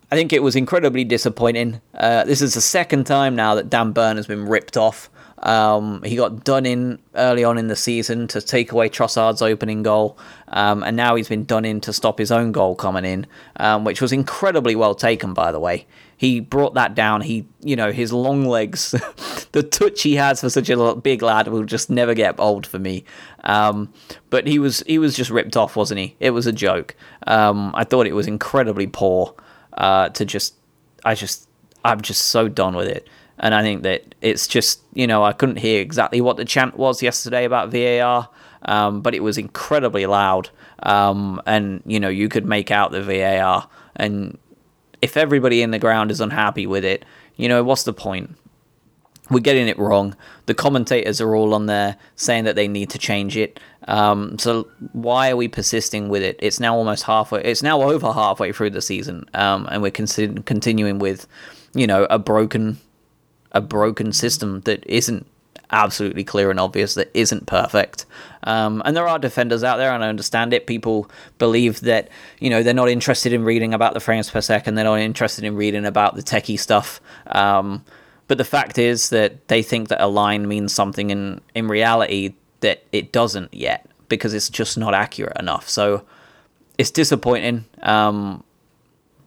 I 0.09 0.15
think 0.15 0.33
it 0.33 0.41
was 0.41 0.55
incredibly 0.55 1.03
disappointing. 1.03 1.81
Uh, 1.93 2.23
this 2.23 2.41
is 2.41 2.55
the 2.55 2.61
second 2.61 3.09
time 3.09 3.35
now 3.35 3.57
that 3.57 3.69
Dan 3.69 3.91
Burn 3.91 4.17
has 4.19 4.29
been 4.29 4.47
ripped 4.47 4.77
off. 4.77 5.11
Um, 5.41 6.03
he 6.03 6.17
got 6.17 6.45
done 6.45 6.65
in 6.65 6.99
early 7.15 7.45
on 7.45 7.59
in 7.59 7.69
the 7.69 7.77
season 7.77 8.27
to 8.29 8.41
take 8.41 8.73
away 8.73 8.89
Trossard's 8.89 9.43
opening 9.43 9.83
goal, 9.83 10.19
um, 10.49 10.83
and 10.83 10.97
now 10.97 11.15
he's 11.15 11.29
been 11.29 11.45
done 11.45 11.65
in 11.65 11.81
to 11.83 11.93
stop 11.93 12.19
his 12.19 12.33
own 12.33 12.53
goal 12.53 12.75
coming 12.75 13.05
in, 13.05 13.27
um, 13.57 13.85
which 13.85 14.01
was 14.01 14.13
incredibly 14.13 14.75
well 14.75 14.95
taken, 14.95 15.35
by 15.35 15.53
the 15.53 15.61
way. 15.61 15.87
He 16.17 16.41
brought 16.41 16.73
that 16.75 16.95
down. 16.95 17.21
He, 17.21 17.47
you 17.61 17.77
know, 17.77 17.93
his 17.93 18.13
long 18.13 18.47
legs, 18.47 18.93
the 19.53 19.63
touch 19.63 20.03
he 20.03 20.15
has 20.15 20.41
for 20.41 20.49
such 20.49 20.71
a 20.71 20.95
big 20.95 21.21
lad 21.21 21.49
will 21.49 21.65
just 21.65 21.91
never 21.91 22.15
get 22.15 22.41
old 22.41 22.67
for 22.67 22.79
me. 22.79 23.05
Um, 23.45 23.93
but 24.31 24.47
he 24.47 24.59
was 24.59 24.83
he 24.87 24.99
was 24.99 25.15
just 25.15 25.31
ripped 25.31 25.57
off, 25.57 25.77
wasn't 25.77 26.01
he? 26.01 26.17
It 26.19 26.31
was 26.31 26.47
a 26.47 26.53
joke. 26.53 26.97
Um, 27.27 27.73
I 27.75 27.85
thought 27.85 28.07
it 28.07 28.15
was 28.15 28.27
incredibly 28.27 28.87
poor 28.87 29.35
uh, 29.75 30.09
to 30.11 30.25
just. 30.25 30.55
I 31.05 31.15
just 31.15 31.49
I'm 31.85 32.01
just 32.01 32.23
so 32.23 32.49
done 32.49 32.75
with 32.75 32.89
it. 32.89 33.07
And 33.39 33.55
I 33.55 33.63
think 33.63 33.83
that 33.83 34.15
it's 34.23 34.47
just, 34.47 34.81
you 34.95 35.07
know, 35.07 35.23
I 35.23 35.33
couldn't 35.33 35.59
hear 35.59 35.81
exactly 35.81 36.21
what 36.21 36.37
the 36.37 36.45
chant 36.45 36.77
was 36.77 37.03
yesterday 37.03 37.45
about 37.45 37.71
VAR, 37.71 38.29
um, 38.63 39.03
but 39.03 39.15
it 39.15 39.23
was 39.23 39.39
incredibly 39.39 40.07
loud. 40.07 40.51
Um, 40.83 41.43
and, 41.47 41.83
you 41.87 42.01
know, 42.01 42.09
you 42.09 42.29
could 42.29 42.47
make 42.47 42.71
out 42.71 42.93
the 42.93 43.03
VAR. 43.03 43.69
And 43.97 44.39
if 45.03 45.17
everybody 45.17 45.63
in 45.63 45.71
the 45.71 45.79
ground 45.79 46.11
is 46.11 46.21
unhappy 46.21 46.67
with 46.67 46.85
it, 46.85 47.05
you 47.37 47.49
know, 47.49 47.63
what's 47.63 47.85
the 47.85 47.93
point? 47.93 48.37
We're 49.29 49.41
getting 49.41 49.67
it 49.67 49.79
wrong. 49.79 50.15
The 50.47 50.55
commentators 50.55 51.21
are 51.21 51.35
all 51.35 51.53
on 51.53 51.67
there 51.67 51.97
saying 52.15 52.45
that 52.45 52.55
they 52.55 52.69
need 52.69 52.91
to 52.91 52.99
change 52.99 53.37
it. 53.37 53.59
Um, 53.89 54.39
so 54.39 54.69
why 54.93 55.31
are 55.31 55.37
we 55.37 55.49
persisting 55.49 56.09
with 56.09 56.23
it? 56.23 56.39
It's 56.39 56.61
now 56.61 56.77
almost 56.77 57.03
halfway. 57.03 57.43
It's 57.43 57.63
now 57.63 57.83
over 57.83 58.13
halfway 58.13 58.53
through 58.53 58.71
the 58.71 58.81
season, 58.81 59.29
um, 59.35 59.69
and 59.71 59.83
we're 59.83 59.91
con- 59.91 60.43
continuing 60.45 61.01
with, 61.01 61.27
you 61.75 61.87
know, 61.87 62.07
a 62.09 62.19
broken 62.19 62.79
a 63.57 63.61
broken 63.61 64.13
system 64.13 64.61
that 64.63 64.85
isn't 64.87 65.27
absolutely 65.71 66.23
clear 66.23 66.51
and 66.51 66.61
obvious 66.61 66.95
that 66.95 67.11
isn't 67.15 67.47
perfect. 67.47 68.07
Um, 68.45 68.83
and 68.85 68.97
there 68.97 69.09
are 69.09 69.19
defenders 69.19 69.65
out 69.65 69.79
there, 69.79 69.93
and 69.93 70.05
I 70.05 70.09
understand 70.09 70.53
it. 70.53 70.67
People 70.67 71.11
believe 71.39 71.81
that 71.81 72.09
you 72.39 72.51
know 72.51 72.63
they're 72.63 72.75
not 72.75 72.89
interested 72.89 73.33
in 73.33 73.45
reading 73.45 73.75
about 73.75 73.95
the 73.95 74.01
frames 74.01 74.31
per 74.31 74.41
second. 74.41 74.75
They're 74.75 74.85
not 74.85 75.01
interested 75.01 75.45
in 75.45 75.57
reading 75.57 75.85
about 75.85 76.15
the 76.15 76.23
techie 76.23 76.61
stuff. 76.61 77.01
Um, 77.29 77.85
but 78.29 78.39
the 78.39 78.45
fact 78.45 78.79
is 78.79 79.11
that 79.11 79.49
they 79.49 79.63
think 79.63 79.89
that 79.89 80.03
a 80.03 80.07
line 80.07 80.47
means 80.47 80.73
something, 80.73 81.11
in 81.11 81.41
in 81.55 81.67
reality, 81.69 82.35
that 82.61 82.85
it 82.93 83.13
doesn't 83.13 83.53
yet 83.53 83.89
because 84.09 84.35
it's 84.35 84.49
just 84.49 84.79
not 84.79 84.95
accurate 84.95 85.37
enough. 85.39 85.69
So 85.69 86.05
it's 86.79 86.91
disappointing. 86.91 87.65
Um, 87.83 88.45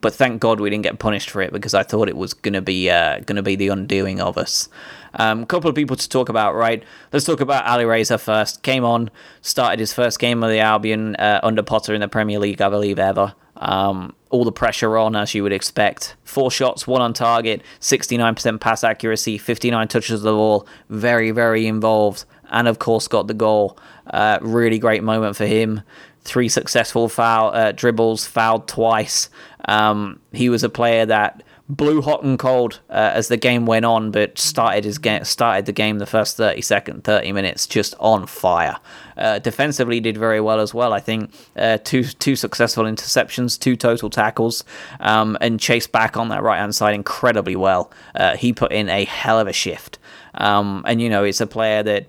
but 0.01 0.13
thank 0.13 0.39
God 0.39 0.59
we 0.59 0.69
didn't 0.69 0.83
get 0.83 0.99
punished 0.99 1.29
for 1.29 1.41
it 1.41 1.51
because 1.51 1.73
I 1.73 1.83
thought 1.83 2.07
it 2.07 2.17
was 2.17 2.33
gonna 2.33 2.61
be 2.61 2.89
uh, 2.89 3.19
gonna 3.21 3.43
be 3.43 3.55
the 3.55 3.69
undoing 3.69 4.19
of 4.21 4.37
us. 4.37 4.69
A 5.15 5.23
um, 5.23 5.45
couple 5.45 5.69
of 5.69 5.75
people 5.75 5.95
to 5.95 6.07
talk 6.07 6.29
about, 6.29 6.55
right? 6.55 6.83
Let's 7.11 7.25
talk 7.25 7.41
about 7.41 7.65
Ali 7.65 7.85
Reza 7.85 8.17
first. 8.17 8.61
Came 8.61 8.85
on, 8.85 9.09
started 9.41 9.79
his 9.79 9.91
first 9.91 10.19
game 10.19 10.43
of 10.43 10.49
the 10.49 10.59
Albion 10.59 11.15
uh, 11.15 11.39
under 11.41 11.63
Potter 11.63 11.93
in 11.93 12.01
the 12.01 12.07
Premier 12.07 12.39
League, 12.39 12.61
I 12.61 12.69
believe, 12.69 12.99
ever. 12.99 13.33
Um, 13.57 14.15
all 14.29 14.45
the 14.45 14.51
pressure 14.51 14.97
on, 14.97 15.15
as 15.15 15.33
you 15.33 15.43
would 15.43 15.51
expect. 15.51 16.15
Four 16.23 16.51
shots, 16.51 16.85
one 16.85 17.01
on 17.01 17.13
target, 17.13 17.63
69% 17.81 18.61
pass 18.61 18.83
accuracy, 18.83 19.37
59 19.37 19.87
touches 19.87 20.11
of 20.11 20.21
the 20.21 20.31
ball. 20.31 20.67
Very, 20.89 21.31
very 21.31 21.65
involved. 21.65 22.25
And 22.51 22.67
of 22.67 22.79
course, 22.79 23.07
got 23.07 23.27
the 23.27 23.33
goal. 23.33 23.77
Uh, 24.07 24.37
really 24.41 24.79
great 24.79 25.03
moment 25.03 25.35
for 25.35 25.45
him 25.45 25.81
three 26.29 26.49
successful 26.49 27.09
foul 27.09 27.53
uh, 27.53 27.71
dribbles, 27.71 28.25
fouled 28.25 28.67
twice. 28.67 29.29
Um, 29.69 30.19
he 30.31 30.49
was 30.49 30.63
a 30.63 30.69
player 30.69 31.05
that 31.05 31.43
blew 31.69 32.01
hot 32.01 32.23
and 32.23 32.39
cold 32.39 32.79
uh, 32.89 33.11
as 33.13 33.27
the 33.27 33.37
game 33.37 33.67
went 33.67 33.85
on, 33.85 34.09
but 34.09 34.39
started 34.39 34.83
his 34.83 34.97
game, 34.97 35.23
started 35.23 35.67
the 35.67 35.71
game 35.71 35.99
the 35.99 36.07
first 36.07 36.37
30 36.37 36.61
second, 36.61 37.03
30 37.03 37.31
minutes 37.33 37.67
just 37.67 37.93
on 37.99 38.25
fire. 38.25 38.77
Uh, 39.15 39.37
defensively, 39.37 39.99
did 39.99 40.17
very 40.17 40.41
well 40.41 40.59
as 40.59 40.73
well. 40.73 40.91
I 40.91 40.99
think 40.99 41.31
uh, 41.55 41.77
two 41.83 42.03
two 42.03 42.35
successful 42.35 42.85
interceptions, 42.85 43.59
two 43.59 43.75
total 43.75 44.09
tackles, 44.09 44.63
um, 45.01 45.37
and 45.39 45.59
chased 45.59 45.91
back 45.91 46.17
on 46.17 46.29
that 46.29 46.41
right 46.41 46.57
hand 46.57 46.73
side 46.73 46.95
incredibly 46.95 47.55
well. 47.55 47.91
Uh, 48.15 48.35
he 48.35 48.51
put 48.51 48.71
in 48.71 48.89
a 48.89 49.05
hell 49.05 49.39
of 49.39 49.47
a 49.47 49.53
shift, 49.53 49.99
um, 50.33 50.83
and 50.87 50.99
you 50.99 51.09
know 51.09 51.23
it's 51.23 51.41
a 51.41 51.47
player 51.47 51.83
that 51.83 52.07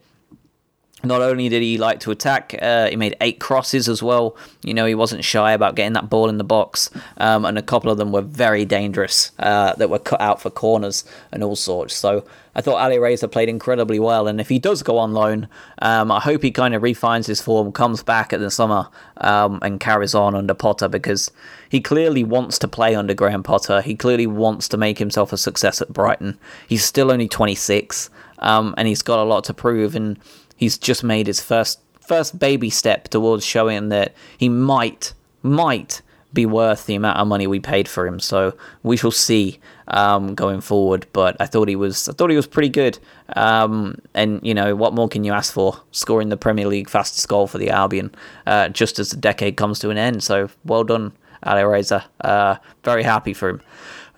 not 1.02 1.22
only 1.22 1.48
did 1.48 1.62
he 1.62 1.78
like 1.78 2.00
to 2.00 2.10
attack, 2.10 2.54
uh, 2.60 2.88
he 2.88 2.96
made 2.96 3.16
eight 3.20 3.40
crosses 3.40 3.88
as 3.88 4.02
well. 4.02 4.36
You 4.62 4.74
know, 4.74 4.86
he 4.86 4.94
wasn't 4.94 5.24
shy 5.24 5.52
about 5.52 5.74
getting 5.74 5.94
that 5.94 6.10
ball 6.10 6.28
in 6.28 6.38
the 6.38 6.44
box, 6.44 6.90
um, 7.16 7.44
and 7.44 7.56
a 7.58 7.62
couple 7.62 7.90
of 7.90 7.98
them 7.98 8.12
were 8.12 8.22
very 8.22 8.64
dangerous 8.64 9.32
uh, 9.38 9.74
that 9.74 9.90
were 9.90 9.98
cut 9.98 10.20
out 10.20 10.40
for 10.40 10.50
corners 10.50 11.04
and 11.32 11.42
all 11.42 11.56
sorts. 11.56 11.94
So 11.94 12.24
I 12.54 12.60
thought 12.60 12.80
Ali 12.80 12.98
Reza 12.98 13.28
played 13.28 13.48
incredibly 13.48 13.98
well, 13.98 14.26
and 14.26 14.40
if 14.40 14.48
he 14.48 14.58
does 14.58 14.82
go 14.82 14.98
on 14.98 15.12
loan, 15.12 15.48
um, 15.80 16.10
I 16.10 16.20
hope 16.20 16.42
he 16.42 16.50
kind 16.50 16.74
of 16.74 16.82
refines 16.82 17.26
his 17.26 17.40
form, 17.40 17.72
comes 17.72 18.02
back 18.02 18.32
at 18.32 18.40
the 18.40 18.50
summer, 18.50 18.88
um, 19.18 19.58
and 19.62 19.80
carries 19.80 20.14
on 20.14 20.34
under 20.34 20.54
Potter 20.54 20.88
because 20.88 21.30
he 21.68 21.80
clearly 21.80 22.24
wants 22.24 22.58
to 22.58 22.68
play 22.68 22.94
under 22.94 23.14
Graham 23.14 23.42
Potter. 23.42 23.80
He 23.80 23.94
clearly 23.94 24.26
wants 24.26 24.68
to 24.68 24.76
make 24.76 24.98
himself 24.98 25.32
a 25.32 25.38
success 25.38 25.80
at 25.80 25.92
Brighton. 25.92 26.38
He's 26.66 26.84
still 26.84 27.12
only 27.12 27.28
26, 27.28 28.10
um, 28.40 28.74
and 28.76 28.88
he's 28.88 29.02
got 29.02 29.20
a 29.20 29.24
lot 29.24 29.44
to 29.44 29.54
prove 29.54 29.94
and 29.94 30.18
he's 30.60 30.78
just 30.78 31.02
made 31.02 31.26
his 31.26 31.40
first 31.40 31.80
first 32.00 32.38
baby 32.38 32.70
step 32.70 33.08
towards 33.08 33.44
showing 33.44 33.88
that 33.88 34.14
he 34.38 34.48
might 34.48 35.14
might 35.42 36.02
be 36.32 36.46
worth 36.46 36.86
the 36.86 36.94
amount 36.94 37.18
of 37.18 37.26
money 37.26 37.46
we 37.46 37.58
paid 37.58 37.88
for 37.88 38.06
him. 38.06 38.20
So 38.20 38.54
we 38.84 38.96
shall 38.96 39.10
see 39.10 39.58
um, 39.88 40.34
going 40.34 40.60
forward. 40.60 41.06
But 41.12 41.36
I 41.40 41.46
thought 41.46 41.66
he 41.66 41.76
was 41.76 42.08
I 42.08 42.12
thought 42.12 42.30
he 42.30 42.36
was 42.36 42.46
pretty 42.46 42.68
good. 42.68 42.98
Um, 43.34 43.96
and 44.14 44.38
you 44.42 44.54
know 44.54 44.76
what 44.76 44.94
more 44.94 45.08
can 45.08 45.24
you 45.24 45.32
ask 45.32 45.52
for? 45.52 45.80
Scoring 45.92 46.28
the 46.28 46.36
Premier 46.36 46.66
League 46.66 46.88
fastest 46.88 47.26
goal 47.28 47.46
for 47.46 47.58
the 47.58 47.70
Albion 47.70 48.14
uh, 48.46 48.68
just 48.68 48.98
as 48.98 49.10
the 49.10 49.16
decade 49.16 49.56
comes 49.56 49.78
to 49.80 49.90
an 49.90 49.98
end. 49.98 50.22
So 50.22 50.50
well 50.64 50.84
done, 50.84 51.12
Ali 51.42 51.64
Reza. 51.64 52.04
Uh, 52.20 52.56
very 52.84 53.02
happy 53.02 53.32
for 53.32 53.48
him. 53.48 53.60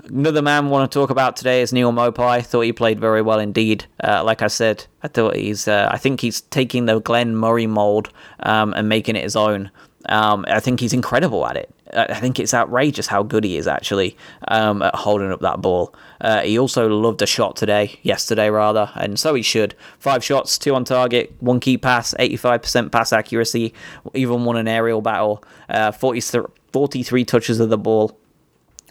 Another 0.05 0.42
man 0.42 0.64
we 0.66 0.72
want 0.72 0.90
to 0.90 0.98
talk 0.98 1.11
about 1.11 1.36
today 1.36 1.62
is 1.62 1.72
Neal 1.72 1.92
Maupay. 1.92 2.44
Thought 2.44 2.62
he 2.62 2.72
played 2.72 2.98
very 2.98 3.22
well 3.22 3.38
indeed. 3.38 3.84
Uh, 4.03 4.24
like 4.24 4.42
I 4.42 4.48
said, 4.48 4.84
I 5.03 5.09
thought 5.09 5.36
he's. 5.36 5.68
Uh, 5.68 5.88
I 5.92 5.96
think 5.96 6.20
he's 6.20 6.40
taking 6.40 6.86
the 6.86 7.00
Glenn 7.00 7.36
Murray 7.36 7.68
mold 7.68 8.12
um, 8.40 8.74
and 8.74 8.88
making 8.88 9.14
it 9.14 9.22
his 9.22 9.36
own. 9.36 9.70
Um, 10.07 10.44
I 10.48 10.59
think 10.59 10.80
he's 10.80 10.92
incredible 10.92 11.46
at 11.46 11.57
it. 11.57 11.72
I 11.94 12.18
think 12.18 12.40
it's 12.40 12.53
outrageous 12.53 13.07
how 13.07 13.22
good 13.22 13.44
he 13.44 13.57
is 13.57 13.68
actually 13.68 14.16
um, 14.48 14.82
at 14.82 14.94
holding 14.94 15.30
up 15.30 15.40
that 15.40 15.61
ball. 15.61 15.94
Uh, 16.20 16.40
he 16.40 16.59
also 16.59 16.88
loved 16.88 17.22
a 17.22 17.26
shot 17.26 17.55
today, 17.55 18.00
yesterday 18.03 18.48
rather, 18.50 18.90
and 18.96 19.20
so 19.20 19.34
he 19.34 19.42
should. 19.42 19.76
Five 19.98 20.24
shots, 20.24 20.59
two 20.59 20.74
on 20.74 20.84
target, 20.84 21.32
one 21.38 21.61
key 21.61 21.78
pass, 21.78 22.14
85% 22.18 22.90
pass 22.90 23.12
accuracy, 23.12 23.74
even 24.14 24.44
won 24.44 24.57
an 24.57 24.66
aerial 24.66 25.03
battle, 25.03 25.44
uh, 25.68 25.92
43 25.92 27.24
touches 27.24 27.61
of 27.61 27.68
the 27.68 27.78
ball 27.78 28.18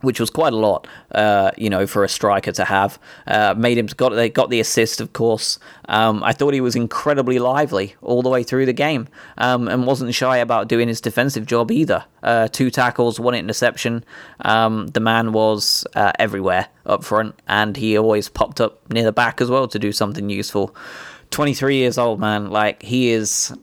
which 0.02 0.20
was 0.20 0.30
quite 0.30 0.54
a 0.54 0.58
lot, 0.58 0.88
uh, 1.14 1.52
you 1.58 1.70
know, 1.70 1.88
for 1.88 2.04
a 2.04 2.10
striker 2.10 2.52
to 2.52 2.66
have. 2.66 3.00
Uh, 3.28 3.54
made 3.58 3.78
him 3.78 3.88
got 3.98 4.10
they 4.10 4.30
got 4.30 4.50
the 4.50 4.60
assist, 4.60 5.02
of 5.02 5.14
course. 5.14 5.60
Um, 5.88 6.24
I 6.24 6.34
thought 6.34 6.54
he 6.54 6.62
was 6.62 6.76
incredibly 6.76 7.40
lively 7.40 7.96
all 8.02 8.22
the 8.22 8.30
way 8.30 8.44
through 8.44 8.66
the 8.66 8.74
game, 8.74 9.08
um, 9.38 9.68
and 9.68 9.86
wasn't 9.86 10.14
shy 10.14 10.38
about 10.38 10.68
doing 10.68 10.88
his 10.88 11.02
defensive 11.02 11.46
job 11.46 11.72
either. 11.72 12.06
Uh, 12.24 12.48
two 12.48 12.70
tackles, 12.70 13.20
one 13.20 13.36
interception. 13.36 14.04
Um, 14.42 14.88
the 14.88 15.00
man 15.00 15.32
was 15.32 15.86
uh, 15.96 16.12
everywhere 16.20 16.68
up 16.86 17.04
front, 17.04 17.36
and 17.48 17.78
he 17.78 17.98
always 17.98 18.30
popped 18.30 18.62
up 18.62 18.92
near 18.92 19.04
the 19.04 19.12
back 19.12 19.42
as 19.42 19.50
well 19.50 19.68
to 19.68 19.80
do 19.80 19.92
something 19.92 20.30
useful. 20.30 20.76
23 21.32 21.78
years 21.78 21.98
old, 21.98 22.20
man. 22.20 22.50
Like 22.50 22.84
he 22.84 23.12
is 23.12 23.54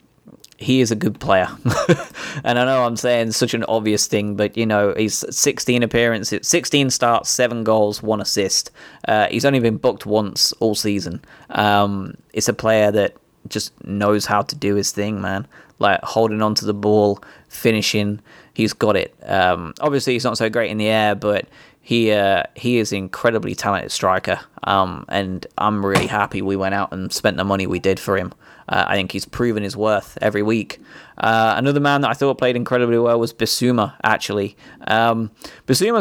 he 0.59 0.81
is 0.81 0.91
a 0.91 0.97
good 0.97 1.21
player. 1.21 1.49
and 2.45 2.59
I 2.59 2.65
know 2.65 2.85
I'm 2.85 2.97
saying 2.97 3.31
such 3.33 3.55
an 3.55 3.65
obvious 3.65 4.09
thing, 4.09 4.35
but 4.35 4.57
you 4.57 4.67
know, 4.67 4.93
he's 4.97 5.25
16 5.35 5.85
appearances, 5.85 6.47
16 6.47 6.91
starts, 6.91 7.31
7 7.31 7.63
goals, 7.63 8.03
1 8.03 8.21
assist. 8.21 8.73
Uh, 9.07 9.29
he's 9.31 9.45
only 9.45 9.61
been 9.61 9.77
booked 9.77 10.05
once 10.05 10.53
all 10.55 10.75
season. 10.75 11.25
Um, 11.51 12.17
it's 12.33 12.49
a 12.49 12.53
player 12.53 12.91
that 12.91 13.17
just 13.47 13.73
knows 13.85 14.27
how 14.27 14.43
to 14.43 14.57
do 14.57 14.75
his 14.75 14.91
thing, 14.91 15.21
man. 15.21 15.47
Like 15.79 16.03
holding 16.03 16.43
onto 16.43 16.67
the 16.67 16.75
ball, 16.75 17.23
finishing, 17.49 18.21
he's 18.53 18.73
got 18.73 18.97
it. 18.97 19.15
Um, 19.23 19.75
obviously, 19.79 20.15
he's 20.15 20.25
not 20.25 20.39
so 20.39 20.51
great 20.51 20.73
in 20.73 20.79
the 20.79 20.89
air, 20.89 21.15
but 21.15 21.47
he 21.81 22.11
uh, 22.11 22.43
he 22.57 22.79
is 22.79 22.91
an 22.91 22.99
incredibly 22.99 23.55
talented 23.55 23.93
striker. 23.93 24.41
Um, 24.65 25.05
and 25.09 25.47
I'm 25.57 25.87
really 25.87 26.09
happy 26.09 26.43
we 26.43 26.57
went 26.57 26.75
out 26.75 26.93
and 26.93 27.13
spent 27.13 27.37
the 27.37 27.45
money 27.45 27.69
we 27.69 27.79
did 27.79 28.01
for 28.01 28.19
him. 28.19 28.33
Uh, 28.69 28.85
I 28.87 28.97
think 28.97 29.13
he's 29.13 29.25
proven 29.25 29.63
his 29.63 29.77
worth 29.77 30.19
every 30.21 30.43
week. 30.43 30.81
Uh, 31.17 31.55
another 31.57 31.81
man 31.81 32.03
that 32.03 32.11
I 32.11 32.15
thought 32.15 32.39
played 32.39 32.55
incredibly 32.55 32.99
well 32.99 33.19
was 33.19 33.33
Bissouma, 33.33 33.95
actually. 34.05 34.57
Um, 34.87 35.31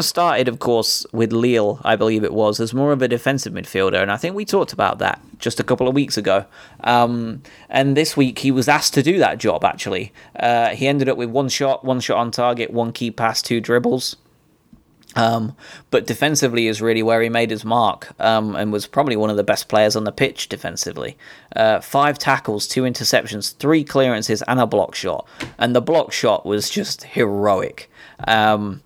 started, 0.00 0.48
of 0.48 0.58
course, 0.58 1.06
with 1.12 1.32
Lille, 1.32 1.80
I 1.84 1.96
believe 1.96 2.22
it 2.24 2.32
was, 2.32 2.60
as 2.60 2.72
more 2.72 2.92
of 2.92 3.02
a 3.02 3.08
defensive 3.08 3.52
midfielder, 3.52 4.00
and 4.00 4.12
I 4.12 4.16
think 4.16 4.36
we 4.36 4.44
talked 4.44 4.72
about 4.72 4.98
that 4.98 5.20
just 5.38 5.58
a 5.58 5.64
couple 5.64 5.88
of 5.88 5.94
weeks 5.94 6.16
ago. 6.16 6.44
Um, 6.84 7.42
and 7.68 7.96
this 7.96 8.16
week 8.16 8.40
he 8.40 8.50
was 8.50 8.68
asked 8.68 8.94
to 8.94 9.02
do 9.02 9.18
that 9.18 9.38
job, 9.38 9.64
actually. 9.64 10.12
Uh, 10.38 10.68
he 10.68 10.86
ended 10.86 11.08
up 11.08 11.16
with 11.16 11.30
one 11.30 11.48
shot, 11.48 11.84
one 11.84 12.00
shot 12.00 12.18
on 12.18 12.30
target, 12.30 12.70
one 12.70 12.92
key 12.92 13.10
pass, 13.10 13.42
two 13.42 13.60
dribbles. 13.60 14.16
Um, 15.16 15.56
but 15.90 16.06
defensively 16.06 16.68
is 16.68 16.82
really 16.82 17.02
where 17.02 17.22
he 17.22 17.28
made 17.28 17.50
his 17.50 17.64
mark 17.64 18.12
um, 18.20 18.54
and 18.54 18.70
was 18.70 18.86
probably 18.86 19.16
one 19.16 19.30
of 19.30 19.36
the 19.36 19.42
best 19.42 19.68
players 19.68 19.96
on 19.96 20.04
the 20.04 20.12
pitch 20.12 20.48
defensively. 20.48 21.16
Uh, 21.56 21.80
five 21.80 22.18
tackles, 22.18 22.68
two 22.68 22.82
interceptions, 22.82 23.56
three 23.56 23.84
clearances, 23.84 24.42
and 24.42 24.60
a 24.60 24.66
block 24.66 24.94
shot. 24.94 25.26
And 25.58 25.74
the 25.74 25.80
block 25.80 26.12
shot 26.12 26.44
was 26.44 26.68
just 26.68 27.04
heroic. 27.04 27.90
Um, 28.26 28.82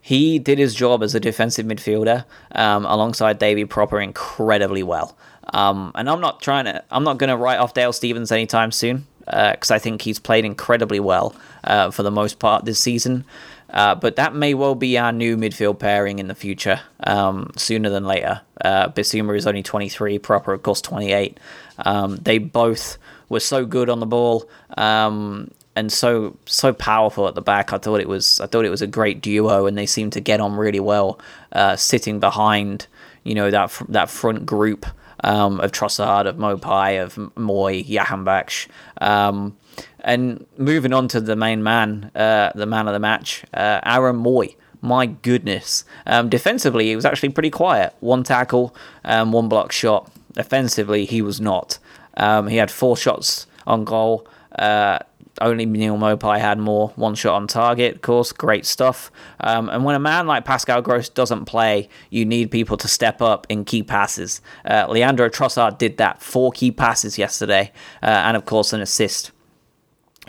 he 0.00 0.38
did 0.38 0.58
his 0.58 0.74
job 0.74 1.02
as 1.02 1.14
a 1.14 1.20
defensive 1.20 1.66
midfielder 1.66 2.24
um, 2.52 2.86
alongside 2.86 3.38
Davy 3.38 3.66
Pröpper 3.66 4.02
incredibly 4.02 4.82
well. 4.82 5.16
Um, 5.52 5.92
and 5.94 6.08
I'm 6.08 6.20
not 6.20 6.40
trying 6.40 6.64
to, 6.64 6.82
I'm 6.90 7.04
not 7.04 7.18
going 7.18 7.28
to 7.28 7.36
write 7.36 7.58
off 7.58 7.74
Dale 7.74 7.92
Stephens 7.92 8.32
anytime 8.32 8.72
soon 8.72 9.06
because 9.26 9.70
uh, 9.70 9.74
I 9.74 9.78
think 9.78 10.02
he's 10.02 10.18
played 10.18 10.46
incredibly 10.46 11.00
well 11.00 11.36
uh, 11.64 11.90
for 11.90 12.02
the 12.02 12.10
most 12.10 12.38
part 12.38 12.64
this 12.64 12.80
season. 12.80 13.24
Uh, 13.70 13.94
but 13.94 14.16
that 14.16 14.34
may 14.34 14.54
well 14.54 14.74
be 14.74 14.96
our 14.96 15.12
new 15.12 15.36
midfield 15.36 15.78
pairing 15.78 16.18
in 16.18 16.28
the 16.28 16.34
future, 16.34 16.80
um, 17.00 17.50
sooner 17.56 17.90
than 17.90 18.04
later. 18.04 18.40
Uh, 18.64 18.88
Bissouma 18.88 19.36
is 19.36 19.46
only 19.46 19.62
23, 19.62 20.18
Pröpper, 20.18 20.54
of 20.54 20.62
course, 20.62 20.80
28. 20.80 21.38
Um, 21.78 22.16
they 22.16 22.38
both 22.38 22.98
were 23.28 23.40
so 23.40 23.66
good 23.66 23.90
on 23.90 24.00
the 24.00 24.06
ball 24.06 24.48
um, 24.76 25.50
and 25.76 25.92
so 25.92 26.36
so 26.46 26.72
powerful 26.72 27.28
at 27.28 27.34
the 27.34 27.42
back. 27.42 27.72
I 27.72 27.78
thought 27.78 28.00
it 28.00 28.08
was 28.08 28.40
I 28.40 28.46
thought 28.46 28.64
it 28.64 28.70
was 28.70 28.82
a 28.82 28.86
great 28.86 29.20
duo, 29.20 29.66
and 29.66 29.78
they 29.78 29.86
seemed 29.86 30.12
to 30.14 30.20
get 30.20 30.40
on 30.40 30.56
really 30.56 30.80
well, 30.80 31.20
uh, 31.52 31.76
sitting 31.76 32.18
behind 32.18 32.86
you 33.22 33.34
know 33.34 33.50
that 33.50 33.80
that 33.88 34.10
front 34.10 34.44
group 34.44 34.86
um, 35.22 35.60
of 35.60 35.70
Trossard, 35.72 36.26
of 36.26 36.36
Maupay, 36.36 37.02
of 37.02 37.14
Mooy, 37.36 37.86
Jahanbakhsh. 37.86 38.68
Um, 39.00 39.56
and 40.00 40.46
moving 40.56 40.92
on 40.92 41.08
to 41.08 41.20
the 41.20 41.36
main 41.36 41.62
man, 41.62 42.10
uh, 42.14 42.50
the 42.54 42.66
man 42.66 42.88
of 42.88 42.94
the 42.94 43.00
match, 43.00 43.44
uh, 43.54 43.80
Aaron 43.84 44.16
Mooy. 44.16 44.56
My 44.80 45.06
goodness. 45.06 45.84
Um, 46.06 46.28
defensively, 46.28 46.86
he 46.86 46.94
was 46.94 47.04
actually 47.04 47.30
pretty 47.30 47.50
quiet. 47.50 47.94
One 47.98 48.22
tackle, 48.22 48.76
um, 49.04 49.32
one 49.32 49.48
block 49.48 49.72
shot. 49.72 50.10
Offensively, 50.36 51.04
he 51.04 51.20
was 51.20 51.40
not. 51.40 51.78
Um, 52.16 52.46
he 52.46 52.58
had 52.58 52.70
four 52.70 52.96
shots 52.96 53.48
on 53.66 53.84
goal. 53.84 54.28
Uh, 54.56 55.00
only 55.40 55.66
Neal 55.66 55.96
Maupay 55.96 56.40
had 56.40 56.58
more. 56.58 56.88
One 56.96 57.14
shot 57.14 57.34
on 57.34 57.46
target, 57.46 57.96
of 57.96 58.02
course, 58.02 58.32
great 58.32 58.66
stuff. 58.66 59.10
Um, 59.40 59.68
and 59.68 59.84
when 59.84 59.94
a 59.94 60.00
man 60.00 60.26
like 60.26 60.44
Pascal 60.44 60.82
Gross 60.82 61.08
doesn't 61.08 61.44
play, 61.44 61.88
you 62.10 62.24
need 62.24 62.50
people 62.50 62.76
to 62.78 62.88
step 62.88 63.22
up 63.22 63.46
in 63.48 63.64
key 63.64 63.82
passes. 63.82 64.40
Uh, 64.64 64.86
Leandro 64.88 65.28
Trossard 65.28 65.78
did 65.78 65.96
that. 65.98 66.22
Four 66.22 66.52
key 66.52 66.70
passes 66.70 67.18
yesterday, 67.18 67.72
uh, 68.02 68.06
and 68.06 68.36
of 68.36 68.44
course, 68.44 68.72
an 68.72 68.80
assist 68.80 69.30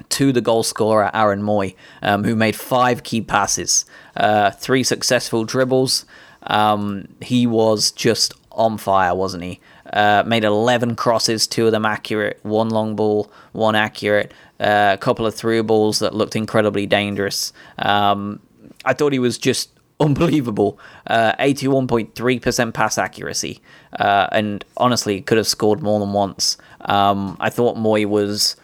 to 0.09 0.31
the 0.31 0.41
goal 0.41 0.63
scorer 0.63 1.11
Aaron 1.13 1.41
Mooy, 1.41 1.75
um, 2.01 2.23
who 2.23 2.35
made 2.35 2.55
five 2.55 3.03
key 3.03 3.21
passes, 3.21 3.85
uh, 4.15 4.51
three 4.51 4.83
successful 4.83 5.43
dribbles. 5.43 6.05
Um, 6.43 7.07
he 7.21 7.45
was 7.45 7.91
just 7.91 8.33
on 8.51 8.77
fire, 8.77 9.15
wasn't 9.15 9.43
he? 9.43 9.59
Uh, 9.91 10.23
made 10.25 10.43
11 10.43 10.95
crosses, 10.95 11.47
two 11.47 11.65
of 11.65 11.71
them 11.71 11.85
accurate, 11.85 12.39
one 12.43 12.69
long 12.69 12.95
ball, 12.95 13.31
one 13.53 13.75
accurate, 13.75 14.33
uh, 14.59 14.91
a 14.93 14.97
couple 14.97 15.25
of 15.25 15.33
through 15.33 15.63
balls 15.63 15.99
that 15.99 16.13
looked 16.13 16.35
incredibly 16.35 16.85
dangerous. 16.85 17.53
Um, 17.79 18.39
I 18.85 18.93
thought 18.93 19.13
he 19.13 19.19
was 19.19 19.37
just 19.37 19.69
unbelievable. 19.99 20.79
Uh, 21.07 21.33
81.3% 21.39 22.73
pass 22.73 22.97
accuracy, 22.97 23.61
uh, 23.99 24.27
and 24.31 24.63
honestly, 24.77 25.21
could 25.21 25.37
have 25.37 25.47
scored 25.47 25.81
more 25.81 25.99
than 25.99 26.13
once. 26.13 26.57
Um, 26.81 27.35
I 27.39 27.49
thought 27.49 27.75
Mooy 27.75 28.05
was 28.05 28.55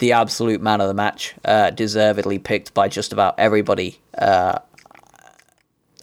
the 0.00 0.12
absolute 0.12 0.60
man 0.60 0.80
of 0.80 0.88
the 0.88 0.94
match, 0.94 1.34
uh, 1.44 1.70
deservedly 1.70 2.38
picked 2.38 2.74
by 2.74 2.88
just 2.88 3.12
about 3.12 3.38
everybody 3.38 4.00
uh, 4.18 4.58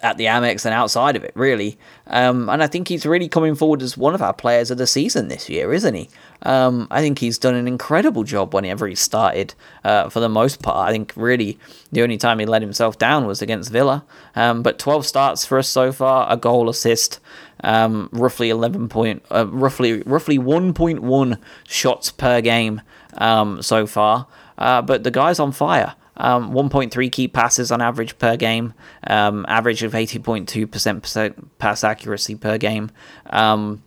at 0.02 0.18
the 0.18 0.26
Amex 0.26 0.66
and 0.66 0.74
outside 0.74 1.16
of 1.16 1.24
it, 1.24 1.32
really. 1.36 1.78
Um, 2.06 2.50
and 2.50 2.62
I 2.64 2.68
think 2.68 2.88
he's 2.88 3.06
really 3.06 3.28
coming 3.28 3.56
forward 3.56 3.82
as 3.82 3.98
one 3.98 4.14
of 4.14 4.22
our 4.22 4.34
players 4.34 4.72
of 4.72 4.78
the 4.78 4.88
season 4.88 5.28
this 5.28 5.50
year, 5.50 5.74
isn't 5.74 5.94
he? 5.94 6.10
Um, 6.44 6.88
I 6.92 7.02
think 7.02 7.20
he's 7.20 7.38
done 7.38 7.56
an 7.56 7.68
incredible 7.68 8.24
job 8.24 8.54
whenever 8.54 8.88
he 8.88 8.96
started, 8.96 9.56
uh, 9.84 10.10
for 10.10 10.20
the 10.20 10.30
most 10.30 10.62
part. 10.62 10.88
I 10.88 10.92
think 10.92 11.14
really 11.16 11.58
the 11.92 12.04
only 12.04 12.18
time 12.18 12.40
he 12.40 12.46
let 12.46 12.62
himself 12.62 12.98
down 12.98 13.26
was 13.26 13.42
against 13.42 13.72
Villa. 13.72 14.06
Um, 14.36 14.62
but 14.62 14.80
12 14.80 15.06
starts 15.06 15.46
for 15.46 15.58
us 15.58 15.68
so 15.68 15.92
far, 15.92 16.32
a 16.32 16.38
goal 16.38 16.70
assist, 16.70 17.20
um, 17.64 18.10
roughly 18.12 18.50
11 18.50 18.90
point, 18.90 19.26
uh, 19.32 19.48
roughly 19.48 20.04
roughly 20.04 20.38
1.1 20.38 21.40
shots 21.68 22.12
per 22.12 22.42
game. 22.42 22.82
Um, 23.18 23.62
so 23.62 23.86
far. 23.88 24.28
Uh, 24.58 24.82
but 24.82 25.04
the 25.04 25.12
guy's 25.12 25.40
on 25.40 25.52
fire. 25.52 25.96
Um, 26.20 26.52
1.3 26.52 27.12
key 27.12 27.28
passes 27.28 27.72
on 27.72 27.80
average 27.80 28.18
per 28.18 28.36
game, 28.38 28.74
um, 29.06 29.46
average 29.48 29.84
of 29.84 29.94
80.2% 29.94 31.48
pass 31.60 31.84
accuracy 31.84 32.36
per 32.36 32.58
game. 32.58 32.90
Um, 33.30 33.84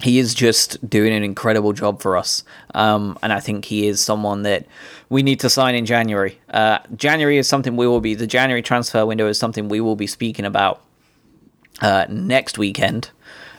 he 0.00 0.18
is 0.18 0.34
just 0.34 0.88
doing 0.88 1.12
an 1.12 1.24
incredible 1.24 1.72
job 1.72 2.00
for 2.00 2.16
us. 2.16 2.44
Um, 2.74 3.18
and 3.22 3.32
I 3.32 3.40
think 3.40 3.64
he 3.64 3.88
is 3.88 4.00
someone 4.00 4.42
that 4.42 4.66
we 5.08 5.22
need 5.22 5.40
to 5.40 5.50
sign 5.50 5.74
in 5.74 5.86
January. 5.86 6.38
Uh, 6.50 6.78
January 6.94 7.38
is 7.38 7.48
something 7.48 7.76
we 7.76 7.86
will 7.86 8.00
be, 8.00 8.14
the 8.14 8.26
January 8.26 8.62
transfer 8.62 9.04
window 9.04 9.26
is 9.26 9.38
something 9.38 9.68
we 9.68 9.80
will 9.80 9.96
be 9.96 10.06
speaking 10.06 10.44
about 10.44 10.82
uh, 11.80 12.06
next 12.08 12.58
weekend. 12.58 13.10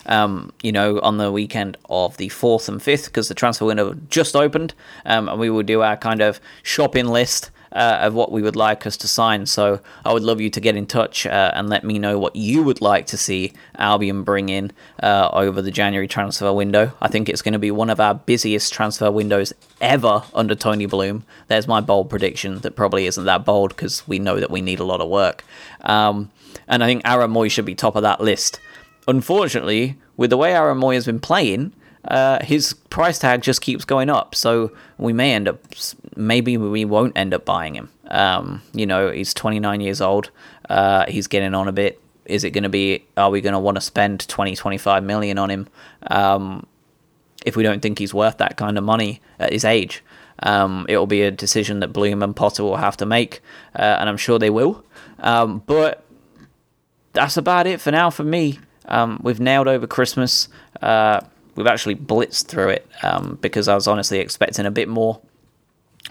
Um, 0.09 0.51
you 0.61 0.71
know, 0.71 0.99
on 1.01 1.17
the 1.17 1.31
weekend 1.31 1.77
of 1.87 2.17
the 2.17 2.29
4th 2.29 2.67
and 2.67 2.81
5th, 2.81 3.05
because 3.05 3.27
the 3.27 3.35
transfer 3.35 3.65
window 3.65 3.95
just 4.09 4.35
opened, 4.35 4.73
um, 5.05 5.29
and 5.29 5.39
we 5.39 5.49
will 5.49 5.63
do 5.63 5.81
our 5.81 5.95
kind 5.95 6.21
of 6.21 6.41
shopping 6.63 7.05
list 7.05 7.51
uh, 7.71 7.99
of 8.01 8.13
what 8.13 8.31
we 8.31 8.41
would 8.41 8.55
like 8.55 8.85
us 8.85 8.97
to 8.97 9.07
sign. 9.07 9.45
So 9.45 9.79
I 10.03 10.13
would 10.13 10.23
love 10.23 10.41
you 10.41 10.49
to 10.49 10.59
get 10.59 10.75
in 10.75 10.85
touch 10.85 11.25
uh, 11.25 11.51
and 11.53 11.69
let 11.69 11.83
me 11.83 11.99
know 11.99 12.17
what 12.17 12.35
you 12.35 12.63
would 12.63 12.81
like 12.81 13.05
to 13.07 13.17
see 13.17 13.53
Albion 13.77 14.23
bring 14.23 14.49
in 14.49 14.71
uh, 15.01 15.29
over 15.33 15.61
the 15.61 15.71
January 15.71 16.07
transfer 16.07 16.51
window. 16.51 16.93
I 17.01 17.07
think 17.07 17.29
it's 17.29 17.41
going 17.41 17.53
to 17.53 17.59
be 17.59 17.71
one 17.71 17.89
of 17.89 17.99
our 17.99 18.15
busiest 18.15 18.73
transfer 18.73 19.11
windows 19.11 19.53
ever 19.81 20.23
under 20.33 20.55
Tony 20.55 20.85
Bloom. 20.85 21.23
There's 21.47 21.67
my 21.67 21.81
bold 21.81 22.09
prediction 22.09 22.59
that 22.59 22.75
probably 22.75 23.05
isn't 23.05 23.25
that 23.25 23.45
bold 23.45 23.69
because 23.75 24.07
we 24.07 24.19
know 24.19 24.39
that 24.39 24.51
we 24.51 24.61
need 24.61 24.79
a 24.79 24.85
lot 24.85 25.01
of 25.01 25.09
work. 25.09 25.43
Um, 25.81 26.31
and 26.67 26.83
I 26.83 26.87
think 26.87 27.03
Aaron 27.05 27.31
Mooy 27.31 27.49
should 27.51 27.65
be 27.65 27.75
top 27.75 27.95
of 27.95 28.03
that 28.03 28.21
list. 28.21 28.59
Unfortunately, 29.07 29.97
with 30.17 30.29
the 30.29 30.37
way 30.37 30.53
Aaron 30.53 30.79
Mooy 30.79 30.95
has 30.95 31.05
been 31.05 31.19
playing, 31.19 31.73
uh, 32.05 32.43
his 32.43 32.73
price 32.73 33.19
tag 33.19 33.41
just 33.41 33.61
keeps 33.61 33.85
going 33.85 34.09
up. 34.09 34.35
So 34.35 34.71
we 34.97 35.13
may 35.13 35.33
end 35.33 35.47
up, 35.47 35.59
maybe 36.15 36.57
we 36.57 36.85
won't 36.85 37.17
end 37.17 37.33
up 37.33 37.45
buying 37.45 37.75
him. 37.75 37.89
Um, 38.09 38.61
you 38.73 38.85
know, 38.85 39.11
he's 39.11 39.33
29 39.33 39.81
years 39.81 40.01
old. 40.01 40.31
Uh, 40.69 41.05
he's 41.07 41.27
getting 41.27 41.53
on 41.53 41.67
a 41.67 41.71
bit. 41.71 42.01
Is 42.25 42.43
it 42.43 42.51
going 42.51 42.63
to 42.63 42.69
be, 42.69 43.05
are 43.17 43.29
we 43.29 43.41
going 43.41 43.53
to 43.53 43.59
want 43.59 43.75
to 43.75 43.81
spend 43.81 44.27
20, 44.27 44.55
25 44.55 45.03
million 45.03 45.37
on 45.37 45.49
him 45.49 45.67
um, 46.07 46.65
if 47.45 47.55
we 47.55 47.63
don't 47.63 47.81
think 47.81 47.97
he's 47.97 48.13
worth 48.13 48.37
that 48.37 48.55
kind 48.55 48.77
of 48.77 48.83
money 48.83 49.21
at 49.39 49.51
his 49.51 49.65
age? 49.65 50.03
Um, 50.43 50.85
it 50.87 50.97
will 50.97 51.07
be 51.07 51.23
a 51.23 51.31
decision 51.31 51.79
that 51.79 51.89
Bloom 51.89 52.23
and 52.23 52.35
Potter 52.35 52.63
will 52.63 52.77
have 52.77 52.95
to 52.97 53.05
make, 53.05 53.41
uh, 53.75 53.97
and 53.99 54.07
I'm 54.07 54.17
sure 54.17 54.39
they 54.39 54.49
will. 54.49 54.85
Um, 55.19 55.63
but 55.65 56.05
that's 57.13 57.35
about 57.35 57.67
it 57.67 57.81
for 57.81 57.91
now 57.91 58.09
for 58.09 58.23
me. 58.23 58.59
Um, 58.89 59.19
we've 59.23 59.39
nailed 59.39 59.67
over 59.67 59.87
Christmas. 59.87 60.49
Uh, 60.81 61.21
we've 61.55 61.67
actually 61.67 61.95
blitzed 61.95 62.47
through 62.47 62.69
it 62.69 62.87
um, 63.03 63.37
because 63.41 63.67
I 63.67 63.75
was 63.75 63.87
honestly 63.87 64.19
expecting 64.19 64.65
a 64.65 64.71
bit 64.71 64.89
more 64.89 65.21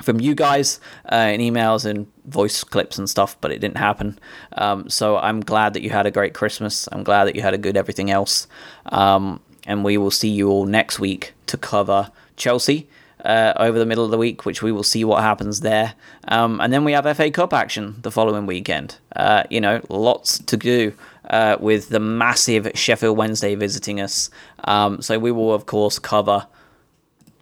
from 0.03 0.21
you 0.21 0.35
guys 0.35 0.81
uh, 1.11 1.31
in 1.33 1.41
emails 1.41 1.85
and 1.85 2.07
voice 2.27 2.63
clips 2.65 2.99
and 2.99 3.09
stuff, 3.09 3.37
but 3.41 3.51
it 3.51 3.59
didn't 3.59 3.79
happen. 3.79 4.19
Um, 4.53 4.89
so 4.89 5.17
I'm 5.17 5.41
glad 5.41 5.75
that 5.75 5.83
you 5.83 5.91
had 5.91 6.07
a 6.07 6.11
great 6.11 6.35
Christmas. 6.35 6.89
I'm 6.93 7.03
glad 7.03 7.25
that 7.25 7.37
you 7.37 7.43
had 7.43 7.55
a 7.55 7.59
good 7.59 7.77
everything 7.77 8.11
else. 8.11 8.47
Um, 8.87 9.41
and 9.67 9.85
we 9.85 9.99
will 9.99 10.11
see 10.11 10.29
you 10.29 10.49
all 10.49 10.67
next 10.67 10.99
week 10.99 11.35
to 11.47 11.57
cover 11.57 12.11
Chelsea. 12.37 12.89
Uh, 13.25 13.53
over 13.57 13.79
the 13.81 13.87
middle 13.87 14.05
of 14.05 14.13
the 14.13 14.19
week, 14.19 14.47
which 14.47 14.63
we 14.63 14.71
will 14.71 14.85
see 14.85 15.05
what 15.05 15.23
happens 15.23 15.61
there. 15.61 15.95
Um, 16.29 16.61
and 16.61 16.73
then 16.73 16.85
we 16.85 16.93
have 16.93 17.05
FA 17.17 17.31
Cup 17.33 17.53
action 17.53 17.97
the 18.03 18.13
following 18.13 18.47
weekend. 18.47 18.97
Uh, 19.17 19.43
you 19.51 19.61
know, 19.61 19.81
lots 19.89 20.39
to 20.39 20.57
do 20.57 20.93
uh, 21.29 21.57
with 21.59 21.89
the 21.89 22.01
massive 22.01 22.71
Sheffield 22.75 23.17
Wednesday 23.17 23.55
visiting 23.55 24.01
us. 24.01 24.31
Um, 24.65 25.03
so 25.03 25.19
we 25.19 25.33
will, 25.33 25.53
of 25.53 25.67
course, 25.67 25.99
cover 25.99 26.47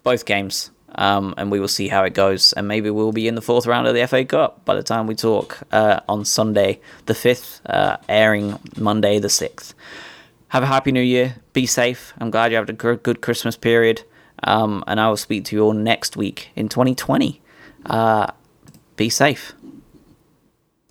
both 0.03 0.25
games. 0.25 0.71
Um, 0.95 1.35
and 1.37 1.51
we 1.51 1.59
will 1.59 1.67
see 1.67 1.89
how 1.89 2.03
it 2.05 2.13
goes. 2.13 2.53
And 2.53 2.67
maybe 2.67 2.89
we'll 2.89 3.11
be 3.11 3.27
in 3.27 3.35
the 3.35 3.41
fourth 3.41 3.67
round 3.67 3.87
of 3.87 3.93
the 3.93 4.07
FA 4.07 4.25
Cup 4.25 4.65
by 4.65 4.73
the 4.73 4.81
time 4.81 5.05
we 5.05 5.15
talk 5.15 5.59
uh, 5.71 5.99
on 6.09 6.25
Sunday 6.25 6.79
the 7.05 7.13
5th, 7.13 7.61
uh, 7.67 7.97
airing 8.09 8.57
Monday 8.77 9.19
the 9.19 9.27
6th. 9.27 9.73
Have 10.49 10.63
a 10.63 10.67
happy 10.67 10.91
new 10.91 11.01
year. 11.01 11.35
Be 11.53 11.65
safe. 11.65 12.13
I'm 12.19 12.31
glad 12.31 12.51
you 12.51 12.57
had 12.57 12.69
a 12.69 12.73
good 12.73 13.21
Christmas 13.21 13.57
period. 13.57 14.03
Um, 14.43 14.83
and 14.87 14.99
I 14.99 15.09
will 15.09 15.17
speak 15.17 15.45
to 15.45 15.55
you 15.55 15.63
all 15.63 15.73
next 15.73 16.15
week 16.15 16.49
in 16.55 16.69
2020. 16.69 17.41
Uh, 17.85 18.27
be 18.95 19.09
safe. 19.09 19.53